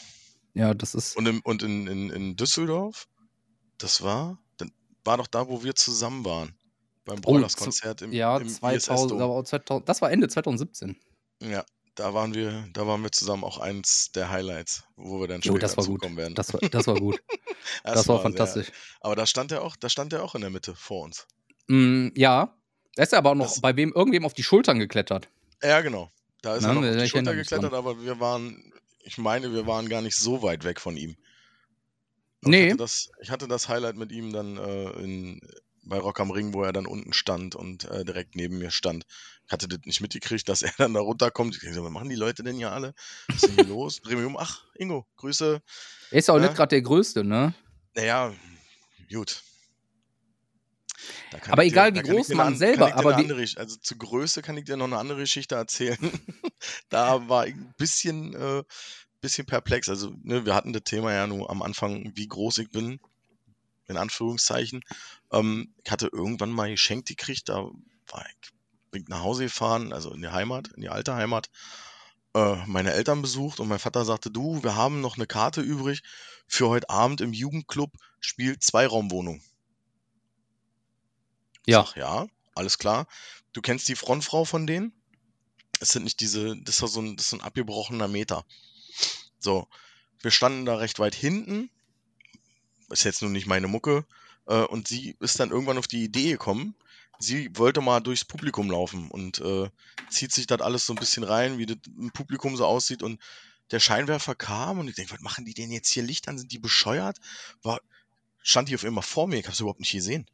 [0.55, 1.17] Ja, das ist.
[1.17, 3.07] Und, im, und in, in, in Düsseldorf,
[3.79, 4.73] das war, dann
[5.05, 6.57] war doch da, wo wir zusammen waren.
[7.05, 8.77] Beim Oh, Broilers-Konzert im, ja, im 2000,
[9.13, 9.21] ISS-Dom.
[9.21, 10.97] aber 2000, das war Ende 2017.
[11.43, 11.65] Ja,
[11.97, 15.53] da waren wir, da waren wir zusammen auch eins der Highlights, wo wir dann Jo,
[15.53, 16.03] später das war gut.
[16.17, 16.35] werden.
[16.35, 17.21] Das war, das war gut.
[17.85, 18.73] das, war sehr- fantastisch.
[19.01, 21.27] aber da stand er auch, da stand er auch in der Mitte vor uns.
[21.69, 22.57] Mm, ja.
[22.97, 25.29] Er ist ja aber auch noch Das- bei wem irgendwem auf die Schultern geklettert.
[25.63, 26.11] Ja, genau.
[26.43, 29.67] Da ist Na, er noch auf die Schulter geklettert, aber wir waren, ich meine, wir
[29.67, 31.17] waren gar nicht so weit weg von ihm.
[32.45, 32.65] Und Nee.
[32.67, 35.41] Ich hatte das, ich hatte das Highlight mit ihm dann äh, in,
[35.83, 39.05] bei Rock am Ring, wo er dann unten stand und äh, direkt neben mir stand.
[39.47, 41.59] Ich hatte das nicht mitgekriegt, dass er dann da runterkommt.
[41.63, 42.95] Ich so, was machen die Leute denn hier alle?
[43.29, 44.01] Was ist denn hier los?
[44.03, 44.37] Dreh mich um.
[44.37, 45.63] Ach, Ingo, Grüße.
[46.11, 46.45] Er ist ja auch Ja.
[46.45, 47.55] nicht gerade der Größte, ne?
[47.97, 48.35] Naja,
[49.11, 49.43] gut.
[51.53, 54.43] Aber egal, da wie groß dir man an- selber- dir aber andere, also zu Größe
[54.43, 55.99] kann ich dir noch eine andere Geschichte erzählen.
[56.89, 58.63] da war ich ein bisschen, äh,
[59.21, 59.89] bisschen perplex.
[59.89, 63.01] Also, ne, wir hatten das Thema ja nur am Anfang, wie groß ich bin,
[63.89, 64.83] in Anführungszeichen.
[65.33, 67.57] Ähm, ich hatte irgendwann mal geschenkt gekriegt, da
[68.09, 68.51] war ich,
[68.91, 71.51] bin ich nach Hause gefahren, also in die Heimat, in die alte Heimat,
[72.35, 76.03] äh, meine Eltern besucht und mein Vater sagte, du, wir haben noch eine Karte übrig
[76.47, 79.43] für heute Abend im Jugendclub, spielt Zweiraumwohnung.
[81.67, 81.85] Ja.
[81.85, 83.07] Sag, ja, alles klar.
[83.53, 84.93] Du kennst die Frontfrau von denen?
[85.81, 88.45] Es sind nicht diese, das ist so ein, das ist so ein abgebrochener Meter.
[89.39, 89.69] So,
[90.21, 91.71] wir standen da recht weit hinten.
[92.91, 94.07] Ist jetzt nun nicht meine Mucke.
[94.47, 96.75] Äh, und sie ist dann irgendwann auf die Idee gekommen,
[97.19, 99.71] sie wollte mal durchs Publikum laufen und äh,
[100.11, 103.03] zieht sich das alles so ein bisschen rein, wie das im Publikum so aussieht.
[103.03, 103.21] Und
[103.71, 106.39] der Scheinwerfer kam und ich denke, was machen die denn jetzt hier Licht an?
[106.39, 107.19] Sind die bescheuert?
[107.63, 107.81] War,
[108.43, 110.27] stand die auf einmal vor mir, ich hab's überhaupt nicht gesehen.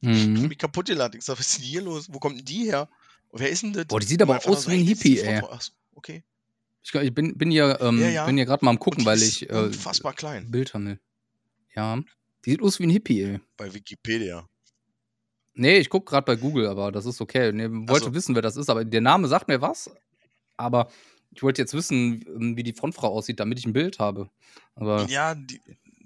[0.00, 0.48] Ich Mhm.
[0.48, 1.14] mich kaputt gelacht.
[1.14, 2.06] Ich sag, was ist denn hier los?
[2.10, 2.88] Wo kommt denn die her?
[3.32, 3.86] Wer ist denn das?
[3.86, 5.42] Boah, die sieht aber aus wie ein Hippie, ey.
[5.50, 6.22] Ach so, okay.
[6.82, 8.26] Ich, ich bin, bin hier, ähm, Ja, ja.
[8.26, 10.50] bin hier gerade mal am gucken, weil ich äh, unfassbar klein.
[10.50, 10.98] Bild habe.
[11.74, 11.96] Ja.
[12.44, 13.40] Die sieht aus wie ein Hippie, ey.
[13.56, 14.48] Bei Wikipedia.
[15.54, 17.52] Nee, ich gucke gerade bei Google, aber das ist okay.
[17.52, 18.14] Nee, wollte so.
[18.14, 19.90] wissen, wer das ist, aber der Name sagt mir was.
[20.56, 20.90] Aber
[21.30, 22.24] ich wollte jetzt wissen,
[22.56, 24.30] wie die Frontfrau aussieht, damit ich ein Bild habe.
[24.74, 25.60] Aber Ja, die,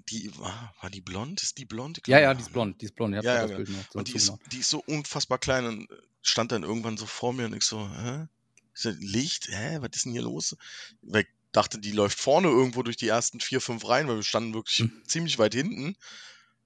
[0.09, 1.41] die war, war die blond?
[1.43, 2.01] Ist die blond?
[2.07, 3.13] Ja, ja, die ist blond, die ist blond.
[3.13, 5.37] Ich hab Ja, ja, das Bild noch so Und die ist, die ist so unfassbar
[5.37, 5.87] klein und
[6.21, 8.27] stand dann irgendwann so vor mir und ich so, hä?
[8.73, 9.47] Ich so, Licht?
[9.49, 9.77] Hä?
[9.81, 10.55] Was ist denn hier los?
[11.01, 14.23] Weil ich dachte, die läuft vorne irgendwo durch die ersten vier, fünf Reihen, weil wir
[14.23, 15.03] standen wirklich Hm.
[15.07, 15.95] ziemlich weit hinten.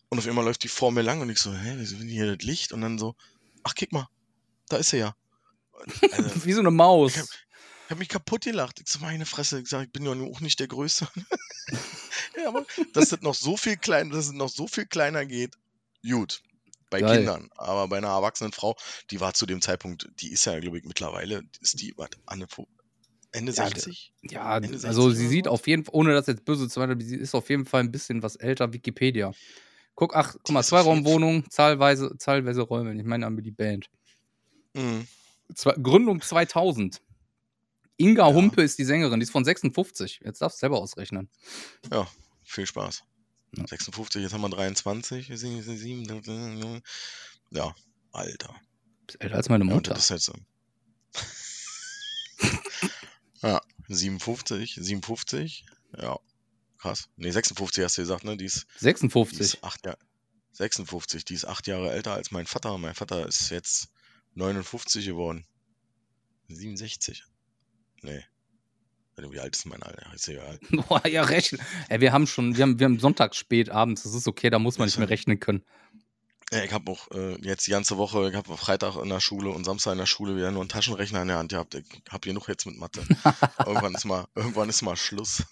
[0.09, 2.35] Und auf einmal läuft die vor mir lang und ich so, hä, wieso denn hier
[2.35, 2.73] das Licht?
[2.73, 3.15] Und dann so,
[3.63, 4.07] ach, kick mal,
[4.67, 5.15] da ist er ja.
[6.11, 7.13] Also, Wie so eine Maus.
[7.15, 7.27] Ich hab-
[7.85, 8.79] ich habe mich kaputt gelacht.
[8.79, 11.07] Ich so, meine Fresse, ich sag, ich bin ja auch nicht der Größte.
[12.37, 15.55] ja, aber dass das noch so viel klein, dass es noch so viel kleiner geht,
[16.07, 16.41] gut.
[16.89, 17.19] Bei Geil.
[17.19, 17.49] Kindern.
[17.55, 18.75] Aber bei einer erwachsenen Frau,
[19.11, 22.47] die war zu dem Zeitpunkt, die ist ja, glaube ich, mittlerweile, ist die, was, Anne,
[23.31, 24.13] Ende Ja, 60?
[24.23, 25.51] Ja, Ende 60 also sie sieht so?
[25.51, 27.91] auf jeden Fall, ohne das jetzt böse zu meinen, sie ist auf jeden Fall ein
[27.91, 29.31] bisschen was älter, Wikipedia.
[29.95, 32.93] Guck, ach, guck mal, Zweiraumwohnung, zahlweise, zahlweise Räume.
[32.93, 33.89] Ich meine aber die Band.
[34.73, 35.07] Mhm.
[35.55, 37.01] Zwei, Gründung 2000.
[38.01, 38.33] Inga Ja.
[38.33, 40.21] Humpe ist die Sängerin, die ist von 56.
[40.23, 41.29] Jetzt darfst du selber ausrechnen.
[41.91, 42.07] Ja,
[42.43, 43.03] viel Spaß.
[43.57, 43.67] Ja.
[43.67, 45.27] 56, jetzt haben wir 23.
[45.37, 46.81] sieben- sieben-
[47.51, 47.75] Ja,
[48.11, 48.55] Alter.
[49.07, 49.93] Ist älter als meine Ja, und Mutter.
[49.93, 50.33] das ist halt so.
[53.41, 55.65] ja, 57, 57,
[55.97, 56.17] ja,
[56.77, 57.09] krass.
[57.17, 58.37] Nee, 56 hast du gesagt, ne?
[58.37, 59.39] Die ist, die 56.
[59.39, 59.97] ist acht Jahre,
[60.53, 62.77] 56, die ist acht Jahre älter als mein Vater.
[62.77, 63.89] Mein Vater ist jetzt
[64.35, 65.45] 59 geworden.
[66.47, 67.23] 67.
[68.01, 68.23] Nee.
[69.17, 70.11] Wie alt ist mein Alter?
[70.13, 70.59] Ist egal.
[70.71, 71.61] Boah, ja, rechnen.
[71.89, 74.57] Ey, wir haben schon, wir haben, wir haben Sonntag spät abends, das ist okay, da
[74.57, 75.63] muss man nicht mehr rechnen können.
[76.51, 79.51] Ja, ich habe auch äh, jetzt die ganze Woche, ich habe Freitag in der Schule
[79.51, 81.75] und Samstag in der Schule wieder nur einen Taschenrechner in der Hand gehabt.
[81.75, 83.01] Ich habe genug jetzt mit Mathe.
[83.65, 85.43] irgendwann ist mal, irgendwann ist mal Schluss.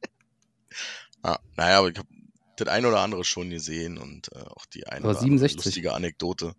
[1.22, 2.08] ah, naja, aber ich habe
[2.56, 5.56] das ein oder andere schon gesehen und äh, auch die eine Aber oder 67.
[5.56, 6.54] andere lustige Anekdote.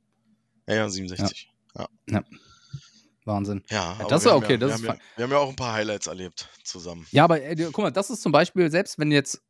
[0.67, 1.51] Ja, ja, 67.
[3.27, 3.63] Wahnsinn.
[3.69, 5.49] Ja, aber das haben okay, Ja, das wir, ist haben ja, wir haben ja auch
[5.49, 7.05] ein paar Highlights erlebt zusammen.
[7.11, 9.43] Ja, aber äh, guck mal, das ist zum Beispiel, selbst wenn jetzt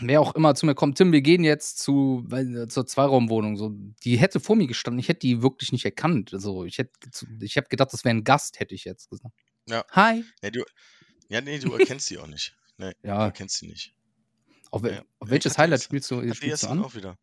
[0.00, 3.56] wer auch immer zu mir kommt, Tim, wir gehen jetzt zu, weil, äh, zur Zweiraumwohnung,
[3.56, 3.70] so,
[4.04, 6.32] die hätte vor mir gestanden, ich hätte die wirklich nicht erkannt.
[6.32, 6.92] Also ich hätte,
[7.40, 9.34] ich habe gedacht, das wäre ein Gast, hätte ich jetzt gesagt.
[9.68, 9.84] Ja.
[9.90, 10.24] Hi.
[10.42, 10.62] Ja, du,
[11.28, 12.54] ja nee, du erkennst die auch nicht.
[12.78, 13.92] Nee, du Ja, erkennst die nicht.
[14.70, 15.00] auf, ja.
[15.18, 16.84] auf Ich welches hatte Highlight jetzt- spielst du, die spielst du an?
[16.84, 17.16] auch wieder.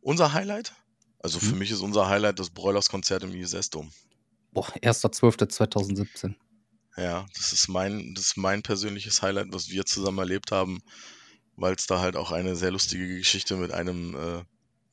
[0.00, 0.74] Unser Highlight?
[1.18, 1.58] Also für Hm?
[1.58, 3.90] mich ist unser Highlight das Broilers-Konzert im ISS-Dom.
[4.56, 6.34] Boah, 1.12.2017.
[6.96, 10.80] Ja, das ist mein, das ist mein persönliches Highlight, was wir zusammen erlebt haben,
[11.56, 14.42] weil es da halt auch eine sehr lustige Geschichte mit einem äh,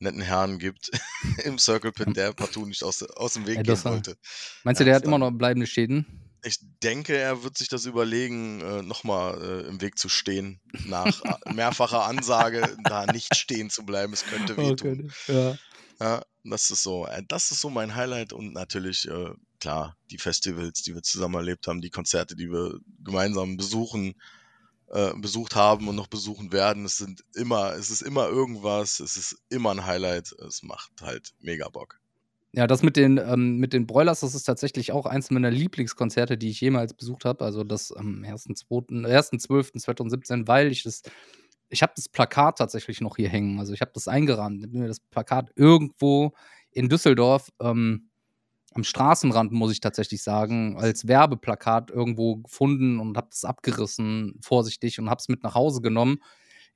[0.00, 0.90] netten Herrn gibt
[1.46, 4.16] im Circle Pit, der partout nicht aus, aus dem Weg Ja, gehen war- wollte.
[4.64, 6.04] Meinst Ja, du, der das hat immer noch bleibende Schäden?
[6.44, 11.22] Ich denke, er wird sich das überlegen, äh, nochmal äh, im Weg zu stehen, nach
[11.54, 14.12] mehrfacher Ansage da nicht stehen zu bleiben.
[14.12, 15.10] Es könnte wehtun.
[15.26, 15.56] Ja.
[16.00, 19.08] Ja, das ist so, äh, das ist so mein Highlight und natürlich,
[19.64, 24.14] klar, die Festivals, die wir zusammen erlebt haben, die Konzerte, die wir gemeinsam besuchen,
[24.88, 26.84] äh, besucht haben und noch besuchen werden.
[26.84, 30.32] Es sind immer, es ist immer irgendwas, es ist immer ein Highlight.
[30.46, 31.98] Es macht halt mega Bock.
[32.52, 36.36] Ja, das mit den, ähm, mit den Broilers, das ist tatsächlich auch eins meiner Lieblingskonzerte,
[36.36, 37.42] die ich jemals besucht habe.
[37.42, 41.00] Also das am 1.2., 1.12.2017, weil ich das,
[41.70, 43.60] ich habe das Plakat tatsächlich noch hier hängen.
[43.60, 44.70] Also ich habe das eingerahmt.
[44.74, 46.34] Mir das Plakat irgendwo
[46.70, 48.10] in Düsseldorf ähm,
[48.74, 54.98] am Straßenrand, muss ich tatsächlich sagen, als Werbeplakat irgendwo gefunden und habe das abgerissen, vorsichtig,
[54.98, 56.18] und habe es mit nach Hause genommen.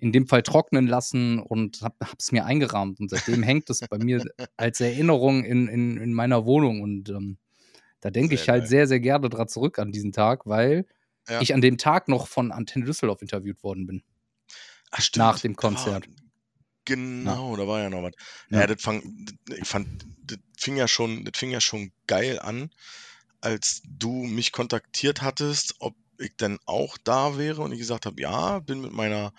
[0.01, 3.01] In dem Fall trocknen lassen und habe es mir eingerahmt.
[3.01, 4.22] Und seitdem hängt es bei mir
[4.57, 6.82] als Erinnerung in, in, in meiner Wohnung.
[6.82, 7.36] Und ähm,
[8.01, 8.68] da denke ich halt geil.
[8.68, 10.86] sehr, sehr gerne dran zurück an diesen Tag, weil
[11.28, 11.40] Ja.
[11.40, 14.03] ich an dem Tag noch von Antenne Düsseldorf interviewt worden bin.
[14.92, 16.01] Ach, Nach dem da war-
[16.89, 18.12] Genau, da war ja noch was.
[18.51, 18.61] Ja.
[18.61, 19.03] Ja, das fang,
[19.47, 22.70] das- ich fand, das fing ja schon, das fing ja schon geil an,
[23.41, 28.20] als du mich kontaktiert hattest, ob ich denn auch da wäre und ich gesagt habe,
[28.20, 29.32] ja, bin mit meiner,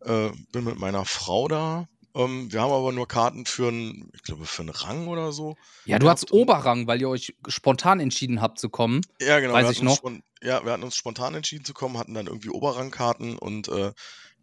[0.00, 1.88] äh, bin mit meiner Frau da.
[2.14, 5.56] Ähm, wir haben aber nur Karten für einen, ich glaube, für einen Rang oder so.
[5.84, 9.02] Ja, du hattest Oberrang, weil ihr euch spontan entschieden habt zu kommen.
[9.20, 9.52] Ja, genau.
[9.52, 10.00] Weiß wir ich noch.
[10.42, 13.92] ja, wir hatten uns spontan entschieden zu kommen, hatten dann irgendwie Oberrangkarten und äh,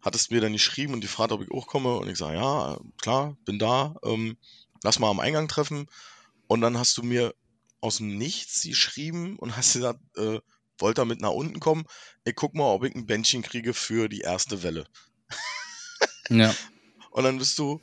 [0.06, 1.96] hattest mir dann geschrieben und gefragt, ob ich auch komme.
[1.96, 3.96] Und ich sage, ja, klar, bin da.
[4.04, 4.36] Ähm,
[4.84, 5.88] lass mal am Eingang treffen.
[6.46, 7.34] Und dann hast du mir
[7.80, 10.38] aus dem Nichts geschrieben und hast gesagt, äh,
[10.78, 11.86] wollt ihr mit nach unten kommen?
[12.24, 14.86] Ich guck mal, ob ich ein Bändchen kriege für die erste Welle.
[16.28, 16.54] Ja.
[17.10, 17.80] Und dann bist du,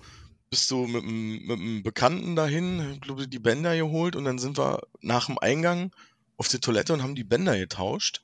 [0.50, 4.38] bist du mit einem, mit einem Bekannten dahin, ich glaube, die Bänder geholt und dann
[4.38, 5.92] sind wir nach dem Eingang
[6.38, 8.22] auf die Toilette und haben die Bänder getauscht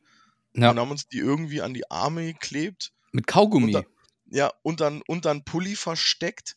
[0.54, 0.72] ja.
[0.72, 2.92] und haben uns die irgendwie an die Arme geklebt.
[3.12, 3.76] Mit Kaugummi.
[3.76, 3.86] Und
[4.32, 6.56] Ja, und dann, und dann Pulli versteckt,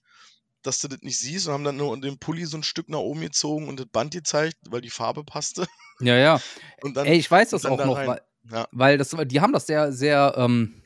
[0.63, 2.99] dass du das nicht siehst und haben dann nur den Pulli so ein Stück nach
[2.99, 5.67] oben gezogen und das Band gezeigt, weil die Farbe passte.
[6.01, 6.41] ja, ja.
[6.83, 9.53] Und dann, Ey, ich weiß das dann auch noch, weil, ja, weil das, die haben
[9.53, 10.83] das sehr, sehr ähm,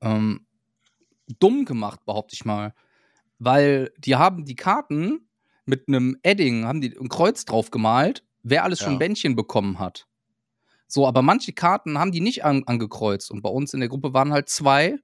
[0.00, 0.46] ähm,
[1.38, 2.74] dumm gemacht, behaupte ich mal.
[3.38, 5.28] Weil die haben die Karten
[5.64, 8.98] mit einem Edding, haben die ein Kreuz drauf gemalt, wer alles schon Ja.
[8.98, 10.06] Bändchen bekommen hat.
[10.92, 13.30] So, aber manche Karten haben die nicht an, angekreuzt.
[13.30, 14.98] Und bei uns in der Gruppe waren halt zwei,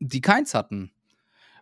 [0.00, 0.90] die keins hatten.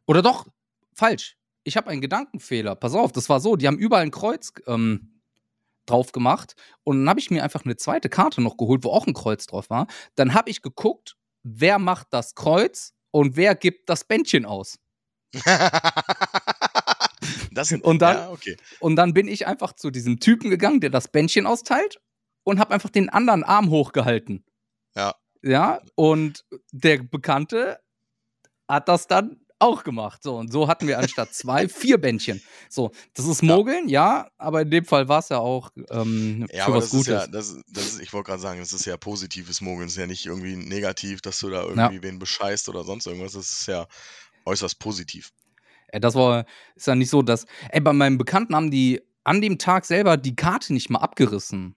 [0.06, 0.46] Oder doch,
[0.94, 1.36] falsch.
[1.64, 2.74] Ich habe einen Gedankenfehler.
[2.76, 5.20] Pass auf, das war so, die haben überall ein Kreuz ähm,
[5.84, 6.54] drauf gemacht.
[6.82, 9.44] Und dann habe ich mir einfach eine zweite Karte noch geholt, wo auch ein Kreuz
[9.46, 9.86] drauf war.
[10.14, 14.78] Dann habe ich geguckt, wer macht das Kreuz und wer gibt das Bändchen aus.
[17.52, 18.56] das, Und dann- ja, okay.
[18.80, 22.00] Und dann bin ich einfach zu diesem Typen gegangen, der das Bändchen austeilt
[22.48, 24.44] und habe einfach den anderen Arm hochgehalten.
[24.96, 25.14] Ja.
[25.42, 27.78] Ja, und der Bekannte
[28.66, 30.22] hat das dann auch gemacht.
[30.22, 32.40] So, und so hatten wir anstatt zwei vier Bändchen.
[32.68, 33.54] So, das ist Ja.
[33.56, 36.84] Mogeln, ja, aber in dem Fall war es ja auch ähm, Ja, für aber was
[36.84, 37.06] das Gutes.
[37.06, 39.86] ist ja, das, ist- das ist, ich wollte gerade sagen, das ist ja positives Mogeln.
[39.86, 43.32] Das ist ja nicht irgendwie negativ, dass du da irgendwie wen bescheißt oder sonst irgendwas.
[43.32, 43.86] Das ist ja
[44.44, 45.30] äußerst positiv.
[45.92, 46.44] Das war,
[46.76, 47.46] ist ja nicht so, dass.
[47.70, 51.74] Ey, bei meinem Bekannten haben die an dem Tag selber die Karte nicht mal abgerissen.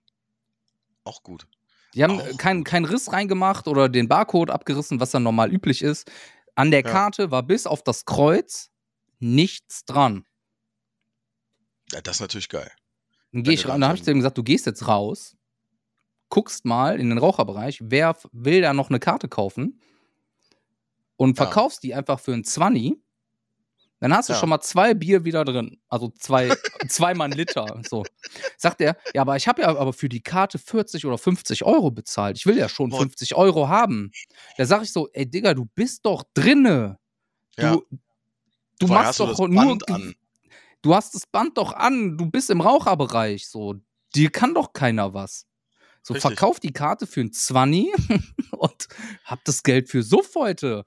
[1.03, 1.47] Auch gut.
[1.93, 5.81] Die haben Auch keinen keinen Riss reingemacht oder den Barcode abgerissen, was dann normal üblich
[5.81, 6.09] ist.
[6.55, 6.89] An der Ja.
[6.91, 8.69] Karte war bis auf das Kreuz
[9.19, 10.25] nichts dran.
[11.91, 12.71] Ja, das ist natürlich geil.
[13.33, 15.35] Dann gehe ich rein, dann habe ich zu ihm gesagt, du gehst jetzt raus,
[16.29, 19.81] guckst mal in den Raucherbereich, wer will da noch eine Karte kaufen
[21.17, 21.45] und Ja.
[21.45, 22.97] verkaufst die einfach für ein 20.
[24.01, 24.39] Dann hast du Ja.
[24.39, 25.79] schon mal zwei Bier wieder drin.
[25.87, 26.49] Also zwei,
[26.89, 27.81] zweimal ein Liter.
[27.87, 28.03] So.
[28.57, 31.91] Sagt er, ja, aber ich habe ja aber für die Karte 40 oder 50 Euro
[31.91, 32.35] bezahlt.
[32.37, 32.99] Ich will ja schon Boah.
[32.99, 34.11] 50 Euro haben.
[34.57, 36.97] Da sag ich so, ey Digga, du bist doch drinne.
[37.55, 37.77] Du, Ja.
[38.79, 39.77] du machst du doch das nur.
[39.89, 40.15] An.
[40.81, 42.17] Du hast das Band doch an.
[42.17, 43.47] Du bist im Raucherbereich.
[43.47, 43.75] So,
[44.15, 45.45] dir kann doch keiner was.
[46.01, 46.31] So, Richtig.
[46.31, 47.93] verkauf die Karte für ein 20
[48.51, 48.87] und
[49.23, 50.85] hab das Geld für Suff heute.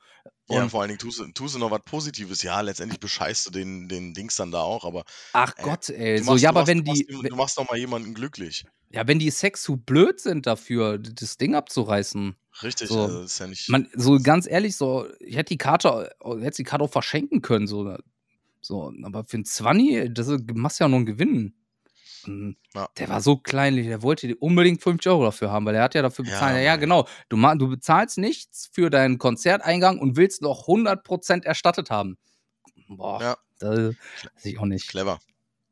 [0.51, 2.43] Ja, Und- vor allen Dingen tust du, tust du noch was Positives.
[2.43, 6.19] Ja, letztendlich bescheißt du den, den Dings dann da auch, aber Ach Äh, Gott, ey.
[6.19, 7.79] du So, machst, ja, du aber machst, wenn du die, machst, du machst doch mal
[7.79, 8.65] jemanden glücklich.
[8.91, 12.37] ja, wenn die Sex zu blöd sind dafür, das Ding abzureißen.
[12.63, 13.03] Richtig, So.
[13.05, 13.69] also das ist ja nicht.
[13.71, 17.67] Man, so ganz ehrlich, so, ich hätte die Karte, hätte die Karte auch verschenken können,
[17.67, 17.97] so.
[18.61, 21.55] So, aber für ein 20, das machst ja nur einen Gewinn.
[22.27, 22.89] Und Ja.
[22.99, 25.95] Der war so kleinlich, der wollte die unbedingt 50 Euro dafür haben, weil er hat
[25.95, 26.57] ja dafür bezahlt.
[26.57, 27.07] Ja, ja genau.
[27.29, 32.17] Du, du bezahlst nichts für deinen Konzerteingang und willst noch 100% erstattet haben.
[32.89, 33.37] Boah, Ja.
[33.59, 33.79] das
[34.35, 34.89] weiß ich auch nicht.
[34.89, 35.19] Clever.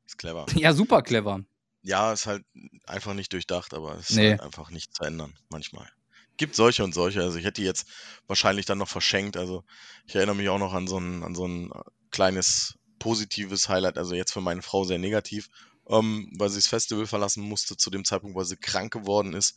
[0.07, 0.47] Ist clever.
[0.55, 1.41] Ja, super clever.
[1.83, 2.45] Ja, ist halt
[2.87, 4.31] einfach nicht durchdacht, aber es ist Nee.
[4.31, 5.89] halt einfach nicht zu ändern, manchmal.
[6.37, 7.23] Gibt solche und solche.
[7.23, 7.87] Also ich hätte die jetzt
[8.27, 9.37] wahrscheinlich dann noch verschenkt.
[9.37, 9.65] Also
[10.07, 11.81] ich erinnere mich auch noch an so ein, an so ein äh,
[12.11, 15.49] kleines positives Highlight, also jetzt für meine Frau sehr negativ,
[15.89, 19.57] ähm, weil sie das Festival verlassen musste zu dem Zeitpunkt, weil sie krank geworden ist.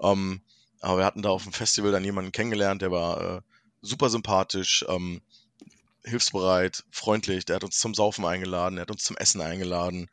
[0.00, 0.40] Ähm,
[0.80, 3.40] aber wir hatten da auf dem Festival dann jemanden kennengelernt, der war äh,
[3.82, 5.22] super sympathisch, ähm,
[6.04, 10.08] hilfsbereit, freundlich, der hat uns zum Saufen eingeladen, der hat uns zum Essen eingeladen.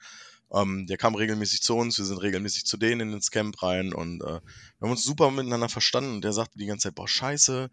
[0.52, 4.22] Ähm, der kam regelmäßig zu uns, wir sind regelmäßig zu denen ins Camp rein und
[4.22, 7.70] äh, wir haben uns super miteinander verstanden der sagte die ganze Zeit, boah, scheiße,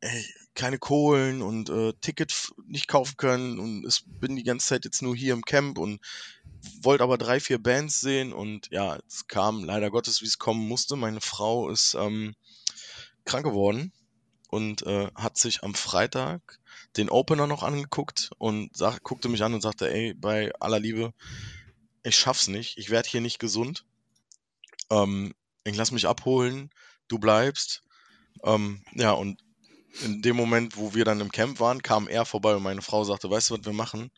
[0.00, 4.84] ey, keine Kohlen und äh, Ticket nicht kaufen können und ich bin die ganze Zeit
[4.84, 6.00] jetzt nur hier im Camp und
[6.82, 10.66] wollte aber drei, vier Bands sehen und ja, es kam leider Gottes, wie es kommen
[10.66, 10.96] musste.
[10.96, 12.34] Meine Frau ist ähm,
[13.24, 13.92] krank geworden
[14.48, 16.60] und äh, hat sich am Freitag
[16.96, 21.14] den Opener noch angeguckt und sag, guckte mich an und sagte, ey, bei aller Liebe,
[22.02, 23.84] ich schaff's nicht, ich werde hier nicht gesund.
[24.90, 25.34] Ähm,
[25.64, 26.70] ich lass mich abholen,
[27.08, 27.82] du bleibst.
[28.44, 29.42] Ähm, ja, und
[30.04, 33.04] in dem Moment, wo wir dann im Camp waren, kam er vorbei und meine Frau
[33.04, 34.10] sagte, weißt du, was wir machen?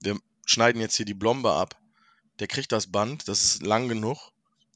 [0.00, 0.18] Wir
[0.48, 1.78] schneiden jetzt hier die Blombe ab.
[2.38, 4.32] Der kriegt das Band, das ist lang genug.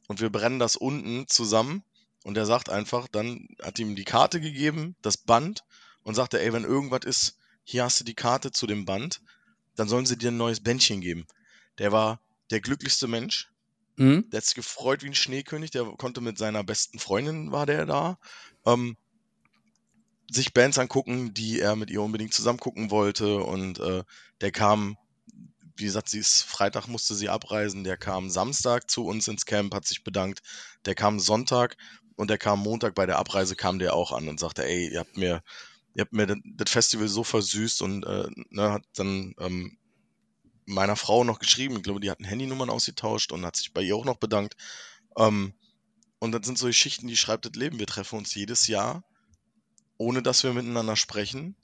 [0.08, 1.82] Und wir brennen das unten zusammen.
[2.24, 5.64] Und er sagt einfach, dann hat ihm die Karte gegeben, das Band.
[6.02, 9.20] Und sagte, ey, wenn irgendwas ist, hier hast du die Karte zu dem Band,
[9.76, 11.26] dann sollen sie dir ein neues Bändchen geben.
[11.78, 12.20] Der war
[12.50, 13.48] der glücklichste Mensch,
[13.96, 14.28] Mhm.
[14.30, 17.86] der hat sich gefreut wie ein Schneekönig, der konnte mit seiner besten Freundin, war der
[17.86, 18.18] da,
[18.64, 18.96] ähm,
[20.30, 23.42] sich Bands angucken, die er mit ihr unbedingt zusammen gucken wollte.
[23.44, 24.02] Und äh,
[24.40, 24.96] der kam,
[25.82, 29.74] wie gesagt, sie ist Freitag musste sie abreisen, der kam Samstag zu uns ins Camp,
[29.74, 30.40] hat sich bedankt,
[30.86, 31.76] der kam Sonntag
[32.16, 35.00] und der kam Montag bei der Abreise kam der auch an und sagte, ey, ihr
[35.00, 35.42] habt mir,
[35.94, 39.76] ihr habt mir das- Festival so versüßt und äh, ne, hat dann ähm,
[40.66, 43.96] meiner Frau noch geschrieben, ich glaube, die hatten Handynummern ausgetauscht und hat sich bei ihr
[43.96, 44.54] auch noch bedankt.
[45.18, 45.54] Ähm,
[46.20, 47.80] und das sind so Geschichten, die schreibt das Leben.
[47.80, 49.02] Wir treffen uns jedes Jahr,
[49.98, 51.56] ohne dass wir miteinander sprechen.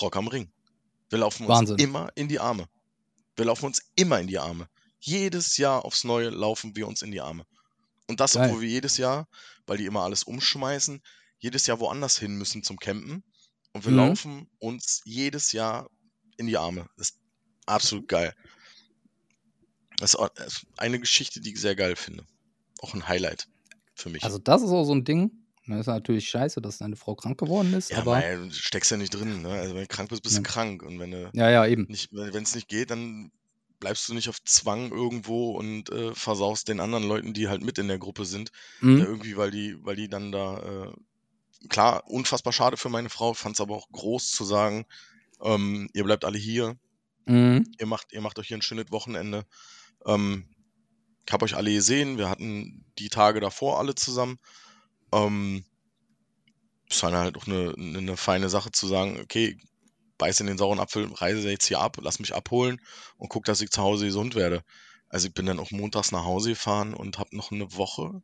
[0.00, 0.52] Rock am Ring.
[1.10, 1.78] Wir laufen uns Wahnsinn.
[1.78, 2.68] immer in die Arme.
[3.36, 4.68] Wir laufen uns immer in die Arme.
[4.98, 7.46] Jedes Jahr aufs Neue laufen wir uns in die Arme.
[8.08, 8.48] Und das, Geil.
[8.48, 9.28] obwohl wir jedes Jahr,
[9.66, 11.02] weil die immer alles umschmeißen,
[11.38, 13.22] jedes Jahr woanders hin müssen zum Campen.
[13.72, 13.96] Und wir Mhm.
[13.98, 15.88] laufen uns jedes Jahr
[16.38, 16.88] in die Arme.
[16.96, 17.18] Das ist
[17.66, 18.34] absolut geil.
[19.98, 22.26] Das ist auch- das ist eine Geschichte, die ich sehr geil finde.
[22.80, 23.48] Auch ein Highlight
[23.94, 24.22] für mich.
[24.24, 25.30] Also, das ist auch so ein Ding.
[25.68, 28.20] Das ist natürlich scheiße, dass deine Frau krank geworden ist, ja, aber.
[28.20, 29.42] du steckst ja nicht drin.
[29.42, 29.48] Ne?
[29.50, 30.42] Also wenn du krank bist, bist Ja.
[30.42, 30.82] du krank.
[30.82, 31.86] Und wenn du Ja, ja, eben.
[31.88, 33.30] nicht, wenn es nicht geht, dann
[33.80, 37.78] bleibst du nicht auf Zwang irgendwo und äh, versaust den anderen Leuten, die halt mit
[37.78, 38.50] in der Gruppe sind.
[38.80, 38.98] Mhm.
[38.98, 43.34] Ja, irgendwie, weil die, weil die dann da, äh, klar, unfassbar schade für meine Frau,
[43.34, 44.86] fand es aber auch groß zu sagen,
[45.42, 46.76] ähm, ihr bleibt alle hier,
[47.26, 47.64] Mhm.
[47.78, 49.44] ihr macht, ihr macht euch hier ein schönes Wochenende.
[50.06, 50.46] Ähm,
[51.26, 54.38] ich habe euch alle gesehen, wir hatten die Tage davor alle zusammen.
[55.24, 55.64] Ähm,
[56.88, 59.58] ist dann halt auch eine, eine, eine feine Sache zu sagen, okay,
[60.18, 62.80] beiß in den sauren Apfel, reise jetzt hier ab, lass mich abholen
[63.18, 64.62] und guck, dass ich zu Hause gesund werde.
[65.08, 68.22] Also ich bin dann auch montags nach Hause gefahren und habe noch eine Woche,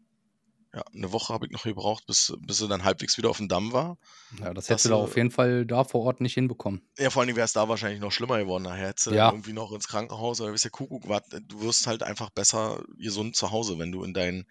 [0.75, 3.49] ja, eine Woche habe ich noch gebraucht, bis, bis sie dann halbwegs wieder auf dem
[3.49, 3.99] Damm war.
[4.41, 6.83] Ja, das hättest du da äh, auf jeden Fall da vor Ort nicht hinbekommen.
[6.99, 8.63] Ja, vor allen Dingen wäre es da wahrscheinlich noch schlimmer geworden.
[8.63, 9.31] Nachher hättest du Ja.
[9.31, 13.37] irgendwie noch ins Krankenhaus oder wisst ihr Kuckuck, was, du wirst halt einfach besser gesund
[13.37, 13.79] zu Hause.
[13.79, 14.47] Wenn du in deinen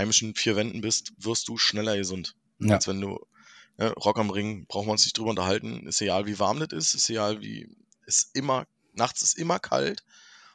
[0.00, 2.34] heimischen vier Wänden bist, wirst du schneller gesund.
[2.58, 2.74] Ja.
[2.76, 3.18] Als wenn du,
[3.78, 5.86] ne, Rock am Ring, brauchen wir uns nicht drüber unterhalten.
[5.86, 7.68] Ist egal, wie warm das ist, ist egal, wie,
[8.06, 10.02] ist immer, nachts ist immer kalt.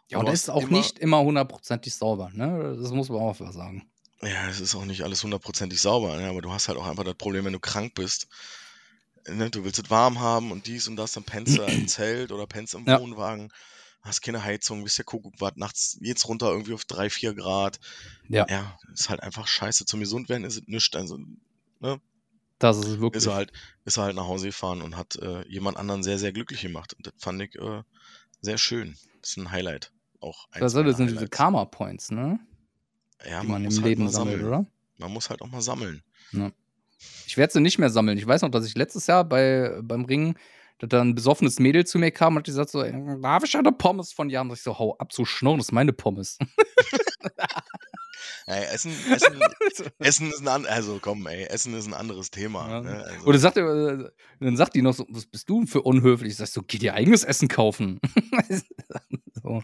[0.10, 2.78] Ja, Und ist auch immer- nicht immer hundertprozentig sauber, ne?
[2.80, 3.90] Das muss man auch mal sagen.
[4.22, 6.28] Ja, es ist auch nicht alles hundertprozentig sauber, ne?
[6.30, 8.28] aber du hast halt auch einfach das Problem, wenn du krank bist.
[9.28, 9.50] Ne?
[9.50, 12.48] Du willst es warm haben und dies und das, dann pennst du im Zelt oder
[12.48, 13.00] pennst im Ja.
[13.00, 13.52] Wohnwagen,
[14.06, 17.80] hast keine Heizung, bist ja Kuckuck, was, nachts geht's runter irgendwie auf drei, vier Grad.
[18.30, 19.86] Ja, Ja, ist halt einfach scheiße.
[19.86, 20.96] Zum Gesundwerden ist es nichts.
[20.96, 21.20] Also,
[21.80, 22.00] ne?
[22.60, 23.24] das ist wirklich.
[23.24, 23.52] Ist er halt,
[23.84, 26.94] ist er halt nach Hause gefahren und hat äh, jemand anderen sehr, sehr glücklich gemacht.
[26.94, 27.84] Und das fand ich äh,
[28.42, 28.96] sehr schön.
[29.22, 29.92] Das ist ein Highlight.
[30.22, 31.32] Auch das sind diese Highlights.
[31.32, 32.40] Karma Points, ne?
[33.30, 34.48] ja, Die man muss im halt Leben sammelt, sammeln.
[34.48, 34.66] oder?
[34.98, 36.02] Man muss halt auch mal sammeln.
[37.28, 38.18] Ich werde sie nicht mehr sammeln.
[38.18, 40.38] Ich weiß noch, dass ich letztes Jahr bei, beim Ringen,
[40.80, 43.56] dass da ein besoffenes Mädel zu mir kam und hat gesagt so, "Ey, darf ich
[43.58, 44.50] eine Pommes von dir haben?
[44.50, 46.38] Und ich so, hau ab, so schnurren, das ist meine Pommes.
[48.48, 49.40] Ey, Essen, Essen,
[50.00, 52.70] Essen ist ein an, also komm, ey, Essen ist ein anderes Thema.
[52.70, 52.82] Ja.
[52.82, 53.04] Ne?
[53.04, 55.82] Also, Oder sagt er, äh, dann sagt die noch so, was bist du denn für
[55.82, 56.32] unhöflich?
[56.32, 58.00] Ich sag so, geh dir eigenes Essen kaufen.
[59.44, 59.64] so,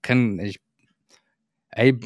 [0.00, 0.60] kann ich.
[1.74, 1.98] Ey,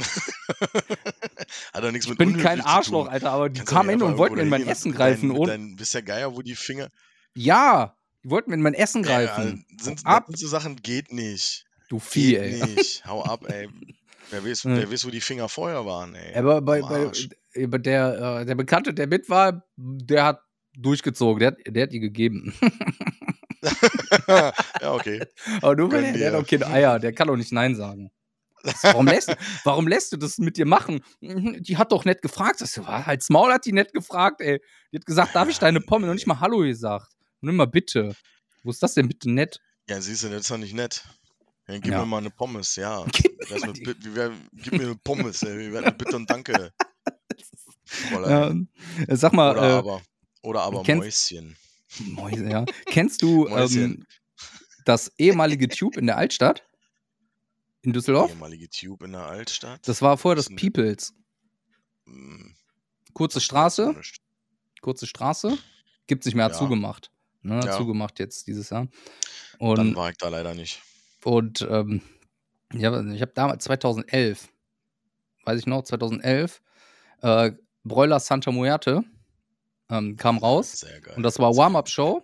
[1.72, 3.08] Hat doch nichts ich mit bin kein Arschloch.
[3.08, 5.28] Alter, aber die kamen hin und wollten mir in mein Essen greifen.
[5.28, 6.88] mit Und deinen, bist der Geier, wo die Finger.
[7.34, 7.96] ja,
[8.27, 9.65] die wollten mir in mein Essen Ja, greifen.
[9.81, 11.65] sind, Hau ab, sind so Sachen geht nicht.
[11.89, 12.65] du Vieh, Geht ey.
[12.74, 13.05] nicht.
[13.07, 13.69] Hau ab, ey.
[14.31, 14.77] Wer weiß, Ja.
[14.78, 16.35] wer weiß, wo die Finger vorher waren, ey.
[16.35, 17.12] Aber bei, Am
[17.69, 20.40] bei, der, äh, der Bekannte, der mit war, der hat
[20.77, 21.39] durchgezogen.
[21.39, 22.53] Der hat, der hat die gegeben.
[24.27, 24.53] ja,
[24.93, 25.24] okay.
[25.62, 26.98] Aber nur weil Gönn er, der hat auch keine Eier.
[26.98, 28.11] Der kann doch nicht Nein sagen.
[28.82, 29.32] Warum lässt,
[29.62, 31.01] warum lässt du das mit dir machen?
[31.20, 32.61] Die hat doch nett gefragt.
[32.61, 34.61] Das war halt's Maul hat die nett gefragt, ey.
[34.93, 36.09] Die hat gesagt, darf ich deine Pommes?
[36.09, 37.12] Und nicht mal Hallo gesagt.
[37.47, 38.16] Nur mal bitte.
[38.64, 39.60] Wo ist das denn bitte nett?
[39.89, 41.05] Ja, siehst du, das ist doch nicht nett.
[41.68, 42.01] Ja, gib Ja.
[42.01, 43.05] mir mal eine Pommes, ja.
[43.12, 45.73] Gib mir mal die- wär, gib mir eine Pommes, ey.
[45.73, 46.73] Wär mit Bitte und Danke.
[48.12, 48.52] Ja,
[49.10, 50.02] sag mal, oder äh, aber,
[50.43, 51.56] oder aber kennst- Mäuschen.
[52.01, 52.64] Mäuse, ja.
[52.86, 53.82] Kennst du Mäuschen.
[54.01, 54.06] ähm,
[54.85, 56.64] das ehemalige Tube in der Altstadt?
[57.82, 58.31] In Düsseldorf?
[58.32, 59.86] Ehemalige Tube in der Altstadt.
[59.86, 61.14] Das war vorher das Peoples.
[62.06, 62.56] Hm,
[63.12, 63.94] Kurze Straße,
[64.82, 65.56] kurze Straße.
[66.09, 66.59] Gibt's nicht mehr, hat Ja.
[66.59, 67.10] zugemacht.
[67.47, 67.77] Ne, Ja.
[67.77, 68.89] zugemacht jetzt dieses Jahr.
[69.59, 70.82] Dann Und, war ich da leider nicht.
[71.24, 72.02] und ähm,
[72.73, 74.48] ja, ich habe damals 2011,
[75.44, 76.60] weiß ich noch, 2011,
[77.23, 77.52] äh,
[77.85, 79.05] Broiler Santa Muerte
[79.89, 80.73] ähm, kam raus.
[80.81, 81.14] Sehr geil.
[81.16, 82.23] Und das war Warm-Up-Show.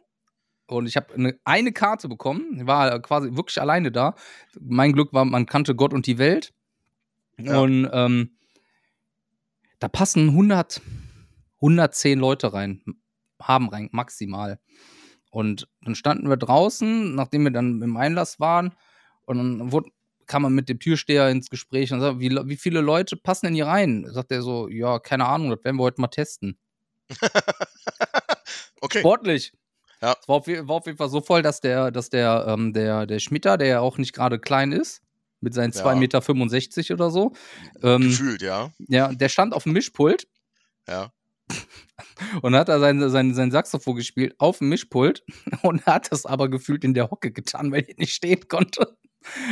[0.66, 2.59] Und ich habe eine, eine Karte bekommen.
[2.61, 4.15] Ich war quasi wirklich alleine da.
[4.61, 6.53] Mein Glück war, man kannte Gott und die Welt.
[7.39, 7.61] Ja.
[7.61, 8.36] Und ähm,
[9.78, 10.81] da passen 100,
[11.61, 12.82] 110 Leute rein.
[13.40, 14.59] Haben rein, maximal.
[15.32, 18.74] Und dann standen wir draußen, nachdem wir dann im Einlass waren.
[19.24, 19.88] Und dann wurde,
[20.26, 23.54] kam man mit dem Türsteher ins Gespräch und sagte, wie, wie viele Leute passen denn
[23.54, 24.06] hier rein?
[24.10, 26.59] Sagt er so, ja, keine Ahnung, das werden wir heute mal testen.
[28.82, 29.00] okay.
[29.00, 29.54] Sportlich.
[30.02, 30.14] Ja.
[30.20, 33.06] Es war auf, war auf jeden Fall so voll, dass der, dass der, ähm, der,
[33.06, 35.00] der Schmitter, der ja auch nicht gerade klein ist,
[35.40, 35.82] mit seinen Ja.
[35.86, 37.32] 2,65 Meter oder so,
[37.82, 38.70] ähm, Gefühlt, ja.
[38.88, 40.28] ja, der stand auf dem Mischpult
[40.86, 41.10] Ja.
[42.43, 45.23] Und hat da sein, sein, sein Saxophon gespielt auf dem Mischpult
[45.62, 48.97] und hat das aber gefühlt in der Hocke getan, weil er nicht stehen konnte.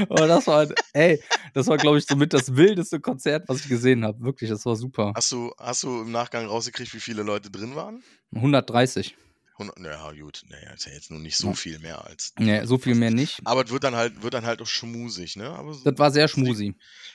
[0.08, 1.22] Und das war, ey,
[1.54, 4.20] das war, glaube ich, somit das wildeste Konzert, was ich gesehen habe.
[4.20, 5.12] Wirklich, das war super.
[5.14, 8.02] Hast du, hast du im Nachgang rausgekriegt, wie viele Leute drin waren?
[8.34, 9.16] 130.
[9.58, 10.42] 100, naja, gut.
[10.48, 11.52] Naja, ist ja jetzt nur nicht so Ja.
[11.52, 12.32] viel mehr als.
[12.38, 13.40] Nee, so viel mehr nicht.
[13.44, 15.50] Aber es wird dann halt, wird dann halt auch schmusig, ne?
[15.50, 16.74] Aber so, Das war sehr schmusi.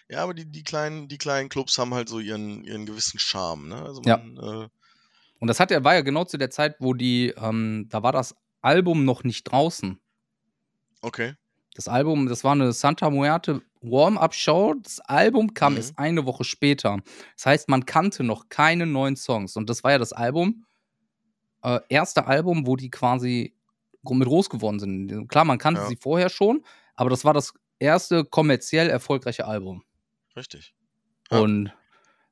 [0.09, 3.67] ja, aber die, die, kleinen, die kleinen Clubs haben halt so ihren, ihren gewissen Charme,
[3.69, 3.81] ne?
[3.81, 4.17] Also Ja.
[4.17, 4.69] man, äh,
[5.45, 8.11] Und das hat ja, war ja genau zu der Zeit, wo die, ähm, da war
[8.11, 9.99] das Album noch nicht draußen.
[11.03, 11.35] okay.
[11.75, 14.73] Das Album, das war eine Santa Muerte Warm-Up-Show.
[14.81, 15.77] Das Album kam Mhm.
[15.77, 16.97] erst eine Woche später.
[17.35, 19.55] Das heißt, man kannte noch keine neuen Songs.
[19.55, 20.65] Und das war ja das Album,
[21.63, 23.53] äh, erste Album, wo die quasi
[24.09, 25.27] mit groß geworden sind.
[25.27, 25.87] Klar, man kannte Ja.
[25.87, 26.63] sie vorher schon,
[26.95, 29.83] aber das war das erste kommerziell erfolgreiche Album.
[30.35, 30.73] Richtig.
[31.29, 31.39] Ja.
[31.39, 31.71] Und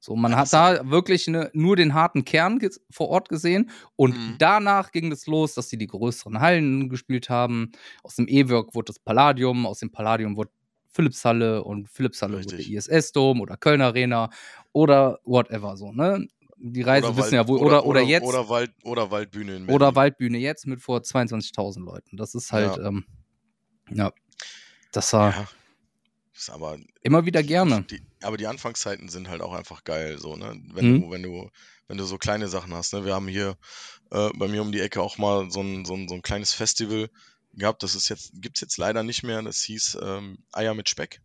[0.03, 2.59] so, man hat da wirklich ne, nur den harten Kern
[2.91, 3.69] vor Ort gesehen.
[3.95, 4.35] Und Mhm.
[4.37, 7.71] danach ging es los, dass sie die größeren Hallen gespielt haben.
[8.03, 10.51] Aus dem E-Work wurde das Palladium, aus dem Palladium wurde
[10.89, 12.73] Philipshalle und Philipshalle wurde Richtig.
[12.73, 14.29] ISS-Dom oder Köln Arena
[14.73, 16.27] oder whatever so, ne?
[16.57, 19.95] Die Reise wissen ja wohl, oder, oder, jetzt, oder, Oder, Wald, oder Waldbühne in Berlin.
[19.95, 22.17] Waldbühne jetzt mit vor 22.000 Leuten.
[22.17, 22.87] Das ist halt, Ja.
[22.89, 23.05] ähm,
[23.89, 24.11] ja,
[24.91, 25.47] das war Ja.
[26.35, 27.83] Ist aber immer wieder gerne.
[27.83, 30.59] Die, aber die Anfangszeiten sind halt auch einfach geil, so, ne?
[30.73, 31.01] Wenn Mhm.
[31.01, 31.49] du, wenn du,
[31.87, 33.05] wenn du so kleine Sachen hast, ne?
[33.05, 33.55] Wir haben hier
[34.11, 36.51] äh, bei mir um die Ecke auch mal so ein, so ein, so ein kleines
[36.53, 37.09] Festival
[37.53, 37.83] gehabt.
[37.83, 39.41] Das ist jetzt, gibt's jetzt leider nicht mehr.
[39.43, 41.21] Das hieß ähm, Eier mit Speck.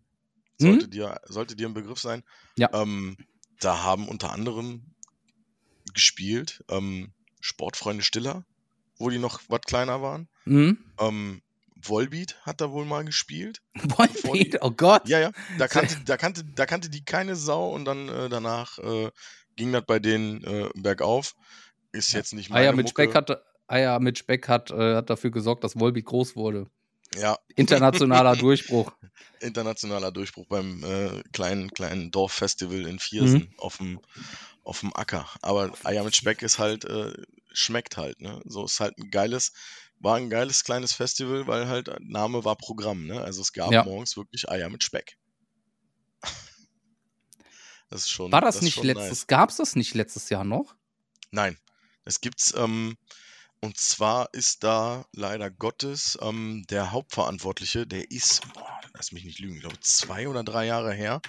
[0.61, 2.21] Sollte, dir, sollte dir ein Begriff sein.
[2.21, 2.63] Mhm.
[2.63, 2.71] Ja.
[2.75, 3.17] Ähm,
[3.61, 4.95] da haben unter anderem
[5.95, 8.45] gespielt ähm, Sportfreunde Stiller,
[8.99, 10.29] wo die noch was kleiner waren.
[10.45, 10.79] Mhm.
[10.99, 11.43] Ähm,
[11.81, 13.61] Volbeat hat da wohl mal gespielt.
[13.75, 15.09] Volbeat, oh Gott.
[15.09, 15.33] Ja, ja.
[15.59, 19.11] Da kannte, da kannte, da kannte die keine Sau und dann äh, danach äh,
[19.57, 21.35] ging das bei denen äh, bergauf.
[21.93, 23.03] Ist jetzt nicht meine Eier mit Mucke.
[23.05, 26.67] Speck hat Eier mit Speck hat, äh, hat dafür gesorgt, dass Volbeat groß wurde.
[27.19, 28.93] Ja, Internationaler Durchbruch.
[29.41, 33.55] internationaler Durchbruch beim äh, kleinen, kleinen Dorffestival in Viersen Mhm.
[33.59, 34.01] auf dem
[34.65, 35.27] auf dem Acker.
[35.41, 37.15] Aber Eier mit Speck ist halt, äh,
[37.55, 38.43] schmeckt halt, ne?
[38.45, 39.55] So ist halt ein geiles,
[40.01, 43.21] war ein geiles kleines Festival, weil halt Name war Programm, ne?
[43.21, 43.85] Also es gab Ja.
[43.85, 45.17] morgens wirklich Eier mit Speck.
[47.91, 48.31] Das ist schon.
[48.33, 49.27] War das, ist nicht letztes, nice.
[49.27, 50.77] gab's das nicht letztes Jahr noch?
[51.31, 51.57] Nein,
[52.05, 52.99] es gibt's, ähm,
[53.61, 59.39] und zwar ist da leider Gottes ähm, der Hauptverantwortliche, der ist, boah, lass mich nicht
[59.41, 61.21] lügen, ich glaube zwei oder drei Jahre her,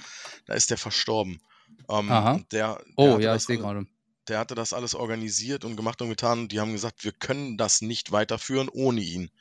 [0.46, 1.41] da ist der verstorben.
[1.90, 2.10] Ähm,
[2.52, 3.88] der, der Oh ja, ich das sehe gerade.
[4.30, 7.81] Der hatte das alles organisiert und gemacht und getan die haben gesagt, wir können das
[7.81, 9.31] nicht weiterführen ohne ihn.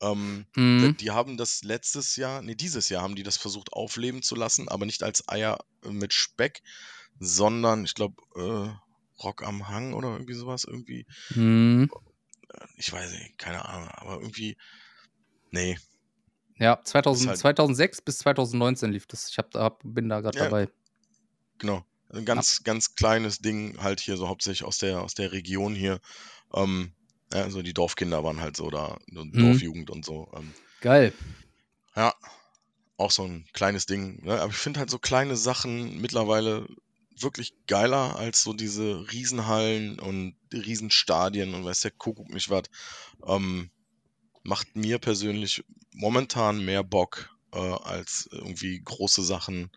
[0.00, 0.96] Ähm, Mhm.
[0.98, 4.68] Die haben das letztes Jahr, nee, dieses Jahr haben die das versucht aufleben zu lassen,
[4.68, 6.62] aber nicht als Eier äh, mit Speck,
[7.18, 10.64] sondern ich glaube äh, Rock am Hang oder irgendwie sowas.
[10.64, 11.90] Irgendwie, Mhm.
[12.52, 14.56] äh, ich weiß nicht, keine Ahnung, aber irgendwie,
[15.50, 15.78] nee,
[16.58, 19.28] Ja, 2000, halt- 2006 bis 2019 lief das.
[19.28, 20.44] Ich hab, hab, bin da gerade Ja.
[20.44, 20.68] dabei.
[21.58, 21.84] genau.
[22.16, 26.00] Ein ganz, ganz kleines Ding halt hier, so hauptsächlich aus der, aus der Region hier.
[26.54, 26.92] Ähm,
[27.32, 29.32] ja, also die Dorfkinder waren halt so da, Mhm.
[29.32, 30.30] Dorfjugend und so.
[30.34, 31.12] Ähm, Geil.
[31.94, 32.14] Ja,
[32.96, 34.24] auch so ein kleines Ding.
[34.24, 34.40] Ne?
[34.40, 36.66] Aber ich finde halt so kleine Sachen mittlerweile
[37.18, 42.64] wirklich geiler als so diese Riesenhallen und die Riesenstadien und weiß der Kuckuck nicht was.
[43.26, 43.70] Ähm,
[44.42, 49.70] macht mir persönlich momentan mehr Bock, äh, als irgendwie große Sachen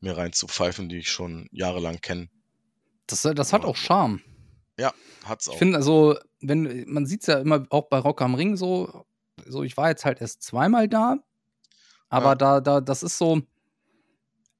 [0.00, 2.28] mir reinzupfeifen, die ich schon jahrelang kenne.
[3.06, 4.20] Das, das hat auch Charme.
[5.24, 5.54] Hat's auch.
[5.54, 9.06] Ich finde, also, wenn, man sieht es ja immer auch bei Rock am Ring so,
[9.44, 11.16] so, ich war jetzt halt erst zweimal da,
[12.08, 12.34] aber Ja.
[12.36, 13.42] da, da, das ist so,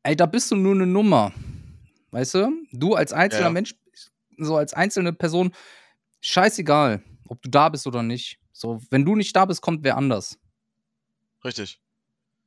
[0.03, 1.33] ey, da bist du nur eine Nummer.
[2.11, 2.51] Weißt du?
[2.73, 3.53] Du als einzelner Ja, ja.
[3.53, 3.75] Mensch,
[4.39, 5.53] so als einzelne Person,
[6.21, 8.39] scheißegal, ob du da bist oder nicht.
[8.53, 10.39] So, wenn du nicht da bist, kommt wer anders.
[11.45, 11.81] Richtig.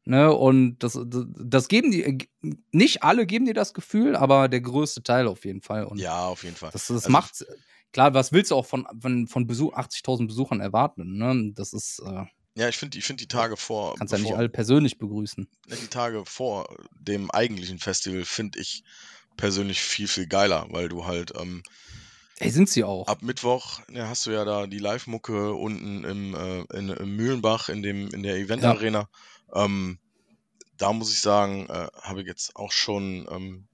[0.05, 0.33] Ne?
[0.33, 2.29] Und das, das, geben die,
[2.71, 5.83] nicht alle geben dir das Gefühl, aber der größte Teil auf jeden Fall.
[5.85, 6.71] Und Ja, auf jeden Fall.
[6.71, 7.45] das, das Also- macht,
[7.91, 11.17] klar, was willst du auch von, von, von Besuch, 80.000 Besuchern erwarten?
[11.17, 11.51] Ne?
[11.53, 12.23] Das ist, äh,
[12.55, 15.47] Ja, ich finde ich find die Tage vor, kannst ja nicht bevor- alle persönlich begrüßen.
[15.67, 16.67] Ja, die Tage vor
[16.99, 18.83] dem eigentlichen Festival finde ich
[19.37, 21.61] persönlich viel, viel geiler, weil du halt ähm,
[22.39, 23.05] Ey, sind sie auch.
[23.07, 27.67] ab Mittwoch ja, hast du ja da die Live-Mucke unten im, äh, in, im Mühlenbach
[27.69, 29.09] in, dem, in der Event-Arena.
[29.53, 29.99] Ähm,
[30.77, 33.67] da muss ich sagen, äh, habe ich jetzt auch schon ähm,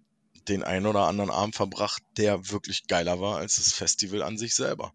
[0.48, 4.56] den einen oder anderen Abend verbracht, der wirklich geiler war als das Festival an sich
[4.56, 4.94] selber.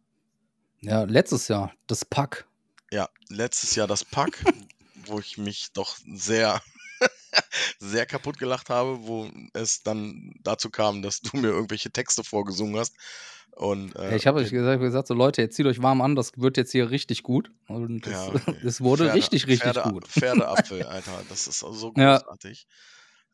[0.80, 2.46] Ja, letztes Jahr, das Pack.
[2.90, 4.42] Ja, letztes Jahr das Pack,
[5.06, 6.60] wo ich mich doch sehr,
[7.78, 12.78] sehr kaputt gelacht habe, wo es dann dazu kam, dass du mir irgendwelche Texte vorgesungen
[12.78, 12.94] hast.
[13.56, 16.32] Und, äh, ich habe euch gesagt, gesagt, so Leute, jetzt zieht euch warm an, das
[16.36, 17.50] wird jetzt hier richtig gut.
[17.68, 18.56] Und das, Ja, okay.
[18.64, 20.08] das wurde Pferde- richtig, richtig Pferde, gut.
[20.08, 22.18] Pferdeapfel, Alter, das ist so Ja.
[22.18, 22.66] großartig.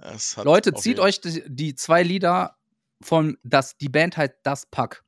[0.01, 2.57] Hat Leute, zieht euch die, die zwei Lieder
[3.01, 5.05] von das, die Band heißt Das Pack.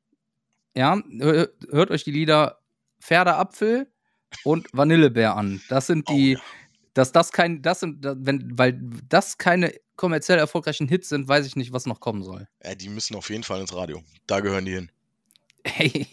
[0.75, 2.59] Ja, hö- hört euch die Lieder
[3.01, 3.91] Pferdeapfel
[4.43, 5.61] und Vanillebär an.
[5.69, 6.39] Das sind Oh, die, ja.
[6.93, 8.79] dass das kein, das sind, wenn, weil
[9.09, 12.47] das keine kommerziell erfolgreichen Hits sind, weiß ich nicht, was noch kommen soll.
[12.63, 14.01] Ja, die müssen auf jeden Fall ins Radio.
[14.27, 14.91] Da gehören die hin.
[15.65, 16.07] Hey,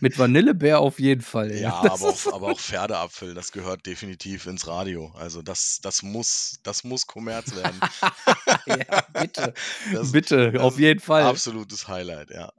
[0.00, 1.52] mit Vanillebär auf jeden Fall.
[1.54, 5.12] Ja, aber auch, aber auch Pferdeapfel, das gehört definitiv ins Radio.
[5.16, 7.80] Also das, das muss, das muss Kommerz werden.
[8.66, 9.54] ja, bitte,
[9.92, 11.24] Das- bitte, das auf jeden Fall.
[11.24, 12.52] Absolutes Highlight, ja.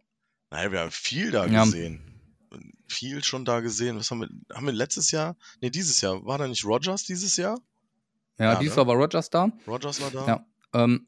[0.51, 1.63] Nein, wir haben viel da Ja.
[1.63, 2.09] gesehen.
[2.87, 3.97] Viel schon da gesehen.
[3.97, 5.35] Was haben wir, haben wir letztes Jahr?
[5.61, 6.23] Nee, dieses Jahr.
[6.25, 7.57] War da nicht Rogers dieses Jahr?
[8.37, 8.75] Ja, Ja, dies ne?
[8.77, 9.49] Jahr war Rogers da.
[9.65, 10.27] Rogers war da?
[10.27, 10.45] Ja.
[10.83, 11.07] Ähm,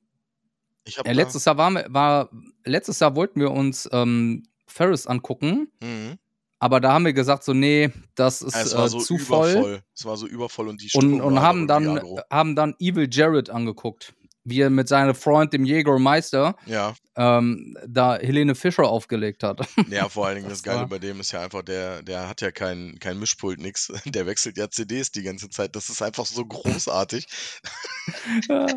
[0.86, 2.30] Ich ja, letztes Jahr war, war,
[2.64, 6.18] letztes Jahr wollten wir uns ähm, Ferris angucken, Mhm.
[6.60, 9.82] aber da haben wir gesagt, so, nee, das ist Es war äh, so zu voll.
[9.96, 12.76] Es war so übervoll und die Und, Stimmung und war haben, irgendwie dann, haben dann
[12.80, 18.84] Evil Jared angeguckt, wie er mit seinem Freund, dem Jägermeister, Ja, ähm, da Helene Fischer
[18.84, 19.62] aufgelegt hat.
[19.90, 22.28] ja, vor allen Dingen das Das Geile war- bei dem ist ja einfach, der, der
[22.28, 23.92] hat ja kein, kein Mischpult, nix.
[24.06, 25.76] Der wechselt ja CDs die ganze Zeit.
[25.76, 27.26] Das ist einfach so großartig,
[28.50, 28.68] Ja.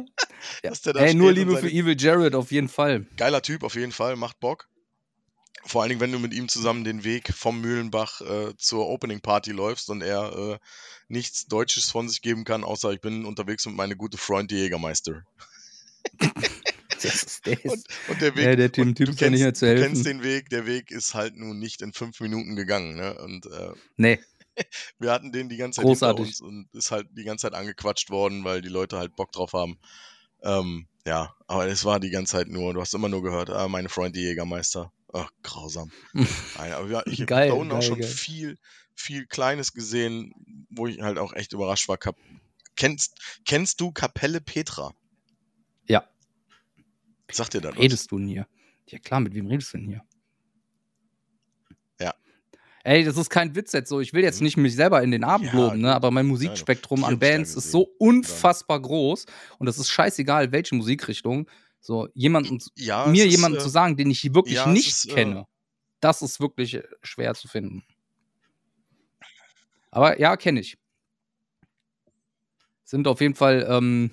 [0.94, 3.06] Ey, nur und Liebe für Evil Jared, auf jeden Fall.
[3.16, 4.68] Geiler Typ, auf jeden Fall, macht Bock.
[5.64, 9.20] Vor allen Dingen, wenn du mit ihm zusammen den Weg vom Mühlenbach äh, zur Opening
[9.20, 10.58] Party läufst und er äh,
[11.08, 14.56] nichts Deutsches von sich geben kann, außer ich bin unterwegs mit meiner gute Freund, die
[14.56, 15.22] Jägermeister.
[17.00, 19.54] Das ist, der Und, ist, und der Weg, Ja, der du ist ja nicht mehr
[19.54, 19.84] zu du helfen.
[19.84, 22.96] kennst den Weg, der Weg ist halt nun nicht in fünf Minuten gegangen.
[22.96, 23.16] Ne?
[23.22, 24.18] Und äh, nee,
[24.98, 26.26] wir hatten den die ganze Zeit hinter Großartig.
[26.26, 29.52] uns und ist halt die ganze Zeit angequatscht worden, weil die Leute halt Bock drauf
[29.52, 29.78] haben.
[30.42, 33.68] Ähm, ja, aber es war die ganze Zeit nur, du hast immer nur gehört, ah,
[33.68, 34.92] meine Freund, die Jägermeister.
[35.12, 35.90] Ach, grausam.
[36.12, 38.08] Nein, aber ja, ich habe da unten auch schon geil.
[38.08, 38.58] viel,
[38.94, 40.32] viel Kleines gesehen,
[40.70, 41.96] wo ich halt auch echt überrascht war.
[41.98, 42.16] Kap
[42.76, 44.92] kennst, kennst du Kapelle Petra?
[45.86, 46.04] Ja.
[47.30, 47.80] Sagt dir das was?
[47.80, 48.46] redest du denn hier?
[48.86, 50.02] Ja klar, mit wem redest du denn hier?
[52.00, 52.14] Ja.
[52.84, 54.00] Ey, das ist kein Witz jetzt so.
[54.00, 54.44] Ich will jetzt Mhm.
[54.44, 55.94] nicht mich selber in den Abend Ja, loben, ne?
[55.94, 59.26] aber mein Musikspektrum an Bands ist so unfassbar groß
[59.58, 61.48] und das ist scheißegal, welche Musikrichtung.
[61.80, 65.06] So, jemanden, Ja, mir ist, jemanden äh, zu sagen, den ich wirklich ja, nicht ist,
[65.10, 65.46] äh, kenne,
[66.00, 67.84] das ist wirklich äh, schwer zu finden.
[69.90, 70.76] Aber ja, kenne ich.
[72.84, 74.10] Sind auf jeden Fall, ähm,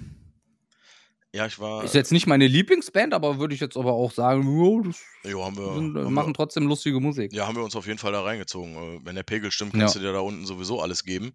[1.33, 1.83] Ja, ich war.
[1.83, 5.43] ist jetzt nicht meine Lieblingsband, aber würde ich jetzt aber auch sagen, jo, das jo,
[5.43, 7.33] haben wir, sind, äh, haben machen wir, trotzdem lustige Musik.
[7.33, 8.75] ja, haben wir uns auf jeden Fall da reingezogen.
[8.75, 10.01] Äh, Wenn der Pegel stimmt, kannst Ja.
[10.01, 11.33] du dir da unten sowieso alles geben.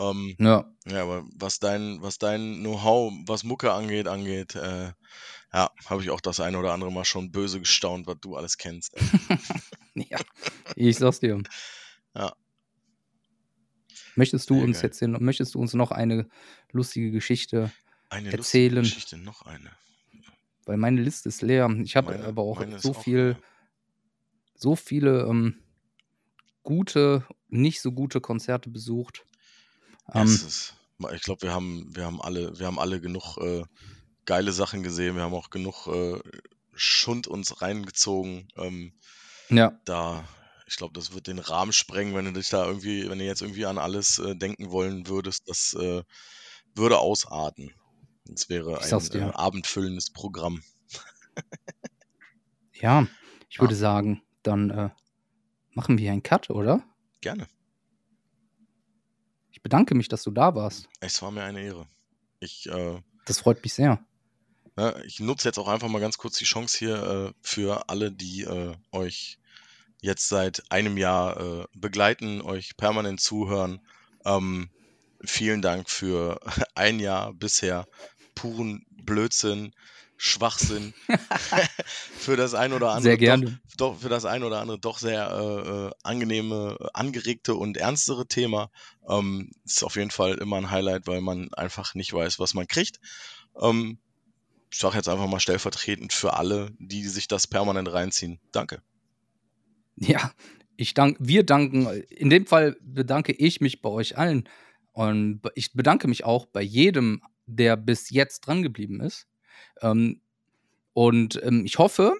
[0.00, 0.64] Ähm, Ja.
[0.86, 4.92] ja, aber was dein, was dein Know-how, was Mucke angeht, angeht, äh,
[5.52, 8.56] ja, habe ich auch das eine oder andere Mal schon böse gestaunt, was du alles
[8.56, 8.94] kennst.
[9.94, 10.18] Ja.
[10.76, 11.42] Ich sag's dir.
[12.14, 12.32] Ja.
[14.16, 14.90] Möchtest du Sehr uns geil.
[14.90, 16.28] jetzt möchtest du uns noch eine
[16.72, 17.70] lustige Geschichte,
[18.08, 18.76] Eine Erzählen.
[18.76, 19.70] lustige Geschichte, noch eine.
[20.66, 21.68] weil meine Liste ist leer.
[21.82, 23.38] Ich habe aber auch so auch viel, leer.
[24.54, 25.62] so viele ähm,
[26.62, 29.24] gute, nicht so gute Konzerte besucht.
[30.14, 30.74] Ja, Ähm, ist,
[31.14, 33.64] ich glaube, wir haben, wir haben alle, wir haben alle genug äh,
[34.24, 35.16] geile Sachen gesehen.
[35.16, 36.20] Wir haben auch genug äh,
[36.74, 38.48] Schund uns reingezogen.
[38.56, 38.92] Ähm,
[39.50, 40.24] ja, da,
[40.66, 43.42] ich glaube, das wird den Rahmen sprengen, wenn du dich da irgendwie, wenn du jetzt
[43.42, 45.48] irgendwie an alles äh, denken wollen würdest.
[45.48, 46.02] Das äh,
[46.74, 47.72] würde ausarten.
[48.34, 49.28] Es wäre ein dir.
[49.28, 50.62] äh, abendfüllendes Programm.
[52.72, 53.06] ja,
[53.48, 53.60] ich Ja.
[53.60, 54.90] würde sagen, dann äh,
[55.72, 56.82] machen wir einen Cut, oder?
[57.20, 57.48] Gerne.
[59.60, 60.88] Ich bedanke mich, dass du da warst.
[61.00, 61.86] Es war mir eine Ehre.
[62.38, 64.02] Ich, äh, Das freut mich sehr.
[64.74, 66.96] ne, ich nutze jetzt auch einfach mal ganz kurz die Chance hier
[67.28, 69.38] äh, für alle, die äh, euch
[70.00, 73.86] jetzt seit einem Jahr äh, begleiten, euch permanent zuhören.
[74.24, 74.70] Ähm,
[75.22, 76.40] vielen Dank für
[76.74, 77.86] ein Jahr bisher
[78.34, 79.74] puren Blödsinn,
[80.22, 80.92] Schwachsinn,
[82.18, 83.58] für das ein oder andere Sehr gerne.
[83.78, 88.26] Doch, doch für das ein oder andere doch sehr äh, äh, angenehme, angeregte und ernstere
[88.26, 88.70] Thema.
[89.08, 92.66] Ähm, ist auf jeden Fall immer ein Highlight, weil man einfach nicht weiß, was man
[92.66, 93.00] kriegt.
[93.58, 93.98] Ähm,
[94.70, 98.40] ich sage jetzt einfach mal stellvertretend für alle, die sich das permanent reinziehen.
[98.52, 98.82] Danke.
[99.96, 100.32] Ja,
[100.76, 104.46] ich dank, wir danken, in dem Fall bedanke ich mich bei euch allen.
[104.92, 109.29] Und ich bedanke mich auch bei jedem, der bis jetzt dran geblieben ist.
[109.80, 110.20] Ähm,
[110.92, 112.14] und ähm, ich hoffe,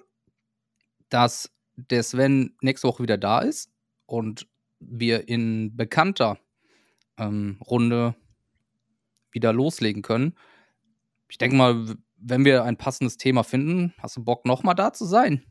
[1.09, 3.69] dass der Sven nächste Woche wieder da ist
[4.05, 4.47] und
[4.79, 6.39] wir in bekannter
[7.17, 8.15] ähm, Runde
[9.31, 10.35] wieder loslegen können.
[11.29, 15.05] Ich denke mal, wenn wir ein passendes Thema finden, hast du Bock, nochmal da zu
[15.05, 15.45] sein?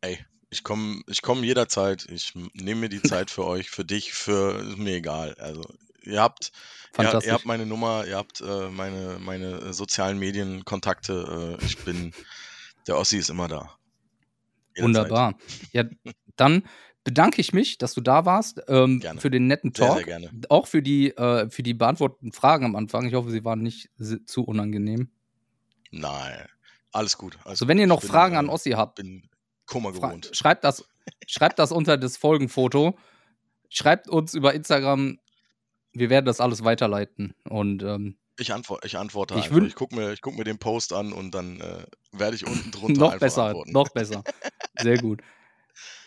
[0.00, 2.06] Ey, ich komme ich komm jederzeit.
[2.10, 5.34] Ich nehme mir die Zeit für euch, für dich, für ist mir egal.
[5.34, 5.62] Also
[6.06, 6.52] ihr habt,
[6.98, 11.58] ihr, ihr habt meine Nummer, ihr habt äh, meine, meine äh, sozialen Medienkontakte.
[11.60, 12.12] Äh, ich bin,
[12.86, 13.76] der Ossi ist immer da.
[14.76, 14.84] Jederzeit.
[14.84, 15.34] Wunderbar.
[15.72, 15.84] Ja,
[16.36, 16.62] dann
[17.06, 19.96] bedanke ich mich, dass du da warst, ähm, für den netten Sehr, Talk.
[19.98, 20.30] sehr gerne.
[20.48, 23.06] Auch für die, äh, für die beantworteten Fragen am Anfang.
[23.06, 23.90] Ich hoffe, sie waren nicht
[24.26, 25.10] zu unangenehm.
[25.92, 26.46] Nein,
[26.92, 27.36] alles gut.
[27.36, 29.28] Alles Also, wenn ihr noch bin, Fragen an äh, Ossi habt, bin
[29.66, 30.30] Kummer gewohnt.
[30.32, 30.84] schreibt das,
[31.26, 32.98] schreibt das unter das Folgenfoto.
[33.68, 35.18] Schreibt uns über Instagram.
[35.98, 37.34] Wir werden das alles weiterleiten.
[37.48, 39.66] Und ähm, Ich, antwort, ich antworte Ich einfach.
[39.66, 42.70] Ich gucke mir, ich guck mir den Post an und dann äh, werde ich unten
[42.72, 43.72] drunter noch besser, antworten.
[43.72, 44.22] noch besser.
[44.80, 45.22] Sehr gut.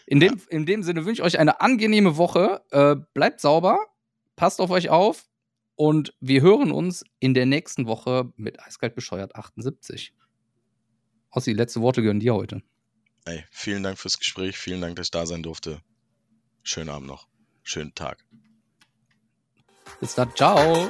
[0.06, 2.62] In dem, in dem Sinne wünsche ich euch eine angenehme Woche.
[2.72, 3.80] Äh, bleibt sauber,
[4.36, 5.26] passt auf euch auf
[5.76, 10.14] und wir hören uns in der nächsten Woche mit Eiskalt bescheuert 78.
[11.32, 12.62] Ossi, letzte Worte gehören dir heute.
[13.26, 14.58] Ey, vielen Dank fürs Gespräch.
[14.58, 15.82] Vielen Dank, dass ich da sein durfte.
[16.64, 17.28] Schönen Abend noch.
[17.64, 18.26] Schönen Tag.
[20.00, 20.90] Bis dann, ciao.